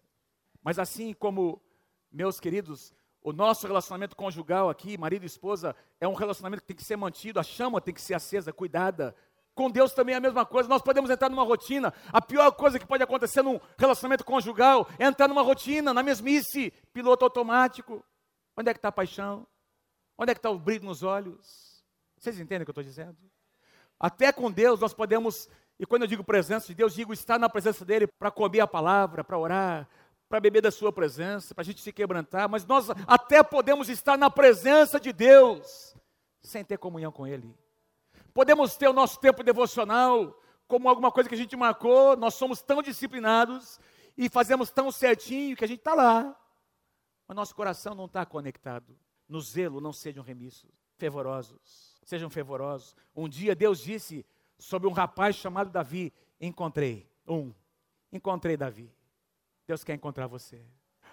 Mas 0.62 0.78
assim 0.78 1.12
como, 1.12 1.60
meus 2.12 2.38
queridos, 2.38 2.94
o 3.22 3.32
nosso 3.32 3.66
relacionamento 3.66 4.16
conjugal 4.16 4.70
aqui, 4.70 4.96
marido 4.96 5.24
e 5.24 5.26
esposa, 5.26 5.74
é 6.00 6.06
um 6.06 6.14
relacionamento 6.14 6.62
que 6.62 6.68
tem 6.68 6.76
que 6.76 6.84
ser 6.84 6.96
mantido, 6.96 7.40
a 7.40 7.42
chama 7.42 7.80
tem 7.80 7.92
que 7.92 8.00
ser 8.00 8.14
acesa, 8.14 8.52
cuidada, 8.52 9.14
com 9.58 9.68
Deus 9.68 9.92
também 9.92 10.14
é 10.14 10.18
a 10.18 10.20
mesma 10.20 10.46
coisa. 10.46 10.68
Nós 10.68 10.80
podemos 10.80 11.10
entrar 11.10 11.28
numa 11.28 11.42
rotina. 11.42 11.92
A 12.12 12.22
pior 12.22 12.48
coisa 12.52 12.78
que 12.78 12.86
pode 12.86 13.02
acontecer 13.02 13.42
num 13.42 13.58
relacionamento 13.76 14.24
conjugal 14.24 14.88
é 15.00 15.04
entrar 15.04 15.26
numa 15.26 15.42
rotina, 15.42 15.92
na 15.92 16.00
mesmice, 16.00 16.72
piloto 16.92 17.24
automático. 17.24 18.04
Onde 18.56 18.70
é 18.70 18.72
que 18.72 18.78
está 18.78 18.86
a 18.86 18.92
paixão? 18.92 19.44
Onde 20.16 20.30
é 20.30 20.34
que 20.34 20.38
está 20.38 20.48
o 20.48 20.60
brilho 20.60 20.84
nos 20.84 21.02
olhos? 21.02 21.82
Vocês 22.16 22.38
entendem 22.38 22.62
o 22.62 22.66
que 22.66 22.70
eu 22.70 22.72
estou 22.72 22.84
dizendo? 22.84 23.16
Até 23.98 24.30
com 24.30 24.48
Deus 24.48 24.78
nós 24.78 24.94
podemos, 24.94 25.48
e 25.76 25.84
quando 25.84 26.02
eu 26.02 26.08
digo 26.08 26.22
presença 26.22 26.68
de 26.68 26.74
Deus, 26.76 26.94
digo 26.94 27.12
estar 27.12 27.36
na 27.36 27.48
presença 27.48 27.84
dEle 27.84 28.06
para 28.06 28.30
comer 28.30 28.60
a 28.60 28.66
palavra, 28.68 29.24
para 29.24 29.36
orar, 29.36 29.88
para 30.28 30.40
beber 30.40 30.60
da 30.60 30.70
Sua 30.70 30.92
presença, 30.92 31.54
para 31.54 31.62
a 31.62 31.64
gente 31.64 31.80
se 31.80 31.92
quebrantar, 31.92 32.48
mas 32.48 32.66
nós 32.66 32.88
até 33.06 33.42
podemos 33.42 33.88
estar 33.88 34.16
na 34.16 34.30
presença 34.30 35.00
de 35.00 35.12
Deus 35.12 35.96
sem 36.42 36.64
ter 36.64 36.78
comunhão 36.78 37.10
com 37.10 37.26
Ele. 37.26 37.54
Podemos 38.34 38.76
ter 38.76 38.88
o 38.88 38.92
nosso 38.92 39.18
tempo 39.18 39.42
devocional 39.42 40.38
como 40.68 40.88
alguma 40.88 41.10
coisa 41.10 41.28
que 41.28 41.34
a 41.34 41.38
gente 41.38 41.56
marcou, 41.56 42.14
nós 42.14 42.34
somos 42.34 42.60
tão 42.60 42.82
disciplinados 42.82 43.80
e 44.16 44.28
fazemos 44.28 44.70
tão 44.70 44.92
certinho 44.92 45.56
que 45.56 45.64
a 45.64 45.68
gente 45.68 45.78
está 45.78 45.94
lá, 45.94 46.38
mas 47.26 47.34
nosso 47.34 47.54
coração 47.54 47.94
não 47.94 48.04
está 48.04 48.26
conectado. 48.26 48.94
No 49.26 49.40
zelo, 49.40 49.80
não 49.80 49.92
sejam 49.92 50.22
remissos, 50.22 50.70
fervorosos, 50.96 51.98
sejam 52.04 52.30
fervorosos. 52.30 52.94
Um 53.14 53.28
dia 53.28 53.54
Deus 53.54 53.80
disse 53.80 54.24
sobre 54.58 54.88
um 54.88 54.92
rapaz 54.92 55.36
chamado 55.36 55.70
Davi: 55.70 56.12
Encontrei, 56.40 57.10
um, 57.26 57.52
encontrei 58.12 58.56
Davi. 58.56 58.90
Deus 59.68 59.84
quer 59.84 59.92
encontrar 59.92 60.26
você. 60.26 60.62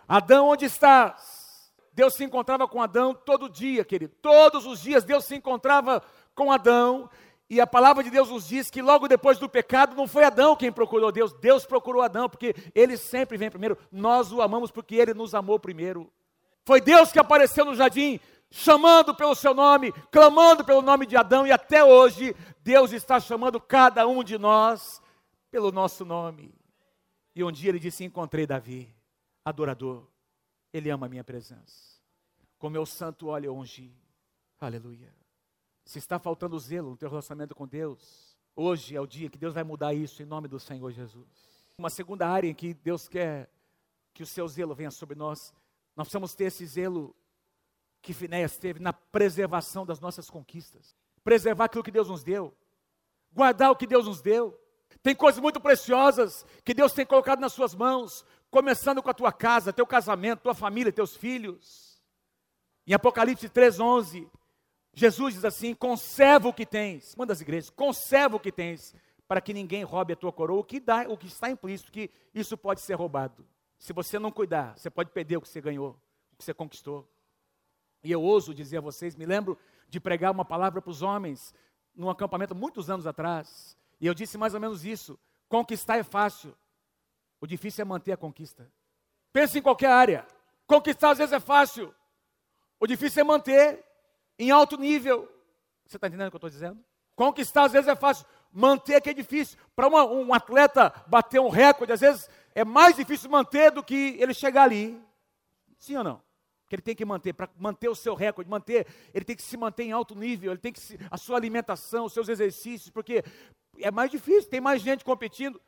Adão, 0.07 0.47
onde 0.47 0.63
estás? 0.63 1.73
Deus 1.91 2.13
se 2.13 2.23
encontrava 2.23 2.65
com 2.69 2.81
Adão 2.81 3.13
todo 3.13 3.49
dia, 3.49 3.83
querido. 3.83 4.15
Todos 4.21 4.65
os 4.65 4.79
dias 4.79 5.03
Deus 5.03 5.25
se 5.25 5.35
encontrava 5.35 6.01
com 6.33 6.49
Adão, 6.49 7.09
e 7.49 7.59
a 7.59 7.67
palavra 7.67 8.01
de 8.01 8.09
Deus 8.09 8.29
nos 8.29 8.47
diz 8.47 8.69
que 8.69 8.81
logo 8.81 9.09
depois 9.09 9.37
do 9.37 9.49
pecado 9.49 9.93
não 9.93 10.07
foi 10.07 10.23
Adão 10.23 10.55
quem 10.55 10.71
procurou 10.71 11.11
Deus, 11.11 11.33
Deus 11.33 11.65
procurou 11.65 12.01
Adão, 12.01 12.29
porque 12.29 12.55
ele 12.73 12.95
sempre 12.95 13.37
vem 13.37 13.49
primeiro. 13.49 13.77
Nós 13.91 14.31
o 14.31 14.41
amamos 14.41 14.71
porque 14.71 14.95
ele 14.95 15.13
nos 15.13 15.35
amou 15.35 15.59
primeiro. 15.59 16.09
Foi 16.63 16.79
Deus 16.79 17.11
que 17.11 17.19
apareceu 17.19 17.65
no 17.65 17.75
jardim, 17.75 18.21
chamando 18.49 19.13
pelo 19.13 19.35
seu 19.35 19.53
nome, 19.53 19.91
clamando 20.09 20.63
pelo 20.63 20.81
nome 20.81 21.05
de 21.05 21.17
Adão, 21.17 21.45
e 21.45 21.51
até 21.51 21.83
hoje 21.83 22.33
Deus 22.63 22.93
está 22.93 23.19
chamando 23.19 23.59
cada 23.59 24.07
um 24.07 24.23
de 24.23 24.37
nós 24.37 25.01
pelo 25.51 25.73
nosso 25.73 26.05
nome. 26.05 26.53
E 27.35 27.43
um 27.43 27.51
dia 27.51 27.69
ele 27.69 27.79
disse: 27.79 28.03
Encontrei 28.03 28.47
Davi, 28.47 28.95
adorador, 29.43 30.07
ele 30.71 30.89
ama 30.89 31.05
a 31.05 31.09
minha 31.09 31.23
presença. 31.23 31.99
Com 32.57 32.69
meu 32.69 32.85
santo 32.85 33.27
óleo 33.27 33.47
eu 33.47 33.55
ungi. 33.55 33.93
Aleluia. 34.59 35.13
Se 35.83 35.99
está 35.99 36.17
faltando 36.17 36.57
zelo 36.57 36.91
no 36.91 36.97
teu 36.97 37.09
relacionamento 37.09 37.53
com 37.53 37.67
Deus, 37.67 38.35
hoje 38.55 38.95
é 38.95 39.01
o 39.01 39.05
dia 39.05 39.29
que 39.29 39.37
Deus 39.37 39.53
vai 39.53 39.63
mudar 39.63 39.93
isso 39.93 40.23
em 40.23 40.25
nome 40.25 40.47
do 40.47 40.59
Senhor 40.59 40.91
Jesus. 40.91 41.27
Uma 41.77 41.89
segunda 41.89 42.27
área 42.27 42.47
em 42.47 42.55
que 42.55 42.73
Deus 42.73 43.07
quer 43.07 43.49
que 44.13 44.23
o 44.23 44.25
seu 44.25 44.47
zelo 44.47 44.73
venha 44.73 44.89
sobre 44.89 45.15
nós, 45.15 45.53
nós 45.95 46.07
precisamos 46.07 46.33
ter 46.33 46.45
esse 46.45 46.65
zelo 46.65 47.13
que 48.01 48.13
Finéias 48.13 48.57
teve 48.57 48.79
na 48.79 48.93
preservação 48.93 49.85
das 49.85 49.99
nossas 49.99 50.29
conquistas. 50.29 50.95
Preservar 51.23 51.65
aquilo 51.65 51.83
que 51.83 51.91
Deus 51.91 52.07
nos 52.07 52.23
deu. 52.23 52.55
Guardar 53.33 53.71
o 53.71 53.75
que 53.75 53.85
Deus 53.85 54.05
nos 54.05 54.21
deu. 54.21 54.57
Tem 55.05 55.13
coisas 55.13 55.39
muito 55.39 55.61
preciosas 55.61 56.43
que 56.63 56.73
Deus 56.73 56.91
tem 56.91 57.05
colocado 57.05 57.39
nas 57.39 57.53
suas 57.53 57.75
mãos, 57.75 58.25
começando 58.49 59.03
com 59.03 59.09
a 59.11 59.13
tua 59.13 59.31
casa, 59.31 59.71
teu 59.71 59.85
casamento, 59.85 60.41
tua 60.41 60.55
família, 60.55 60.91
teus 60.91 61.15
filhos. 61.15 62.01
Em 62.87 62.93
Apocalipse 62.95 63.47
3:11, 63.47 64.27
Jesus 64.95 65.35
diz 65.35 65.45
assim: 65.45 65.75
conserva 65.75 66.47
o 66.47 66.53
que 66.53 66.65
tens, 66.65 67.15
manda 67.15 67.31
as 67.31 67.39
igrejas, 67.39 67.69
conserva 67.69 68.37
o 68.37 68.39
que 68.39 68.51
tens, 68.51 68.95
para 69.27 69.39
que 69.39 69.53
ninguém 69.53 69.83
roube 69.83 70.13
a 70.13 70.15
tua 70.15 70.33
coroa, 70.33 70.61
o 70.61 70.63
que, 70.63 70.79
dá, 70.79 71.05
o 71.07 71.15
que 71.15 71.27
está 71.27 71.51
implícito, 71.51 71.91
que 71.91 72.09
isso 72.33 72.57
pode 72.57 72.81
ser 72.81 72.95
roubado. 72.95 73.45
Se 73.77 73.93
você 73.93 74.17
não 74.17 74.31
cuidar, 74.31 74.75
você 74.75 74.89
pode 74.89 75.11
perder 75.11 75.37
o 75.37 75.41
que 75.41 75.47
você 75.47 75.61
ganhou, 75.61 76.01
o 76.33 76.37
que 76.37 76.43
você 76.43 76.51
conquistou. 76.51 77.07
E 78.03 78.11
eu 78.11 78.23
ouso 78.23 78.55
dizer 78.55 78.79
a 78.79 78.81
vocês, 78.81 79.15
me 79.15 79.27
lembro 79.27 79.55
de 79.87 79.99
pregar 79.99 80.31
uma 80.31 80.43
palavra 80.43 80.81
para 80.81 80.89
os 80.89 81.03
homens, 81.03 81.53
num 81.95 82.09
acampamento 82.09 82.55
muitos 82.55 82.89
anos 82.89 83.05
atrás, 83.05 83.77
e 83.99 84.07
eu 84.07 84.13
disse 84.13 84.37
mais 84.37 84.53
ou 84.53 84.59
menos 84.59 84.85
isso: 84.85 85.19
conquistar 85.47 85.97
é 85.97 86.03
fácil, 86.03 86.55
o 87.39 87.47
difícil 87.47 87.81
é 87.81 87.85
manter 87.85 88.11
a 88.11 88.17
conquista. 88.17 88.71
Pense 89.31 89.59
em 89.59 89.61
qualquer 89.61 89.89
área, 89.89 90.25
conquistar 90.65 91.11
às 91.11 91.17
vezes 91.17 91.33
é 91.33 91.39
fácil, 91.39 91.93
o 92.79 92.87
difícil 92.87 93.21
é 93.21 93.23
manter 93.23 93.83
em 94.37 94.51
alto 94.51 94.77
nível. 94.77 95.31
Você 95.85 95.97
está 95.97 96.07
entendendo 96.07 96.27
o 96.27 96.31
que 96.31 96.35
eu 96.35 96.39
estou 96.39 96.49
dizendo? 96.49 96.83
Conquistar 97.15 97.65
às 97.65 97.71
vezes 97.71 97.87
é 97.87 97.95
fácil, 97.95 98.25
manter 98.51 98.99
que 99.01 99.09
é 99.09 99.13
difícil. 99.13 99.57
Para 99.75 99.87
um 99.87 100.33
atleta 100.33 100.93
bater 101.07 101.39
um 101.39 101.49
recorde, 101.49 101.93
às 101.93 102.01
vezes 102.01 102.29
é 102.53 102.65
mais 102.65 102.95
difícil 102.95 103.29
manter 103.29 103.71
do 103.71 103.83
que 103.83 104.17
ele 104.19 104.33
chegar 104.33 104.63
ali. 104.63 105.01
Sim 105.77 105.97
ou 105.97 106.03
não? 106.03 106.21
Que 106.67 106.75
ele 106.75 106.81
tem 106.81 106.95
que 106.95 107.05
manter, 107.05 107.33
para 107.33 107.49
manter 107.57 107.87
o 107.89 107.95
seu 107.95 108.15
recorde, 108.15 108.49
manter, 108.49 108.87
ele 109.13 109.23
tem 109.23 109.35
que 109.35 109.43
se 109.43 109.55
manter 109.55 109.83
em 109.83 109.91
alto 109.91 110.15
nível, 110.15 110.51
ele 110.51 110.59
tem 110.59 110.73
que 110.73 110.79
se, 110.79 110.97
a 111.11 111.17
sua 111.17 111.37
alimentação, 111.37 112.05
os 112.05 112.13
seus 112.13 112.27
exercícios, 112.27 112.89
porque 112.89 113.23
é 113.79 113.91
mais 113.91 114.11
difícil, 114.11 114.49
tem 114.49 114.61
mais 114.61 114.81
gente 114.81 115.03
competindo. 115.03 115.61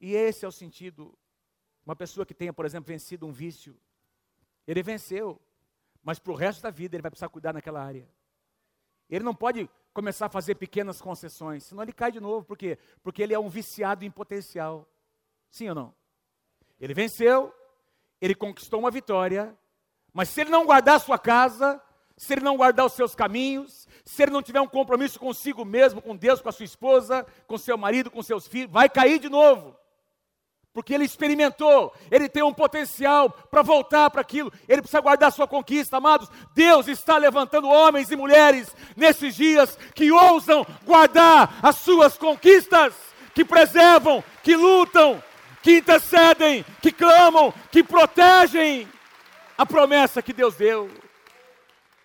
E 0.00 0.14
esse 0.14 0.44
é 0.44 0.48
o 0.48 0.52
sentido. 0.52 1.16
Uma 1.84 1.96
pessoa 1.96 2.24
que 2.24 2.34
tenha, 2.34 2.52
por 2.52 2.64
exemplo, 2.64 2.88
vencido 2.88 3.26
um 3.26 3.32
vício, 3.32 3.76
ele 4.66 4.82
venceu, 4.82 5.40
mas 6.02 6.18
para 6.18 6.32
o 6.32 6.36
resto 6.36 6.62
da 6.62 6.70
vida 6.70 6.96
ele 6.96 7.02
vai 7.02 7.10
precisar 7.10 7.28
cuidar 7.28 7.52
naquela 7.52 7.82
área. 7.82 8.08
Ele 9.08 9.24
não 9.24 9.34
pode 9.34 9.68
começar 9.92 10.26
a 10.26 10.30
fazer 10.30 10.54
pequenas 10.54 11.00
concessões, 11.00 11.64
senão 11.64 11.82
ele 11.82 11.92
cai 11.92 12.12
de 12.12 12.20
novo. 12.20 12.46
Por 12.46 12.56
quê? 12.56 12.78
Porque 13.02 13.22
ele 13.22 13.34
é 13.34 13.38
um 13.38 13.48
viciado 13.48 14.04
em 14.04 14.10
potencial. 14.10 14.88
Sim 15.50 15.70
ou 15.70 15.74
não? 15.74 15.94
Ele 16.78 16.94
venceu, 16.94 17.52
ele 18.20 18.34
conquistou 18.34 18.80
uma 18.80 18.90
vitória, 18.90 19.56
mas 20.12 20.28
se 20.28 20.40
ele 20.40 20.50
não 20.50 20.64
guardar 20.64 21.00
sua 21.00 21.18
casa, 21.18 21.82
se 22.20 22.34
ele 22.34 22.42
não 22.42 22.58
guardar 22.58 22.84
os 22.84 22.92
seus 22.92 23.14
caminhos, 23.14 23.88
se 24.04 24.22
ele 24.22 24.30
não 24.30 24.42
tiver 24.42 24.60
um 24.60 24.68
compromisso 24.68 25.18
consigo 25.18 25.64
mesmo, 25.64 26.02
com 26.02 26.14
Deus, 26.14 26.42
com 26.42 26.50
a 26.50 26.52
sua 26.52 26.66
esposa, 26.66 27.26
com 27.46 27.56
seu 27.56 27.78
marido, 27.78 28.10
com 28.10 28.22
seus 28.22 28.46
filhos, 28.46 28.70
vai 28.70 28.90
cair 28.90 29.18
de 29.18 29.30
novo. 29.30 29.74
porque 30.74 30.92
ele 30.92 31.06
experimentou, 31.06 31.92
ele 32.10 32.28
tem 32.28 32.42
um 32.42 32.52
potencial 32.52 33.30
para 33.30 33.62
voltar 33.62 34.10
para 34.10 34.20
aquilo, 34.20 34.52
ele 34.68 34.82
precisa 34.82 35.00
guardar 35.00 35.32
sua 35.32 35.48
conquista, 35.48 35.96
amados. 35.96 36.28
Deus 36.54 36.88
está 36.88 37.16
levantando 37.16 37.66
homens 37.66 38.10
e 38.10 38.16
mulheres 38.16 38.76
nesses 38.94 39.34
dias 39.34 39.78
que 39.94 40.12
ousam 40.12 40.64
guardar 40.84 41.58
as 41.62 41.76
suas 41.76 42.18
conquistas, 42.18 42.94
que 43.34 43.46
preservam, 43.46 44.22
que 44.42 44.54
lutam, 44.54 45.20
que 45.62 45.78
intercedem, 45.78 46.66
que 46.82 46.92
clamam, 46.92 47.52
que 47.72 47.82
protegem 47.82 48.86
a 49.56 49.64
promessa 49.64 50.22
que 50.22 50.34
Deus 50.34 50.54
deu. 50.54 50.90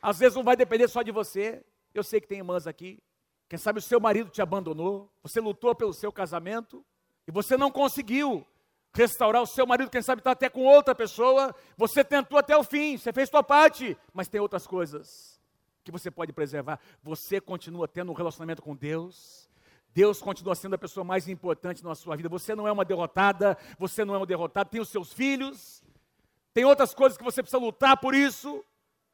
Às 0.06 0.20
vezes 0.20 0.36
não 0.36 0.44
vai 0.44 0.56
depender 0.56 0.88
só 0.88 1.02
de 1.02 1.10
você. 1.10 1.66
Eu 1.92 2.04
sei 2.04 2.22
que 2.22 2.28
tem 2.28 2.38
irmãs 2.38 2.68
aqui. 2.68 3.02
Quem 3.50 3.58
sabe 3.58 3.80
o 3.80 3.82
seu 3.82 4.00
marido 4.00 4.30
te 4.30 4.40
abandonou, 4.40 5.12
você 5.24 5.40
lutou 5.40 5.74
pelo 5.74 5.94
seu 5.94 6.12
casamento 6.12 6.86
e 7.28 7.32
você 7.32 7.58
não 7.58 7.72
conseguiu 7.72 8.46
restaurar 8.94 9.42
o 9.42 9.48
seu 9.48 9.66
marido, 9.66 9.90
quem 9.90 10.04
sabe 10.04 10.20
está 10.20 10.32
até 10.32 10.48
com 10.48 10.64
outra 10.64 10.94
pessoa, 10.94 11.56
você 11.76 12.04
tentou 12.04 12.38
até 12.38 12.56
o 12.56 12.64
fim, 12.64 12.98
você 12.98 13.12
fez 13.12 13.30
sua 13.30 13.42
parte, 13.42 13.98
mas 14.14 14.28
tem 14.28 14.40
outras 14.40 14.68
coisas 14.68 15.42
que 15.84 15.92
você 15.92 16.12
pode 16.12 16.32
preservar. 16.32 16.80
Você 17.02 17.42
continua 17.42 17.88
tendo 17.88 18.12
um 18.12 18.16
relacionamento 18.16 18.62
com 18.62 18.76
Deus. 18.76 19.50
Deus 19.92 20.22
continua 20.22 20.54
sendo 20.54 20.76
a 20.76 20.78
pessoa 20.78 21.04
mais 21.04 21.28
importante 21.28 21.84
na 21.84 21.96
sua 21.96 22.16
vida. 22.16 22.30
Você 22.30 22.54
não 22.54 22.68
é 22.68 22.72
uma 22.72 22.86
derrotada, 22.86 23.58
você 23.80 24.06
não 24.06 24.14
é 24.14 24.20
um 24.20 24.26
derrotado, 24.26 24.70
tem 24.70 24.82
os 24.82 24.90
seus 24.90 25.12
filhos, 25.12 25.84
tem 26.54 26.64
outras 26.64 26.94
coisas 26.94 27.18
que 27.18 27.24
você 27.24 27.42
precisa 27.42 27.58
lutar 27.58 27.98
por 27.98 28.14
isso, 28.14 28.64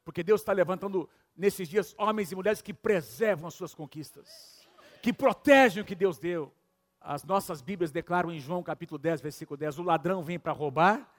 porque 0.04 0.22
Deus 0.22 0.40
está 0.40 0.52
levantando 0.52 1.08
nesses 1.36 1.68
dias 1.68 1.94
homens 1.98 2.32
e 2.32 2.34
mulheres 2.34 2.62
que 2.62 2.74
preservam 2.74 3.48
as 3.48 3.54
suas 3.54 3.74
conquistas, 3.74 4.66
que 5.00 5.12
protegem 5.12 5.82
o 5.82 5.86
que 5.86 5.94
Deus 5.94 6.18
deu. 6.18 6.52
As 7.00 7.24
nossas 7.24 7.60
Bíblias 7.60 7.90
declaram 7.90 8.30
em 8.30 8.38
João 8.38 8.62
capítulo 8.62 8.98
10, 8.98 9.20
versículo 9.20 9.56
10: 9.56 9.78
o 9.78 9.82
ladrão 9.82 10.22
vem 10.22 10.38
para 10.38 10.52
roubar, 10.52 11.10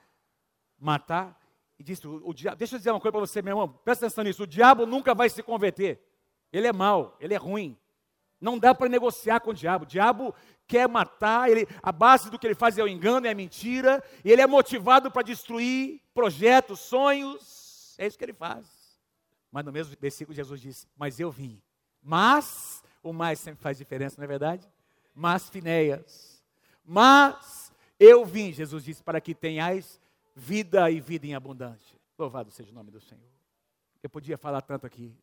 matar 0.80 1.38
e 1.80 1.84
disse: 1.84 2.08
o, 2.08 2.30
o 2.30 2.34
diabo, 2.34 2.58
deixa 2.58 2.76
eu 2.76 2.80
dizer 2.80 2.92
uma 2.92 3.00
coisa 3.00 3.12
para 3.12 3.22
você, 3.22 3.42
meu 3.42 3.52
irmão, 3.52 3.68
presta 3.68 4.06
atenção 4.06 4.24
nisso: 4.24 4.44
o 4.44 4.48
diabo 4.48 4.86
nunca 4.86 5.14
vai 5.14 5.30
se 5.30 5.44
converter. 5.44 6.02
Ele 6.52 6.68
é 6.68 6.74
mau, 6.74 7.18
ele 7.20 7.34
é 7.34 7.38
ruim. 7.38 7.78
Não 8.40 8.60
dá 8.60 8.76
para 8.76 8.90
negociar 8.90 9.40
com 9.40 9.52
o 9.52 9.54
diabo. 9.54 9.86
O 9.86 9.88
diabo 9.88 10.36
quer 10.68 10.88
matar, 10.88 11.50
ele, 11.50 11.68
a 11.82 11.92
base 11.92 12.30
do 12.30 12.38
que 12.38 12.46
ele 12.46 12.56
faz 12.56 12.78
é 12.78 12.84
o 12.84 12.88
engano, 12.88 13.26
é 13.26 13.32
a 13.32 13.36
mentira, 13.36 14.04
e 14.24 14.32
ele 14.32 14.42
é 14.42 14.48
motivado 14.48 15.10
para 15.10 15.24
destruir 15.24 16.02
projetos, 16.14 16.80
sonhos. 16.80 17.53
É 17.98 18.08
isso 18.08 18.18
que 18.18 18.24
ele 18.24 18.34
faz. 18.34 18.68
Mas 19.52 19.66
no 19.66 19.72
mesmo 19.72 19.96
versículo, 20.00 20.36
Jesus 20.36 20.62
disse: 20.62 20.88
Mas 20.96 21.20
eu 21.20 21.32
vim. 21.32 21.62
Mas 22.02 22.84
o 23.02 23.14
mais 23.14 23.40
sempre 23.40 23.62
faz 23.62 23.78
diferença, 23.78 24.16
não 24.18 24.26
é 24.26 24.28
verdade? 24.28 24.70
mas 25.14 25.50
Finéias. 25.50 26.44
Mas 26.84 27.72
eu 28.00 28.26
vim, 28.26 28.52
Jesus 28.52 28.84
disse, 28.84 29.04
para 29.04 29.22
que 29.22 29.36
tenhais 29.36 30.02
vida 30.36 30.90
e 30.90 31.00
vida 31.00 31.28
em 31.28 31.36
abundância. 31.36 31.98
Louvado 32.18 32.52
seja 32.52 32.72
o 32.72 32.74
nome 32.74 32.92
do 32.92 33.00
Senhor. 33.00 33.32
Eu 34.02 34.10
podia 34.10 34.38
falar 34.38 34.62
tanto 34.62 34.86
aqui. 34.86 35.16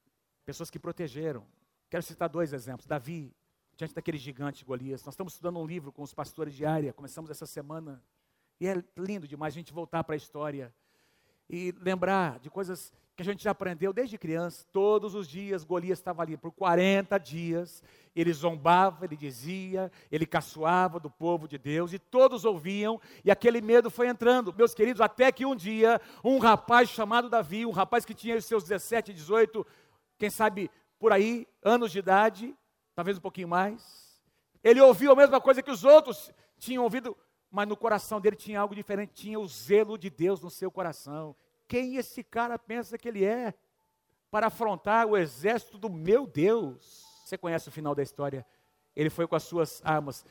Pessoas 0.46 0.70
que 0.70 0.78
protegeram. 0.78 1.46
Quero 1.90 2.02
citar 2.02 2.28
dois 2.28 2.52
exemplos. 2.52 2.86
Davi, 2.86 3.34
diante 3.76 3.94
daquele 3.94 4.16
gigante 4.16 4.64
Golias. 4.64 5.04
Nós 5.04 5.14
estamos 5.14 5.34
estudando 5.34 5.58
um 5.58 5.66
livro 5.66 5.92
com 5.92 6.02
os 6.02 6.14
pastores 6.14 6.54
de 6.54 6.64
área. 6.64 6.92
Começamos 6.92 7.30
essa 7.30 7.46
semana. 7.46 8.02
E 8.58 8.66
é 8.66 8.82
lindo 8.96 9.28
demais 9.28 9.54
a 9.54 9.58
gente 9.58 9.72
voltar 9.72 10.02
para 10.04 10.14
a 10.14 10.16
história 10.16 10.72
e 11.51 11.74
lembrar 11.80 12.38
de 12.38 12.48
coisas 12.48 12.92
que 13.16 13.22
a 13.22 13.24
gente 13.24 13.42
já 13.42 13.51
aprendeu 13.51 13.92
desde 13.92 14.16
criança. 14.16 14.64
Todos 14.72 15.16
os 15.16 15.28
dias 15.28 15.64
Golias 15.64 15.98
estava 15.98 16.22
ali 16.22 16.36
por 16.36 16.53
40 16.53 17.18
dias. 17.18 17.82
Ele 18.14 18.32
zombava, 18.32 19.05
ele 19.05 19.16
dizia, 19.16 19.90
ele 20.12 20.24
caçoava 20.24 21.01
do 21.01 21.11
povo 21.11 21.48
de 21.48 21.59
Deus 21.59 21.92
e 21.92 21.98
todos 21.98 22.44
ouviam 22.44 23.01
e 23.24 23.30
aquele 23.30 23.61
medo 23.61 23.90
foi 23.90 24.07
entrando. 24.07 24.55
Meus 24.57 24.74
queridos, 24.74 25.01
até 25.01 25.30
que 25.32 25.44
um 25.44 25.57
dia 25.57 26.01
um 26.24 26.38
rapaz 26.38 26.88
chamado 26.88 27.28
Davi, 27.28 27.66
um 27.66 27.72
rapaz 27.72 28.05
que 28.05 28.14
tinha 28.14 28.36
os 28.36 28.44
seus 28.44 28.62
17, 28.62 29.12
18, 29.12 29.66
quem 30.16 30.30
sabe 30.30 30.70
por 30.98 31.12
aí, 31.12 31.48
anos 31.62 31.90
de 31.90 31.98
idade, 31.98 32.55
talvez 32.94 33.18
um 33.18 33.22
pouquinho 33.22 33.48
mais, 33.48 34.22
ele 34.62 34.80
ouviu 34.80 35.12
a 35.12 35.16
mesma 35.16 35.40
coisa 35.40 35.62
que 35.62 35.70
os 35.70 35.82
outros 35.84 36.30
tinham 36.59 36.84
ouvido 36.84 37.16
mas 37.51 37.68
no 37.68 37.76
coração 37.76 38.20
dele 38.20 38.36
tinha 38.36 38.61
algo 38.61 38.74
diferente, 38.74 39.12
tinha 39.14 39.38
o 39.38 39.46
zelo 39.46 39.98
de 39.98 40.09
Deus 40.09 40.40
no 40.40 40.51
seu 40.51 40.70
coração. 40.70 41.34
Quem 41.66 41.96
esse 41.96 42.22
cara 42.22 42.59
pensa 42.59 42.96
que 42.96 43.09
ele 43.09 43.24
é 43.24 43.55
para 44.30 44.46
afrontar 44.46 45.07
o 45.07 45.16
exército 45.16 45.76
do 45.76 45.90
meu 45.90 46.26
Deus? 46.26 47.05
Você 47.24 47.36
conhece 47.36 47.68
o 47.68 47.72
final 47.72 47.94
da 47.94 48.03
história? 48.03 48.46
Ele 48.94 49.11
foi 49.11 49.26
com 49.26 49.36
as 49.36 49.42
suas 49.42 49.80
armas. 49.84 50.24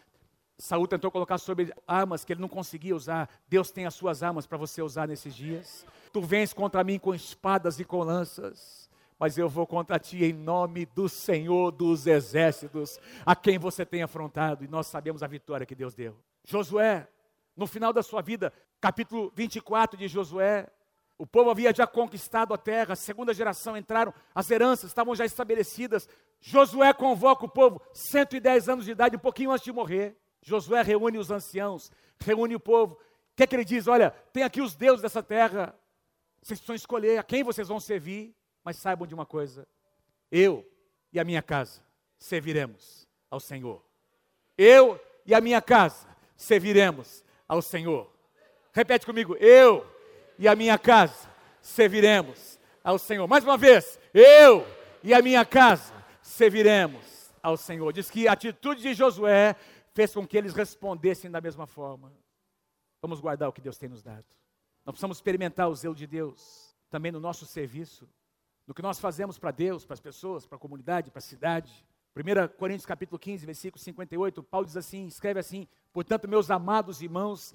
Saul 0.58 0.88
tentou 0.88 1.10
colocar 1.10 1.38
sobre 1.38 1.74
armas 1.88 2.26
que 2.26 2.34
ele 2.34 2.42
não 2.42 2.50
conseguia 2.50 2.96
usar. 2.96 3.30
Deus 3.48 3.72
tem 3.72 3.86
as 3.86 3.96
suas 3.96 4.22
armas 4.22 4.46
para 4.46 4.58
você 4.58 4.82
usar 4.82 5.08
nesses 5.08 5.34
dias. 5.34 5.86
Tu 6.12 6.22
vens 6.22 6.54
contra 6.54 6.84
mim 6.84 7.00
com 7.00 7.16
espadas 7.16 7.80
e 7.80 7.86
com 7.86 8.04
lanças, 8.04 8.90
mas 9.18 9.38
eu 9.38 9.48
vou 9.48 9.66
contra 9.66 9.98
ti 9.98 10.24
em 10.26 10.34
nome 10.34 10.86
do 10.86 11.08
Senhor 11.08 11.72
dos 11.72 12.08
exércitos, 12.08 13.00
a 13.26 13.36
quem 13.36 13.58
você 13.58 13.86
tem 13.86 14.04
afrontado, 14.04 14.66
e 14.66 14.68
nós 14.68 14.88
sabemos 14.88 15.24
a 15.24 15.28
vitória 15.28 15.66
que 15.66 15.76
Deus 15.76 15.94
deu. 15.94 16.18
Josué, 16.50 17.08
no 17.56 17.68
final 17.68 17.94
da 17.94 18.02
sua 18.02 18.24
vida, 18.24 18.52
capítulo 18.82 19.32
24 19.36 19.96
de 19.96 20.08
Josué, 20.08 20.68
o 21.16 21.28
povo 21.28 21.52
havia 21.52 21.72
já 21.72 21.86
conquistado 21.86 22.56
a 22.56 22.58
terra, 22.58 22.94
a 22.94 22.96
segunda 22.96 23.36
geração 23.36 23.78
entraram, 23.78 24.12
as 24.34 24.50
heranças 24.50 24.90
estavam 24.90 25.14
já 25.16 25.26
estabelecidas. 25.26 26.10
Josué 26.40 26.92
convoca 26.92 27.46
o 27.46 27.50
povo, 27.50 27.80
110 27.94 28.68
anos 28.68 28.86
de 28.86 28.92
idade, 28.92 29.16
um 29.16 29.20
pouquinho 29.20 29.52
antes 29.52 29.64
de 29.64 29.72
morrer. 29.72 30.18
Josué 30.42 30.82
reúne 30.82 31.20
os 31.20 31.30
anciãos, 31.30 31.92
reúne 32.20 32.56
o 32.56 32.60
povo. 32.60 32.96
O 32.96 33.00
que 33.36 33.44
é 33.44 33.48
que 33.48 33.56
ele 33.56 33.66
diz? 33.66 33.88
Olha, 33.88 34.10
tem 34.34 34.42
aqui 34.42 34.60
os 34.60 34.76
deuses 34.76 35.04
dessa 35.04 35.22
terra, 35.22 35.76
vocês 36.42 36.58
precisam 36.58 36.76
escolher 36.76 37.20
a 37.20 37.24
quem 37.24 37.44
vocês 37.44 37.68
vão 37.68 37.80
servir, 37.80 38.36
mas 38.64 38.78
saibam 38.78 39.06
de 39.06 39.14
uma 39.14 39.26
coisa: 39.26 39.68
eu 40.32 40.68
e 41.14 41.20
a 41.20 41.24
minha 41.24 41.44
casa 41.44 41.84
serviremos 42.18 43.08
ao 43.30 43.40
Senhor. 43.40 43.86
Eu 44.58 45.00
e 45.28 45.36
a 45.36 45.42
minha 45.42 45.62
casa 45.62 46.09
serviremos 46.40 47.24
ao 47.48 47.62
Senhor. 47.62 48.10
Repete 48.74 49.06
comigo: 49.06 49.36
eu 49.36 49.86
e 50.40 50.48
a 50.48 50.56
minha 50.56 50.80
casa 50.80 51.30
serviremos 51.62 52.58
ao 52.82 52.98
Senhor. 52.98 53.28
Mais 53.28 53.44
uma 53.44 53.58
vez, 53.58 54.00
eu 54.14 54.66
e 55.04 55.14
a 55.14 55.22
minha 55.22 55.46
casa 55.46 55.94
serviremos 56.22 57.30
ao 57.44 57.58
Senhor. 57.58 57.92
Diz 57.92 58.10
que 58.10 58.28
a 58.28 58.32
atitude 58.32 58.82
de 58.82 58.94
Josué 58.94 59.56
fez 59.94 60.14
com 60.14 60.26
que 60.26 60.38
eles 60.38 60.54
respondessem 60.54 61.30
da 61.30 61.42
mesma 61.42 61.68
forma. 61.68 62.12
Vamos 63.02 63.20
guardar 63.20 63.50
o 63.50 63.54
que 63.54 63.62
Deus 63.62 63.78
tem 63.78 63.90
nos 63.90 64.02
dado. 64.02 64.26
Nós 64.86 64.94
precisamos 64.94 65.18
experimentar 65.18 65.70
o 65.70 65.76
zelo 65.76 65.94
de 65.96 66.08
Deus 66.08 66.76
também 66.90 67.12
no 67.12 67.20
nosso 67.20 67.46
serviço, 67.46 68.10
no 68.66 68.74
que 68.74 68.82
nós 68.82 69.00
fazemos 69.00 69.38
para 69.38 69.52
Deus, 69.52 69.86
para 69.86 69.94
as 69.94 70.00
pessoas, 70.00 70.46
para 70.46 70.56
a 70.56 70.60
comunidade, 70.60 71.12
para 71.12 71.20
a 71.20 71.22
cidade. 71.22 71.86
1 72.16 72.58
Coríntios 72.58 72.86
capítulo 72.86 73.20
15, 73.20 73.46
versículo 73.46 73.84
58, 73.84 74.44
Paulo 74.44 74.66
diz 74.66 74.76
assim, 74.76 75.06
escreve 75.06 75.40
assim, 75.40 75.68
portanto, 75.94 76.28
meus 76.28 76.50
amados 76.50 77.02
irmãos, 77.02 77.54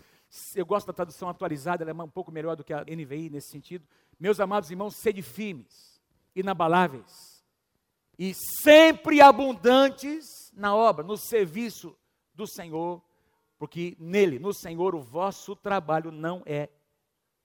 eu 0.55 0.65
gosto 0.65 0.87
da 0.87 0.93
tradução 0.93 1.29
atualizada, 1.29 1.83
ela 1.83 1.91
é 1.91 1.95
um 1.95 2.09
pouco 2.09 2.33
melhor 2.33 2.57
do 2.57 2.65
que 2.65 2.73
a 2.73 2.83
NVI 2.83 3.31
nesse 3.31 3.51
sentido. 3.51 3.87
Meus 4.19 4.41
amados 4.41 4.71
irmãos, 4.71 4.97
sede 4.97 5.23
firmes, 5.23 6.01
inabaláveis 6.35 7.35
e 8.19 8.33
sempre 8.63 9.21
abundantes 9.21 10.25
na 10.55 10.75
obra, 10.75 11.05
no 11.05 11.17
serviço 11.17 11.97
do 12.33 12.47
Senhor, 12.47 13.03
porque 13.59 13.97
nele, 13.99 14.39
no 14.39 14.53
Senhor, 14.53 14.95
o 14.95 15.01
vosso 15.01 15.57
trabalho 15.57 16.11
não 16.11 16.43
é 16.47 16.69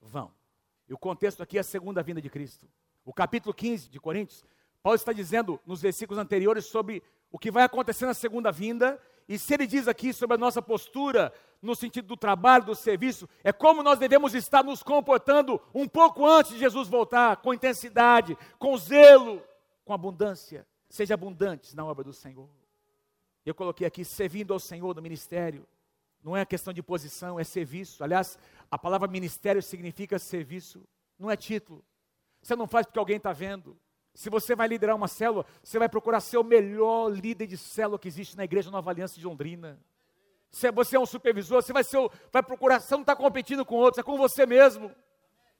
vão. 0.00 0.32
E 0.88 0.94
o 0.94 0.98
contexto 0.98 1.42
aqui 1.42 1.56
é 1.56 1.60
a 1.60 1.64
segunda 1.64 2.02
vinda 2.02 2.20
de 2.20 2.30
Cristo. 2.30 2.68
O 3.04 3.12
capítulo 3.12 3.54
15 3.54 3.88
de 3.88 4.00
Coríntios 4.00 4.44
Paulo 4.82 4.96
está 4.96 5.12
dizendo 5.12 5.60
nos 5.66 5.82
versículos 5.82 6.20
anteriores 6.20 6.66
sobre 6.66 7.02
o 7.30 7.38
que 7.38 7.50
vai 7.50 7.62
acontecer 7.64 8.06
na 8.06 8.14
segunda 8.14 8.50
vinda, 8.50 9.00
e 9.28 9.38
se 9.38 9.54
ele 9.54 9.66
diz 9.66 9.86
aqui 9.86 10.12
sobre 10.12 10.34
a 10.34 10.38
nossa 10.38 10.60
postura, 10.60 11.32
no 11.62 11.76
sentido 11.76 12.08
do 12.08 12.16
trabalho, 12.16 12.64
do 12.64 12.74
serviço, 12.74 13.28
é 13.44 13.52
como 13.52 13.82
nós 13.82 13.98
devemos 13.98 14.34
estar 14.34 14.64
nos 14.64 14.82
comportando 14.82 15.60
um 15.72 15.86
pouco 15.86 16.26
antes 16.26 16.52
de 16.52 16.58
Jesus 16.58 16.88
voltar, 16.88 17.36
com 17.36 17.54
intensidade, 17.54 18.36
com 18.58 18.76
zelo, 18.76 19.42
com 19.84 19.92
abundância. 19.92 20.66
Seja 20.88 21.14
abundantes 21.14 21.74
na 21.74 21.84
obra 21.84 22.02
do 22.02 22.12
Senhor. 22.12 22.48
Eu 23.46 23.54
coloquei 23.54 23.86
aqui, 23.86 24.04
servindo 24.04 24.52
ao 24.52 24.58
Senhor 24.58 24.94
no 24.96 25.02
ministério. 25.02 25.64
Não 26.22 26.36
é 26.36 26.44
questão 26.44 26.72
de 26.72 26.82
posição, 26.82 27.38
é 27.38 27.44
serviço. 27.44 28.02
Aliás, 28.02 28.36
a 28.70 28.78
palavra 28.78 29.06
ministério 29.06 29.62
significa 29.62 30.18
serviço, 30.18 30.82
não 31.18 31.30
é 31.30 31.36
título. 31.36 31.84
Você 32.42 32.56
não 32.56 32.66
faz 32.66 32.84
porque 32.84 32.98
alguém 32.98 33.16
está 33.18 33.32
vendo. 33.32 33.78
Se 34.14 34.28
você 34.28 34.54
vai 34.56 34.68
liderar 34.68 34.96
uma 34.96 35.08
célula, 35.08 35.46
você 35.62 35.78
vai 35.78 35.88
procurar 35.88 36.20
ser 36.20 36.38
o 36.38 36.44
melhor 36.44 37.08
líder 37.08 37.46
de 37.46 37.56
célula 37.56 37.98
que 37.98 38.08
existe 38.08 38.36
na 38.36 38.44
Igreja 38.44 38.70
Nova 38.70 38.90
Aliança 38.90 39.18
de 39.18 39.26
Londrina. 39.26 39.78
Se 40.50 40.70
você 40.72 40.96
é 40.96 41.00
um 41.00 41.06
supervisor, 41.06 41.62
você 41.62 41.72
vai, 41.72 41.84
ser 41.84 41.98
o, 41.98 42.10
vai 42.32 42.42
procurar, 42.42 42.80
você 42.80 42.94
não 42.94 43.02
está 43.02 43.14
competindo 43.14 43.64
com 43.64 43.76
outros, 43.76 43.98
é 43.98 44.02
com 44.02 44.18
você 44.18 44.44
mesmo. 44.44 44.90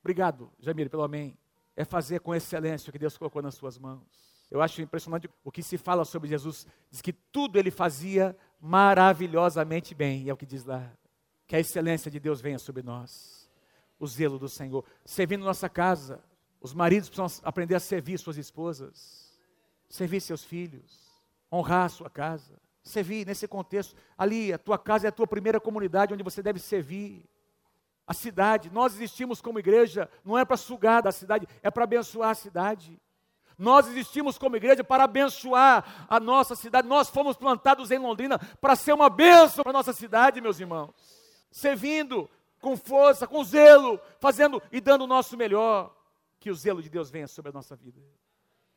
Obrigado, 0.00 0.50
Jamir, 0.58 0.90
pelo 0.90 1.04
amém. 1.04 1.36
É 1.76 1.84
fazer 1.84 2.20
com 2.20 2.34
excelência 2.34 2.90
o 2.90 2.92
que 2.92 2.98
Deus 2.98 3.16
colocou 3.16 3.40
nas 3.40 3.54
suas 3.54 3.78
mãos. 3.78 4.30
Eu 4.50 4.60
acho 4.60 4.82
impressionante 4.82 5.30
o 5.44 5.52
que 5.52 5.62
se 5.62 5.78
fala 5.78 6.04
sobre 6.04 6.28
Jesus. 6.28 6.66
Diz 6.90 7.00
que 7.00 7.12
tudo 7.12 7.56
ele 7.56 7.70
fazia 7.70 8.36
maravilhosamente 8.60 9.94
bem. 9.94 10.24
E 10.24 10.30
é 10.30 10.32
o 10.32 10.36
que 10.36 10.44
diz 10.44 10.64
lá. 10.64 10.90
Que 11.46 11.54
a 11.54 11.60
excelência 11.60 12.10
de 12.10 12.18
Deus 12.18 12.40
venha 12.40 12.58
sobre 12.58 12.82
nós. 12.82 13.48
O 13.98 14.06
zelo 14.06 14.38
do 14.38 14.48
Senhor. 14.48 14.84
Servindo 15.04 15.44
nossa 15.44 15.68
casa. 15.68 16.20
Os 16.60 16.74
maridos 16.74 17.08
precisam 17.08 17.40
aprender 17.42 17.74
a 17.74 17.80
servir 17.80 18.18
suas 18.18 18.36
esposas. 18.36 19.30
Servir 19.88 20.20
seus 20.20 20.44
filhos. 20.44 21.10
Honrar 21.50 21.86
a 21.86 21.88
sua 21.88 22.10
casa. 22.10 22.60
Servir 22.82 23.26
nesse 23.26 23.48
contexto. 23.48 23.96
Ali, 24.16 24.52
a 24.52 24.58
tua 24.58 24.78
casa 24.78 25.06
é 25.06 25.08
a 25.08 25.12
tua 25.12 25.26
primeira 25.26 25.58
comunidade 25.58 26.12
onde 26.12 26.22
você 26.22 26.42
deve 26.42 26.58
servir. 26.58 27.24
A 28.06 28.12
cidade, 28.12 28.70
nós 28.70 28.94
existimos 28.94 29.40
como 29.40 29.60
igreja, 29.60 30.10
não 30.24 30.36
é 30.36 30.44
para 30.44 30.56
sugar 30.56 31.00
da 31.00 31.12
cidade, 31.12 31.46
é 31.62 31.70
para 31.70 31.84
abençoar 31.84 32.30
a 32.30 32.34
cidade. 32.34 33.00
Nós 33.56 33.86
existimos 33.86 34.36
como 34.36 34.56
igreja 34.56 34.82
para 34.82 35.04
abençoar 35.04 36.06
a 36.08 36.18
nossa 36.18 36.56
cidade. 36.56 36.88
Nós 36.88 37.08
fomos 37.08 37.36
plantados 37.36 37.90
em 37.90 37.98
Londrina 37.98 38.38
para 38.60 38.74
ser 38.74 38.92
uma 38.94 39.08
bênção 39.08 39.62
para 39.62 39.70
a 39.70 39.72
nossa 39.72 39.92
cidade, 39.92 40.40
meus 40.40 40.58
irmãos. 40.58 40.94
Servindo 41.50 42.28
com 42.60 42.76
força, 42.76 43.26
com 43.26 43.44
zelo, 43.44 44.00
fazendo 44.18 44.62
e 44.72 44.80
dando 44.80 45.04
o 45.04 45.06
nosso 45.06 45.36
melhor. 45.36 45.94
Que 46.40 46.50
o 46.50 46.54
zelo 46.54 46.82
de 46.82 46.88
Deus 46.88 47.10
venha 47.10 47.28
sobre 47.28 47.50
a 47.50 47.52
nossa 47.52 47.76
vida. 47.76 48.00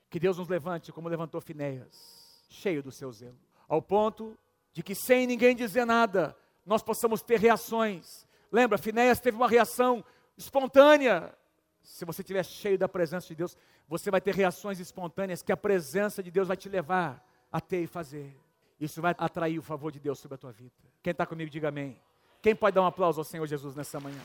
Que 0.10 0.20
Deus 0.20 0.38
nos 0.38 0.48
levante 0.48 0.92
como 0.92 1.10
levantou 1.10 1.42
Finéias, 1.42 2.46
cheio 2.50 2.84
do 2.84 2.92
seu 2.92 3.12
zelo. 3.12 3.40
Ao 3.68 3.82
ponto 3.82 4.38
de 4.72 4.84
que, 4.84 4.94
sem 4.94 5.26
ninguém 5.26 5.56
dizer 5.56 5.86
nada, 5.86 6.38
nós 6.66 6.84
possamos 6.84 7.24
ter 7.24 7.40
reações. 7.40 8.28
Lembra, 8.52 8.78
Finéias 8.78 9.20
teve 9.20 9.38
uma 9.38 9.48
reação 9.48 10.04
espontânea. 10.38 11.34
Se 11.82 12.06
você 12.06 12.22
estiver 12.22 12.44
cheio 12.44 12.78
da 12.78 12.88
presença 12.88 13.28
de 13.28 13.36
Deus, 13.36 13.58
você 13.88 14.12
vai 14.12 14.22
ter 14.22 14.36
reações 14.36 14.80
espontâneas 14.80 15.42
que 15.42 15.52
a 15.52 15.58
presença 15.58 16.22
de 16.22 16.30
Deus 16.30 16.48
vai 16.48 16.58
te 16.58 16.70
levar 16.70 17.26
a 17.52 17.60
ter 17.60 17.84
e 17.84 17.88
fazer. 17.88 18.38
Isso 18.80 19.02
vai 19.02 19.16
atrair 19.18 19.58
o 19.58 19.62
favor 19.62 19.92
de 19.92 20.00
Deus 20.00 20.20
sobre 20.20 20.36
a 20.36 20.38
tua 20.38 20.52
vida. 20.52 20.76
Quem 21.02 21.12
está 21.12 21.26
comigo, 21.26 21.50
diga 21.50 21.70
amém. 21.70 22.00
Quem 22.42 22.56
pode 22.56 22.76
dar 22.76 22.82
um 22.82 22.86
aplauso 22.86 23.22
ao 23.22 23.26
Senhor 23.26 23.46
Jesus 23.48 23.76
nessa 23.76 24.00
manhã? 24.00 24.22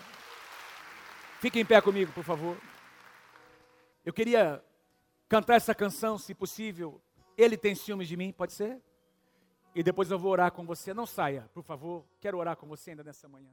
Fique 1.40 1.60
em 1.60 1.64
pé 1.64 1.80
comigo, 1.80 2.12
por 2.12 2.24
favor. 2.24 2.56
Eu 4.08 4.12
queria 4.14 4.64
cantar 5.28 5.56
essa 5.56 5.74
canção, 5.74 6.16
se 6.16 6.34
possível. 6.34 6.98
Ele 7.36 7.58
tem 7.58 7.74
ciúmes 7.74 8.08
de 8.08 8.16
mim, 8.16 8.32
pode 8.32 8.54
ser? 8.54 8.80
E 9.74 9.82
depois 9.82 10.10
eu 10.10 10.18
vou 10.18 10.32
orar 10.32 10.50
com 10.50 10.64
você. 10.64 10.94
Não 10.94 11.04
saia, 11.04 11.50
por 11.52 11.62
favor. 11.62 12.06
Quero 12.18 12.38
orar 12.38 12.56
com 12.56 12.66
você 12.66 12.92
ainda 12.92 13.04
nessa 13.04 13.28
manhã. 13.28 13.50